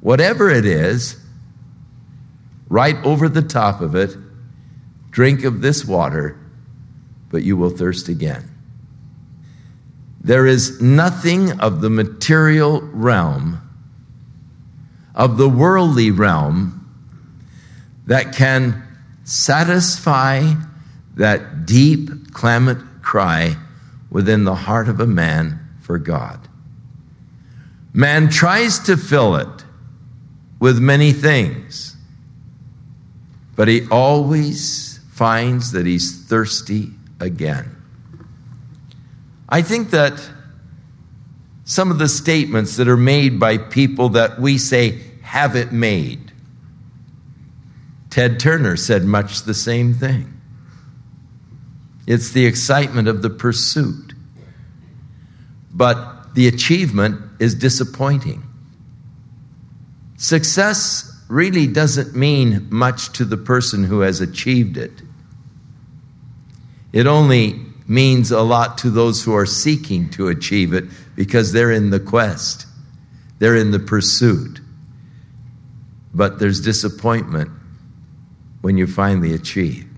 Whatever 0.00 0.50
it 0.50 0.64
is, 0.64 1.16
right 2.68 2.96
over 3.04 3.28
the 3.28 3.42
top 3.42 3.80
of 3.80 3.94
it, 3.94 4.16
drink 5.10 5.44
of 5.44 5.60
this 5.60 5.84
water, 5.84 6.38
but 7.30 7.42
you 7.42 7.56
will 7.56 7.70
thirst 7.70 8.08
again. 8.08 8.48
There 10.22 10.46
is 10.46 10.80
nothing 10.80 11.60
of 11.60 11.80
the 11.80 11.90
material 11.90 12.82
realm, 12.82 13.60
of 15.14 15.36
the 15.36 15.48
worldly 15.48 16.10
realm, 16.10 16.76
that 18.06 18.34
can 18.34 18.82
satisfy 19.24 20.54
that 21.16 21.66
deep, 21.66 22.32
clamant 22.32 23.02
cry 23.02 23.56
within 24.10 24.44
the 24.44 24.54
heart 24.54 24.88
of 24.88 25.00
a 25.00 25.06
man 25.06 25.60
for 25.80 25.98
God. 25.98 26.48
Man 27.92 28.28
tries 28.28 28.78
to 28.80 28.96
fill 28.96 29.36
it 29.36 29.64
with 30.60 30.78
many 30.78 31.12
things, 31.12 31.96
but 33.56 33.66
he 33.66 33.88
always 33.90 35.00
finds 35.12 35.72
that 35.72 35.86
he's 35.86 36.24
thirsty 36.26 36.90
again. 37.18 37.76
I 39.48 39.62
think 39.62 39.90
that 39.90 40.30
some 41.64 41.90
of 41.90 41.98
the 41.98 42.08
statements 42.08 42.76
that 42.76 42.88
are 42.88 42.96
made 42.96 43.40
by 43.40 43.58
people 43.58 44.10
that 44.10 44.40
we 44.40 44.58
say 44.58 45.00
have 45.22 45.56
it 45.56 45.72
made, 45.72 46.30
Ted 48.10 48.38
Turner 48.38 48.76
said 48.76 49.04
much 49.04 49.42
the 49.42 49.54
same 49.54 49.94
thing. 49.94 50.40
It's 52.06 52.32
the 52.32 52.44
excitement 52.44 53.08
of 53.08 53.22
the 53.22 53.30
pursuit. 53.30 54.14
But 55.72 56.34
the 56.34 56.48
achievement 56.48 57.20
is 57.38 57.54
disappointing. 57.54 58.42
Success 60.20 61.10
really 61.28 61.66
doesn't 61.66 62.14
mean 62.14 62.66
much 62.68 63.10
to 63.14 63.24
the 63.24 63.38
person 63.38 63.82
who 63.82 64.00
has 64.00 64.20
achieved 64.20 64.76
it. 64.76 65.00
It 66.92 67.06
only 67.06 67.58
means 67.88 68.30
a 68.30 68.42
lot 68.42 68.76
to 68.78 68.90
those 68.90 69.24
who 69.24 69.34
are 69.34 69.46
seeking 69.46 70.10
to 70.10 70.28
achieve 70.28 70.74
it 70.74 70.84
because 71.16 71.52
they're 71.52 71.72
in 71.72 71.88
the 71.88 71.98
quest, 71.98 72.66
they're 73.38 73.56
in 73.56 73.70
the 73.70 73.78
pursuit. 73.78 74.60
But 76.12 76.38
there's 76.38 76.60
disappointment 76.60 77.50
when 78.60 78.76
you 78.76 78.86
finally 78.86 79.32
achieve 79.32 79.88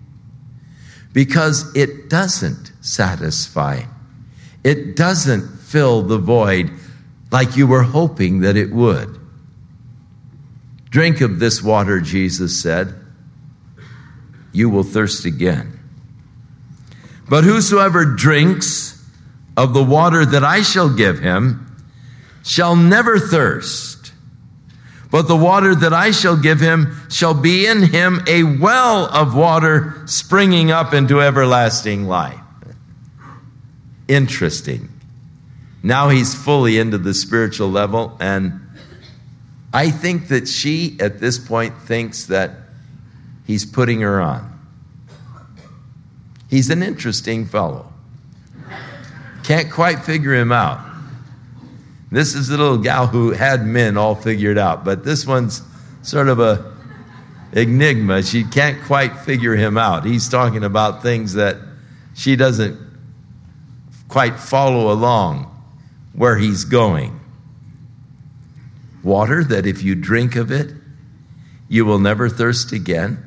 because 1.13 1.75
it 1.75 2.09
doesn't 2.09 2.71
satisfy, 2.81 3.83
it 4.63 4.95
doesn't 4.95 5.59
fill 5.59 6.03
the 6.03 6.19
void 6.19 6.71
like 7.33 7.57
you 7.57 7.67
were 7.67 7.83
hoping 7.83 8.43
that 8.43 8.57
it 8.57 8.71
would. 8.73 9.19
Drink 10.93 11.23
of 11.23 11.39
this 11.39 11.63
water, 11.63 12.01
Jesus 12.01 12.61
said, 12.61 12.95
you 14.53 14.69
will 14.69 14.83
thirst 14.83 15.25
again. 15.25 15.81
But 17.31 17.45
whosoever 17.45 18.05
drinks 18.05 19.03
of 19.57 19.73
the 19.73 19.83
water 19.83 20.27
that 20.27 20.45
I 20.45 20.61
shall 20.61 20.95
give 20.95 21.19
him 21.19 21.83
shall 22.45 22.77
never 22.77 23.19
thirst. 23.19 24.13
But 25.11 25.29
the 25.29 25.37
water 25.37 25.75
that 25.75 25.95
I 25.95 26.11
shall 26.11 26.37
give 26.37 26.61
him 26.61 26.95
shall 27.09 27.33
be 27.33 27.67
in 27.67 27.85
him 27.85 28.21
a 28.27 28.43
well 28.43 29.07
of 29.07 29.35
water 29.35 30.03
springing 30.05 30.71
up 30.71 30.93
into 30.93 31.23
everlasting 31.23 32.07
life. 32.07 32.39
Interesting. 34.09 34.91
Now 35.83 36.11
he's 36.11 36.35
fully 36.35 36.79
into 36.79 36.99
the 36.99 37.15
spiritual 37.15 37.71
level, 37.71 38.15
and 38.21 38.62
I 39.73 39.91
think 39.91 40.29
that 40.29 40.49
she, 40.49 40.97
at 41.01 41.19
this 41.19 41.39
point, 41.39 41.77
thinks 41.79 42.27
that 42.27 42.51
he's 43.47 43.65
putting 43.65 44.01
her 44.01 44.21
on. 44.21 44.49
He's 46.51 46.69
an 46.69 46.83
interesting 46.83 47.47
fellow. 47.47 47.91
Can't 49.45 49.71
quite 49.71 50.01
figure 50.01 50.35
him 50.35 50.53
out. 50.53 50.81
This 52.11 52.35
is 52.35 52.49
the 52.49 52.59
little 52.59 52.77
gal 52.77 53.07
who 53.07 53.31
had 53.31 53.67
men 53.67 53.97
all 53.97 54.15
figured 54.15 54.59
out, 54.59 54.85
but 54.85 55.03
this 55.03 55.27
one's 55.27 55.63
sort 56.03 56.29
of 56.29 56.41
a 56.41 56.73
enigma. 57.55 58.23
She 58.23 58.45
can't 58.45 58.83
quite 58.85 59.17
figure 59.21 59.57
him 59.57 59.79
out. 59.79 60.05
He's 60.05 60.29
talking 60.29 60.63
about 60.63 61.03
things 61.03 61.35
that 61.35 61.57
she 62.15 62.37
doesn't 62.37 62.79
quite 64.09 64.39
follow 64.39 64.93
along 64.93 65.49
where 66.13 66.37
he's 66.37 66.65
going. 66.65 67.19
Water 69.03 69.43
that 69.45 69.67
if 69.67 69.83
you 69.83 69.95
drink 69.95 70.37
of 70.37 70.51
it, 70.51 70.73
you 71.69 71.85
will 71.85 71.99
never 71.99 72.29
thirst 72.29 72.73
again, 72.73 73.19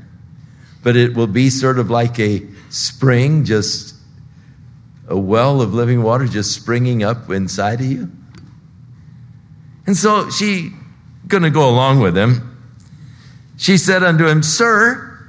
but 0.84 0.96
it 0.96 1.16
will 1.16 1.28
be 1.28 1.50
sort 1.50 1.80
of 1.80 1.90
like 1.90 2.20
a 2.20 2.44
spring, 2.70 3.44
just 3.44 3.96
a 5.08 5.18
well 5.18 5.62
of 5.62 5.74
living 5.74 6.04
water 6.04 6.28
just 6.28 6.54
springing 6.54 7.04
up 7.04 7.30
inside 7.30 7.80
of 7.80 7.86
you. 7.86 8.12
And 9.88 9.96
so 9.96 10.30
she 10.30 10.72
going 11.28 11.44
to 11.44 11.50
go 11.50 11.70
along 11.70 12.00
with 12.00 12.18
him. 12.18 12.52
She 13.58 13.78
said 13.78 14.04
unto 14.04 14.28
him, 14.28 14.44
Sir, 14.44 15.20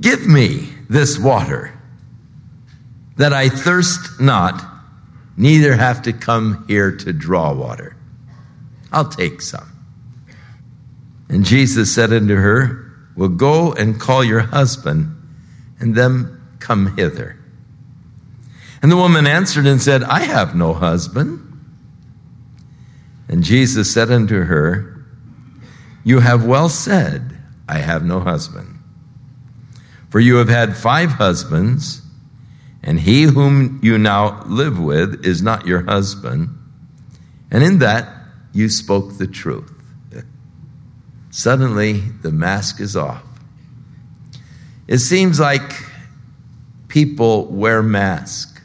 give 0.00 0.26
me 0.26 0.68
this 0.88 1.18
water 1.18 1.72
that 3.16 3.32
I 3.32 3.48
thirst 3.48 4.20
not, 4.20 4.62
neither 5.36 5.74
have 5.74 6.02
to 6.02 6.12
come 6.12 6.64
here 6.68 6.94
to 6.96 7.12
draw 7.12 7.52
water. 7.52 7.95
I'll 8.92 9.08
take 9.08 9.40
some. 9.40 9.72
And 11.28 11.44
Jesus 11.44 11.94
said 11.94 12.12
unto 12.12 12.34
her, 12.34 12.92
Well, 13.16 13.28
go 13.28 13.72
and 13.72 14.00
call 14.00 14.22
your 14.24 14.40
husband, 14.40 15.14
and 15.80 15.94
then 15.94 16.40
come 16.60 16.96
hither. 16.96 17.38
And 18.82 18.92
the 18.92 18.96
woman 18.96 19.26
answered 19.26 19.66
and 19.66 19.80
said, 19.80 20.02
I 20.04 20.20
have 20.20 20.54
no 20.54 20.72
husband. 20.72 21.42
And 23.28 23.42
Jesus 23.42 23.92
said 23.92 24.10
unto 24.10 24.44
her, 24.44 25.04
You 26.04 26.20
have 26.20 26.44
well 26.44 26.68
said, 26.68 27.36
I 27.68 27.78
have 27.78 28.04
no 28.04 28.20
husband. 28.20 28.78
For 30.10 30.20
you 30.20 30.36
have 30.36 30.48
had 30.48 30.76
five 30.76 31.10
husbands, 31.10 32.02
and 32.82 33.00
he 33.00 33.24
whom 33.24 33.80
you 33.82 33.98
now 33.98 34.44
live 34.46 34.78
with 34.78 35.26
is 35.26 35.42
not 35.42 35.66
your 35.66 35.82
husband. 35.82 36.50
And 37.50 37.64
in 37.64 37.80
that 37.80 38.15
you 38.52 38.68
spoke 38.68 39.18
the 39.18 39.26
truth. 39.26 39.72
Suddenly, 41.30 42.00
the 42.22 42.32
mask 42.32 42.80
is 42.80 42.96
off. 42.96 43.22
It 44.88 44.98
seems 44.98 45.38
like 45.38 45.72
people 46.88 47.46
wear 47.46 47.82
masks. 47.82 48.62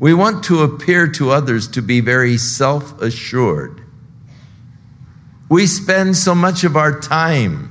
We 0.00 0.12
want 0.12 0.44
to 0.44 0.62
appear 0.62 1.08
to 1.12 1.30
others 1.30 1.68
to 1.68 1.80
be 1.80 2.00
very 2.00 2.36
self 2.36 3.00
assured. 3.00 3.80
We 5.48 5.66
spend 5.66 6.16
so 6.16 6.34
much 6.34 6.64
of 6.64 6.76
our 6.76 7.00
time 7.00 7.70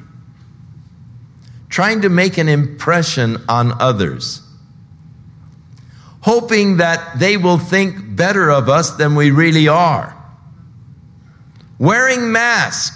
trying 1.70 2.02
to 2.02 2.10
make 2.10 2.38
an 2.38 2.48
impression 2.48 3.38
on 3.50 3.80
others, 3.82 4.42
hoping 6.24 6.78
that 6.78 7.20
they 7.20 7.36
will 7.36 7.58
think 7.58 8.16
better 8.16 8.50
of 8.50 8.70
us 8.70 8.92
than 8.92 9.14
we 9.14 9.30
really 9.30 9.68
are. 9.68 10.16
Wearing 11.78 12.32
mask. 12.32 12.94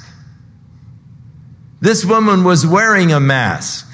This 1.82 2.06
woman 2.06 2.46
was 2.46 2.66
wearing 2.66 3.12
a 3.12 3.20
mask. 3.20 3.86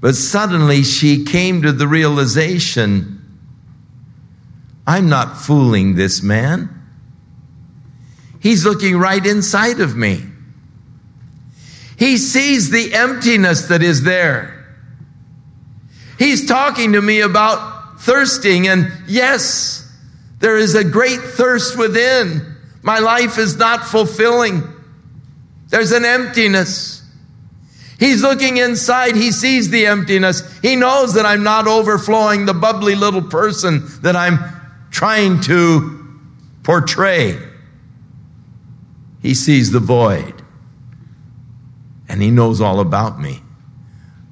But 0.00 0.14
suddenly 0.14 0.84
she 0.84 1.24
came 1.24 1.62
to 1.62 1.72
the 1.72 1.88
realization 1.88 3.10
I'm 4.86 5.08
not 5.08 5.38
fooling 5.38 5.94
this 5.94 6.22
man. 6.22 6.68
He's 8.38 8.64
looking 8.64 8.98
right 8.98 9.24
inside 9.24 9.80
of 9.80 9.96
me. 9.96 10.22
He 11.98 12.18
sees 12.18 12.70
the 12.70 12.94
emptiness 12.94 13.66
that 13.68 13.82
is 13.82 14.02
there. 14.02 14.53
He's 16.18 16.46
talking 16.46 16.92
to 16.92 17.02
me 17.02 17.20
about 17.20 18.00
thirsting, 18.00 18.68
and 18.68 18.92
yes, 19.06 19.90
there 20.38 20.56
is 20.56 20.74
a 20.74 20.84
great 20.84 21.20
thirst 21.20 21.78
within. 21.78 22.56
My 22.82 22.98
life 22.98 23.38
is 23.38 23.56
not 23.56 23.84
fulfilling. 23.84 24.62
There's 25.68 25.92
an 25.92 26.04
emptiness. 26.04 27.02
He's 27.98 28.22
looking 28.22 28.58
inside. 28.58 29.16
He 29.16 29.32
sees 29.32 29.70
the 29.70 29.86
emptiness. 29.86 30.42
He 30.60 30.76
knows 30.76 31.14
that 31.14 31.24
I'm 31.24 31.42
not 31.42 31.66
overflowing 31.66 32.44
the 32.44 32.54
bubbly 32.54 32.94
little 32.94 33.22
person 33.22 33.84
that 34.02 34.16
I'm 34.16 34.38
trying 34.90 35.40
to 35.42 36.20
portray. 36.62 37.38
He 39.22 39.34
sees 39.34 39.70
the 39.70 39.80
void. 39.80 40.42
And 42.08 42.20
he 42.20 42.30
knows 42.30 42.60
all 42.60 42.80
about 42.80 43.18
me. 43.18 43.43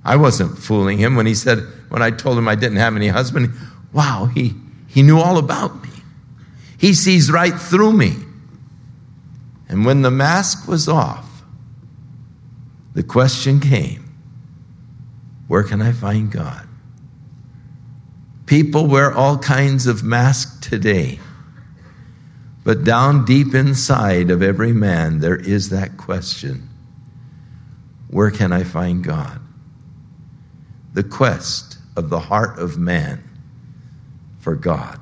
I 0.05 0.16
wasn't 0.16 0.59
fooling 0.59 0.98
him 0.98 1.16
when 1.16 1.26
he 1.26 1.34
said, 1.34 1.61
when 1.88 2.03
I 2.03 2.11
told 2.11 2.38
him 2.38 2.48
I 2.48 2.55
didn't 2.55 2.78
have 2.78 2.96
any 2.96 3.09
husband, 3.09 3.53
wow, 3.92 4.26
he, 4.26 4.55
he 4.88 5.03
knew 5.03 5.18
all 5.18 5.38
about 5.38 5.82
me. 5.82 5.90
He 6.78 6.94
sees 6.94 7.30
right 7.30 7.55
through 7.55 7.92
me. 7.92 8.16
And 9.68 9.86
when 9.86 10.03
the 10.03 10.11
mask 10.11 10.66
was 10.66 10.88
off, 10.88 11.26
the 12.94 13.03
question 13.03 13.61
came 13.61 14.00
where 15.48 15.62
can 15.62 15.82
I 15.82 15.92
find 15.92 16.30
God? 16.30 16.66
People 18.46 18.86
wear 18.86 19.12
all 19.12 19.36
kinds 19.36 19.86
of 19.86 20.03
masks 20.03 20.66
today. 20.66 21.20
But 22.64 22.84
down 22.84 23.26
deep 23.26 23.55
inside 23.55 24.30
of 24.30 24.42
every 24.42 24.72
man, 24.72 25.18
there 25.18 25.36
is 25.36 25.68
that 25.68 25.98
question 25.98 26.70
where 28.09 28.30
can 28.30 28.50
I 28.50 28.64
find 28.64 29.05
God? 29.05 29.41
The 30.95 31.03
quest 31.03 31.78
of 31.97 32.11
the 32.11 32.20
heart 32.20 32.59
of 32.59 32.78
man 32.78 33.22
for 34.40 34.55
God. 34.55 34.99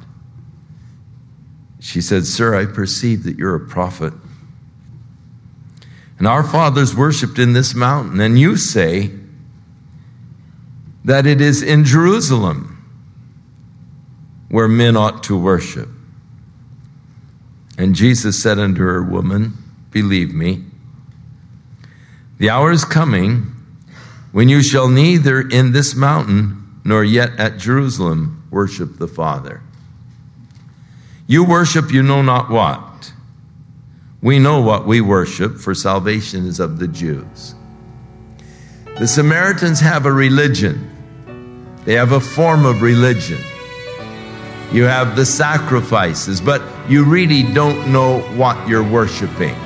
She 1.80 2.00
said, 2.00 2.26
Sir, 2.26 2.54
I 2.54 2.66
perceive 2.66 3.24
that 3.24 3.38
you're 3.38 3.54
a 3.54 3.66
prophet. 3.66 4.12
And 6.18 6.26
our 6.26 6.44
fathers 6.44 6.94
worshiped 6.94 7.38
in 7.38 7.54
this 7.54 7.74
mountain, 7.74 8.20
and 8.20 8.38
you 8.38 8.56
say 8.56 9.10
that 11.04 11.26
it 11.26 11.40
is 11.40 11.62
in 11.62 11.84
Jerusalem 11.84 12.76
where 14.50 14.68
men 14.68 14.96
ought 14.96 15.22
to 15.24 15.38
worship. 15.38 15.88
And 17.78 17.94
Jesus 17.94 18.40
said 18.40 18.58
unto 18.58 18.82
her, 18.82 19.02
Woman, 19.02 19.54
believe 19.90 20.34
me, 20.34 20.64
the 22.38 22.50
hour 22.50 22.70
is 22.70 22.84
coming 22.84 23.54
when 24.32 24.48
you 24.48 24.62
shall 24.62 24.88
neither 24.88 25.40
in 25.40 25.72
this 25.72 25.94
mountain 25.94 26.80
nor 26.84 27.04
yet 27.04 27.38
at 27.38 27.58
Jerusalem 27.58 28.46
worship 28.50 28.98
the 28.98 29.08
Father. 29.08 29.62
You 31.26 31.44
worship 31.44 31.92
you 31.92 32.02
know 32.02 32.22
not 32.22 32.50
what. 32.50 33.12
We 34.22 34.38
know 34.38 34.60
what 34.60 34.86
we 34.86 35.00
worship, 35.00 35.56
for 35.56 35.74
salvation 35.74 36.46
is 36.46 36.60
of 36.60 36.78
the 36.78 36.88
Jews. 36.88 37.54
The 38.98 39.06
Samaritans 39.06 39.80
have 39.80 40.04
a 40.04 40.12
religion, 40.12 40.90
they 41.84 41.94
have 41.94 42.12
a 42.12 42.20
form 42.20 42.66
of 42.66 42.82
religion. 42.82 43.40
You 44.72 44.84
have 44.84 45.16
the 45.16 45.26
sacrifices, 45.26 46.40
but 46.40 46.62
you 46.88 47.04
really 47.04 47.42
don't 47.42 47.92
know 47.92 48.20
what 48.36 48.68
you're 48.68 48.88
worshiping. 48.88 49.56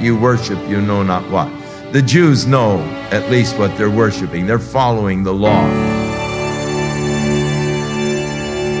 You 0.00 0.18
worship 0.18 0.58
you 0.68 0.80
know 0.80 1.04
not 1.04 1.28
what. 1.30 1.61
The 1.92 2.00
Jews 2.00 2.46
know 2.46 2.78
at 3.10 3.30
least 3.30 3.58
what 3.58 3.76
they're 3.76 3.90
worshiping, 3.90 4.46
they're 4.46 4.58
following 4.58 5.22
the 5.22 5.34
law. 5.34 5.68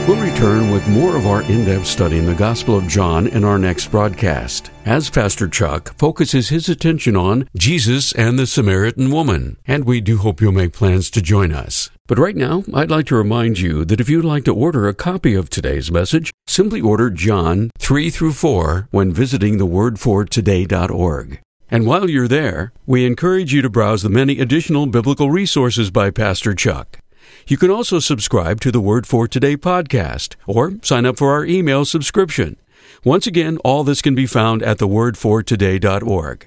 We'll 0.08 0.18
return 0.18 0.70
with 0.70 0.88
more 0.88 1.14
of 1.14 1.26
our 1.26 1.42
in 1.42 1.66
depth 1.66 1.86
study 1.86 2.16
in 2.16 2.24
the 2.24 2.34
Gospel 2.34 2.74
of 2.74 2.88
John 2.88 3.26
in 3.26 3.44
our 3.44 3.58
next 3.58 3.90
broadcast, 3.90 4.70
as 4.86 5.10
Pastor 5.10 5.46
Chuck 5.46 5.94
focuses 5.98 6.48
his 6.48 6.70
attention 6.70 7.14
on 7.14 7.50
Jesus 7.54 8.12
and 8.12 8.38
the 8.38 8.46
Samaritan 8.46 9.10
woman. 9.10 9.58
And 9.66 9.84
we 9.84 10.00
do 10.00 10.16
hope 10.16 10.40
you'll 10.40 10.52
make 10.52 10.72
plans 10.72 11.10
to 11.10 11.20
join 11.20 11.52
us. 11.52 11.90
But 12.06 12.18
right 12.18 12.34
now, 12.34 12.64
I'd 12.72 12.90
like 12.90 13.06
to 13.08 13.14
remind 13.14 13.58
you 13.58 13.84
that 13.84 14.00
if 14.00 14.08
you'd 14.08 14.24
like 14.24 14.44
to 14.44 14.54
order 14.54 14.88
a 14.88 14.94
copy 14.94 15.34
of 15.34 15.50
today's 15.50 15.92
message, 15.92 16.32
simply 16.46 16.80
order 16.80 17.10
John 17.10 17.70
3 17.78 18.08
through 18.08 18.32
4 18.32 18.88
when 18.90 19.12
visiting 19.12 19.58
thewordfortoday.org. 19.58 21.40
And 21.72 21.86
while 21.86 22.10
you're 22.10 22.28
there, 22.28 22.70
we 22.84 23.06
encourage 23.06 23.54
you 23.54 23.62
to 23.62 23.70
browse 23.70 24.02
the 24.02 24.10
many 24.10 24.38
additional 24.38 24.84
biblical 24.84 25.30
resources 25.30 25.90
by 25.90 26.10
Pastor 26.10 26.52
Chuck. 26.52 26.98
You 27.46 27.56
can 27.56 27.70
also 27.70 27.98
subscribe 27.98 28.60
to 28.60 28.70
the 28.70 28.78
Word 28.78 29.06
for 29.06 29.26
Today 29.26 29.56
podcast 29.56 30.34
or 30.46 30.74
sign 30.82 31.06
up 31.06 31.16
for 31.16 31.32
our 31.32 31.46
email 31.46 31.86
subscription. 31.86 32.58
Once 33.04 33.26
again, 33.26 33.56
all 33.64 33.84
this 33.84 34.02
can 34.02 34.14
be 34.14 34.26
found 34.26 34.62
at 34.62 34.80
thewordfortoday.org. 34.80 36.46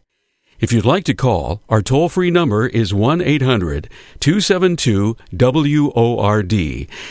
If 0.59 0.71
you'd 0.71 0.85
like 0.85 1.05
to 1.05 1.15
call, 1.15 1.63
our 1.69 1.81
toll 1.81 2.07
free 2.07 2.29
number 2.29 2.67
is 2.67 2.93
1 2.93 3.19
800 3.21 3.89
272 4.19 5.17
WORD, 5.33 6.53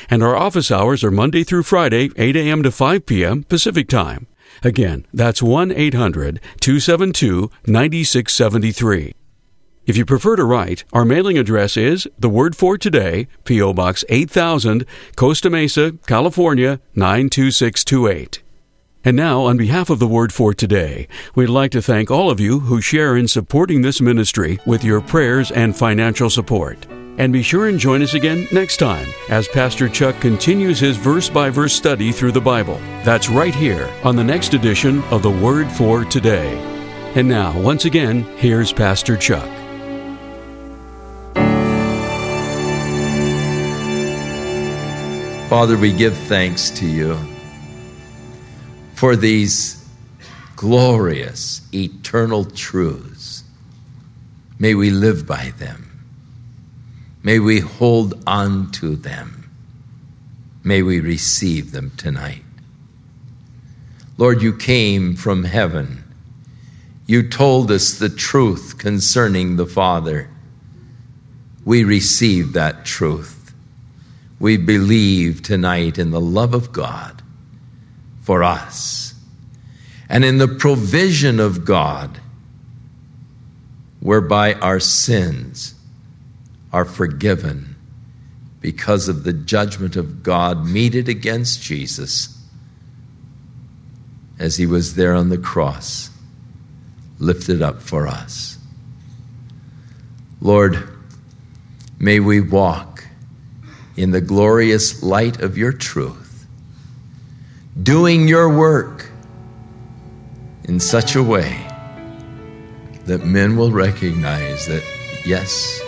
and 0.09 0.23
our 0.23 0.37
office 0.37 0.71
hours 0.71 1.03
are 1.03 1.11
Monday 1.11 1.43
through 1.43 1.65
Friday, 1.65 2.11
8 2.17 2.37
a.m. 2.37 2.63
to 2.63 2.71
5 2.71 3.07
p.m. 3.07 3.43
Pacific 3.43 3.89
Time. 3.89 4.29
Again, 4.65 5.07
that's 5.13 5.43
1 5.43 5.71
800 5.71 6.41
272 6.61 7.51
9673. 7.67 9.15
If 9.87 9.99
you 9.99 10.07
prefer 10.07 10.37
to 10.37 10.45
write, 10.45 10.85
our 10.95 11.05
mailing 11.05 11.37
address 11.37 11.77
is 11.77 12.09
The 12.19 12.31
Word 12.31 12.57
for 12.57 12.79
Today, 12.79 13.29
P.O. 13.45 13.75
Box 13.75 14.03
8000, 14.09 14.87
Costa 15.15 15.51
Mesa, 15.51 15.93
California 16.07 16.81
92628. 16.95 18.43
And 19.05 19.15
now, 19.15 19.43
on 19.43 19.59
behalf 19.59 19.91
of 19.91 19.99
The 19.99 20.07
Word 20.07 20.33
for 20.33 20.55
Today, 20.55 21.07
we'd 21.35 21.51
like 21.51 21.71
to 21.73 21.83
thank 21.83 22.11
all 22.11 22.31
of 22.31 22.41
you 22.41 22.61
who 22.61 22.81
share 22.81 23.15
in 23.15 23.29
supporting 23.29 23.83
this 23.83 24.01
ministry 24.01 24.59
with 24.65 24.83
your 24.83 25.03
prayers 25.03 25.51
and 25.51 25.77
financial 25.77 26.31
support. 26.31 26.87
And 27.17 27.33
be 27.33 27.43
sure 27.43 27.69
and 27.69 27.79
join 27.79 28.03
us 28.03 28.15
again 28.15 28.49
next 28.51 28.79
time 28.79 29.07
as 29.29 29.47
Pastor 29.47 29.89
Chuck 29.89 30.21
continues 30.21 30.81
his 30.81 30.97
verse 30.97 31.29
by 31.29 31.49
verse 31.49 31.73
study 31.73 32.11
through 32.11 32.33
the 32.33 32.41
Bible. 32.41 32.79
That's 33.05 33.29
right 33.29 33.55
here 33.55 33.89
on 34.03 34.17
the 34.17 34.25
next 34.25 34.53
edition 34.53 35.03
of 35.05 35.23
The 35.23 35.31
Word 35.31 35.71
for 35.71 36.05
Today. 36.05 36.57
And 37.15 37.29
now, 37.29 37.57
once 37.61 37.85
again, 37.85 38.23
here's 38.37 38.73
Pastor 38.73 39.17
Chuck. 39.17 39.49
Father, 45.49 45.77
we 45.77 45.93
give 45.93 46.17
thanks 46.17 46.71
to 46.71 46.87
you 46.87 47.17
for 48.95 49.15
these 49.15 49.89
glorious, 50.57 51.61
eternal 51.73 52.45
truths. 52.45 53.45
May 54.59 54.75
we 54.75 54.91
live 54.91 55.29
by 55.29 55.53
them. 55.59 55.84
May 57.25 57.41
we 57.41 57.59
hold 57.59 58.23
on 58.25 58.71
to 58.73 58.95
them. 58.95 59.51
May 60.63 60.83
we 60.83 61.01
receive 61.01 61.73
them 61.73 61.91
tonight. 61.97 62.43
Lord, 64.17 64.41
you 64.41 64.57
came 64.57 65.17
from 65.17 65.43
heaven. 65.43 66.05
You 67.07 67.29
told 67.29 67.73
us 67.73 67.99
the 67.99 68.09
truth 68.09 68.79
concerning 68.79 69.57
the 69.57 69.67
Father. 69.67 70.31
We 71.65 71.83
receive 71.83 72.53
that 72.53 72.85
truth 72.85 73.45
we 74.39 74.57
believe 74.57 75.43
tonight 75.43 75.99
in 75.99 76.11
the 76.11 76.21
love 76.21 76.55
of 76.55 76.73
God 76.73 77.23
for 78.23 78.43
us 78.43 79.15
and 80.09 80.25
in 80.25 80.39
the 80.39 80.49
provision 80.49 81.41
of 81.41 81.65
God 81.65 82.21
whereby 84.01 84.53
our 84.55 84.81
sins 84.81 85.74
are 86.75 86.85
forgiven 86.85 87.77
because 88.61 89.09
of 89.09 89.23
the 89.23 89.33
judgment 89.33 89.95
of 89.95 90.25
God 90.25 90.67
meted 90.67 91.09
against 91.09 91.63
Jesus 91.63 92.37
as 94.41 94.57
he 94.57 94.67
was 94.67 94.97
there 94.97 95.15
on 95.15 95.29
the 95.29 95.39
cross, 95.39 96.11
lifted 97.21 97.63
up 97.63 97.81
for 97.81 98.09
us. 98.09 98.59
Lord, 100.41 100.89
may 102.01 102.19
we 102.19 102.41
walk 102.41 103.05
in 103.97 104.11
the 104.11 104.21
glorious 104.21 105.01
light 105.01 105.41
of 105.41 105.57
your 105.57 105.73
truth, 105.73 106.45
doing 107.81 108.27
your 108.27 108.49
work 108.49 109.09
in 110.65 110.81
such 110.81 111.15
a 111.15 111.23
way 111.23 111.65
that 113.05 113.25
men 113.25 113.57
will 113.57 113.71
recognize 113.71 114.67
that, 114.67 114.83
yes, 115.25 115.81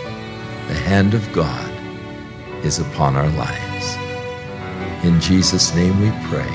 the 0.67 0.73
hand 0.73 1.13
of 1.13 1.31
God 1.31 1.71
is 2.65 2.79
upon 2.79 3.15
our 3.15 3.29
lives. 3.29 3.95
In 5.05 5.21
Jesus' 5.21 5.73
name 5.73 5.99
we 6.01 6.09
pray. 6.27 6.49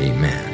Amen. 0.00 0.52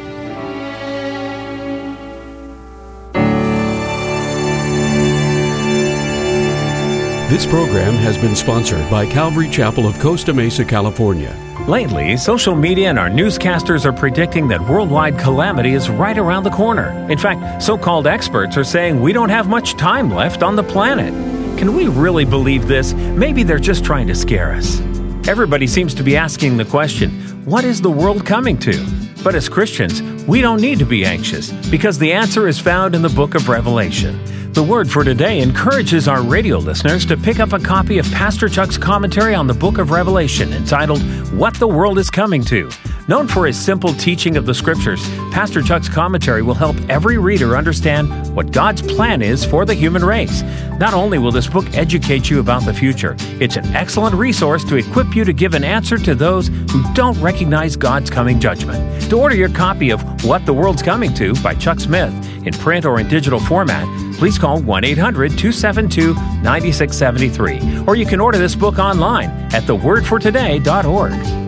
This 7.31 7.47
program 7.47 7.95
has 7.95 8.19
been 8.19 8.35
sponsored 8.37 8.91
by 8.91 9.07
Calvary 9.07 9.49
Chapel 9.49 9.87
of 9.87 9.99
Costa 10.01 10.35
Mesa, 10.35 10.65
California. 10.65 11.35
Lately, 11.69 12.17
social 12.17 12.57
media 12.57 12.91
and 12.91 12.99
our 12.99 13.09
newscasters 13.09 13.85
are 13.85 13.93
predicting 13.93 14.49
that 14.49 14.61
worldwide 14.61 15.19
calamity 15.19 15.75
is 15.75 15.89
right 15.89 16.19
around 16.19 16.43
the 16.43 16.51
corner. 16.51 16.91
In 17.09 17.19
fact, 17.19 17.63
so 17.63 17.79
called 17.79 18.07
experts 18.07 18.57
are 18.57 18.65
saying 18.65 19.01
we 19.01 19.13
don't 19.13 19.29
have 19.29 19.49
much 19.49 19.75
time 19.75 20.11
left 20.11 20.43
on 20.43 20.57
the 20.57 20.63
planet. 20.65 21.32
Can 21.63 21.77
we 21.77 21.87
really 21.87 22.25
believe 22.25 22.67
this? 22.67 22.93
Maybe 22.93 23.45
they're 23.45 23.61
just 23.61 23.85
trying 23.85 24.09
to 24.09 24.17
scare 24.17 24.53
us. 24.53 24.81
Everybody 25.29 25.69
seems 25.69 25.95
to 25.95 26.03
be 26.03 26.17
asking 26.17 26.57
the 26.57 26.65
question 26.65 27.11
what 27.45 27.65
is 27.65 27.81
the 27.81 27.89
world 27.89 28.27
coming 28.27 28.59
to? 28.59 28.85
But 29.23 29.37
as 29.37 29.49
Christians, 29.49 30.03
we 30.25 30.41
don't 30.41 30.61
need 30.61 30.81
to 30.81 30.85
be 30.85 31.05
anxious 31.05 31.53
because 31.69 32.01
the 32.01 32.13
answer 32.13 32.49
is 32.49 32.59
found 32.59 32.97
in 32.97 33.03
the 33.03 33.09
book 33.11 33.37
of 33.37 33.49
Revelation. 33.49 34.19
The 34.53 34.63
word 34.63 34.91
for 34.91 35.03
today 35.03 35.41
encourages 35.41 36.09
our 36.09 36.23
radio 36.23 36.59
listeners 36.59 37.07
to 37.07 37.17
pick 37.17 37.41
up 37.41 37.55
a 37.55 37.59
copy 37.59 37.97
of 37.97 38.05
Pastor 38.13 38.51
Chuck's 38.51 38.77
commentary 38.77 39.35
on 39.35 39.47
the 39.47 39.55
book 39.55 39.79
of 39.79 39.91
Revelation 39.91 40.53
entitled 40.53 41.01
What 41.33 41.55
the 41.55 41.67
World 41.67 41.99
is 41.99 42.11
Coming 42.11 42.45
to. 42.45 42.71
Known 43.09 43.29
for 43.29 43.47
his 43.47 43.59
simple 43.59 43.95
teaching 43.95 44.37
of 44.37 44.45
the 44.45 44.53
scriptures, 44.53 45.03
Pastor 45.31 45.63
Chuck's 45.63 45.89
commentary 45.89 46.43
will 46.43 46.55
help 46.55 46.77
every 46.91 47.17
reader 47.17 47.57
understand 47.57 48.37
what 48.37 48.53
God's 48.53 48.83
plan 48.83 49.23
is 49.23 49.43
for 49.43 49.65
the 49.65 49.73
human 49.73 50.05
race. 50.05 50.43
Not 50.79 50.93
only 50.93 51.19
will 51.19 51.33
this 51.33 51.47
book 51.47 51.65
educate 51.73 52.29
you 52.29 52.39
about 52.39 52.67
the 52.67 52.75
future, 52.75 53.17
it's 53.41 53.57
an 53.57 53.65
excellent 53.75 54.15
resource 54.15 54.65
to 54.65 54.77
equip 54.77 55.17
you 55.17 55.25
to 55.25 55.33
give 55.33 55.55
an 55.55 55.65
answer 55.65 55.97
to 55.97 56.15
those 56.15 56.49
who 56.49 56.83
don't 56.93 57.19
recognize 57.23 57.75
God's 57.75 58.11
coming 58.11 58.39
judgment. 58.39 59.03
To 59.09 59.19
order 59.19 59.35
your 59.35 59.49
copy 59.49 59.89
of 59.91 60.25
What 60.27 60.45
the 60.45 60.53
World's 60.53 60.83
Coming 60.83 61.15
to 61.15 61.35
by 61.43 61.55
Chuck 61.55 61.81
Smith 61.81 62.13
in 62.47 62.53
print 62.53 62.85
or 62.85 63.01
in 63.01 63.09
digital 63.09 63.41
format, 63.41 63.89
please 64.23 64.39
call 64.39 64.63
1 64.63 64.85
800 64.85 65.31
272 65.31 66.15
9673. 66.15 67.87
Or 67.89 67.97
you 67.97 68.07
can 68.07 68.21
order 68.21 68.39
this 68.39 68.55
book 68.55 68.79
online 68.79 69.31
at 69.53 69.65
thewordfortoday.org. 69.65 71.42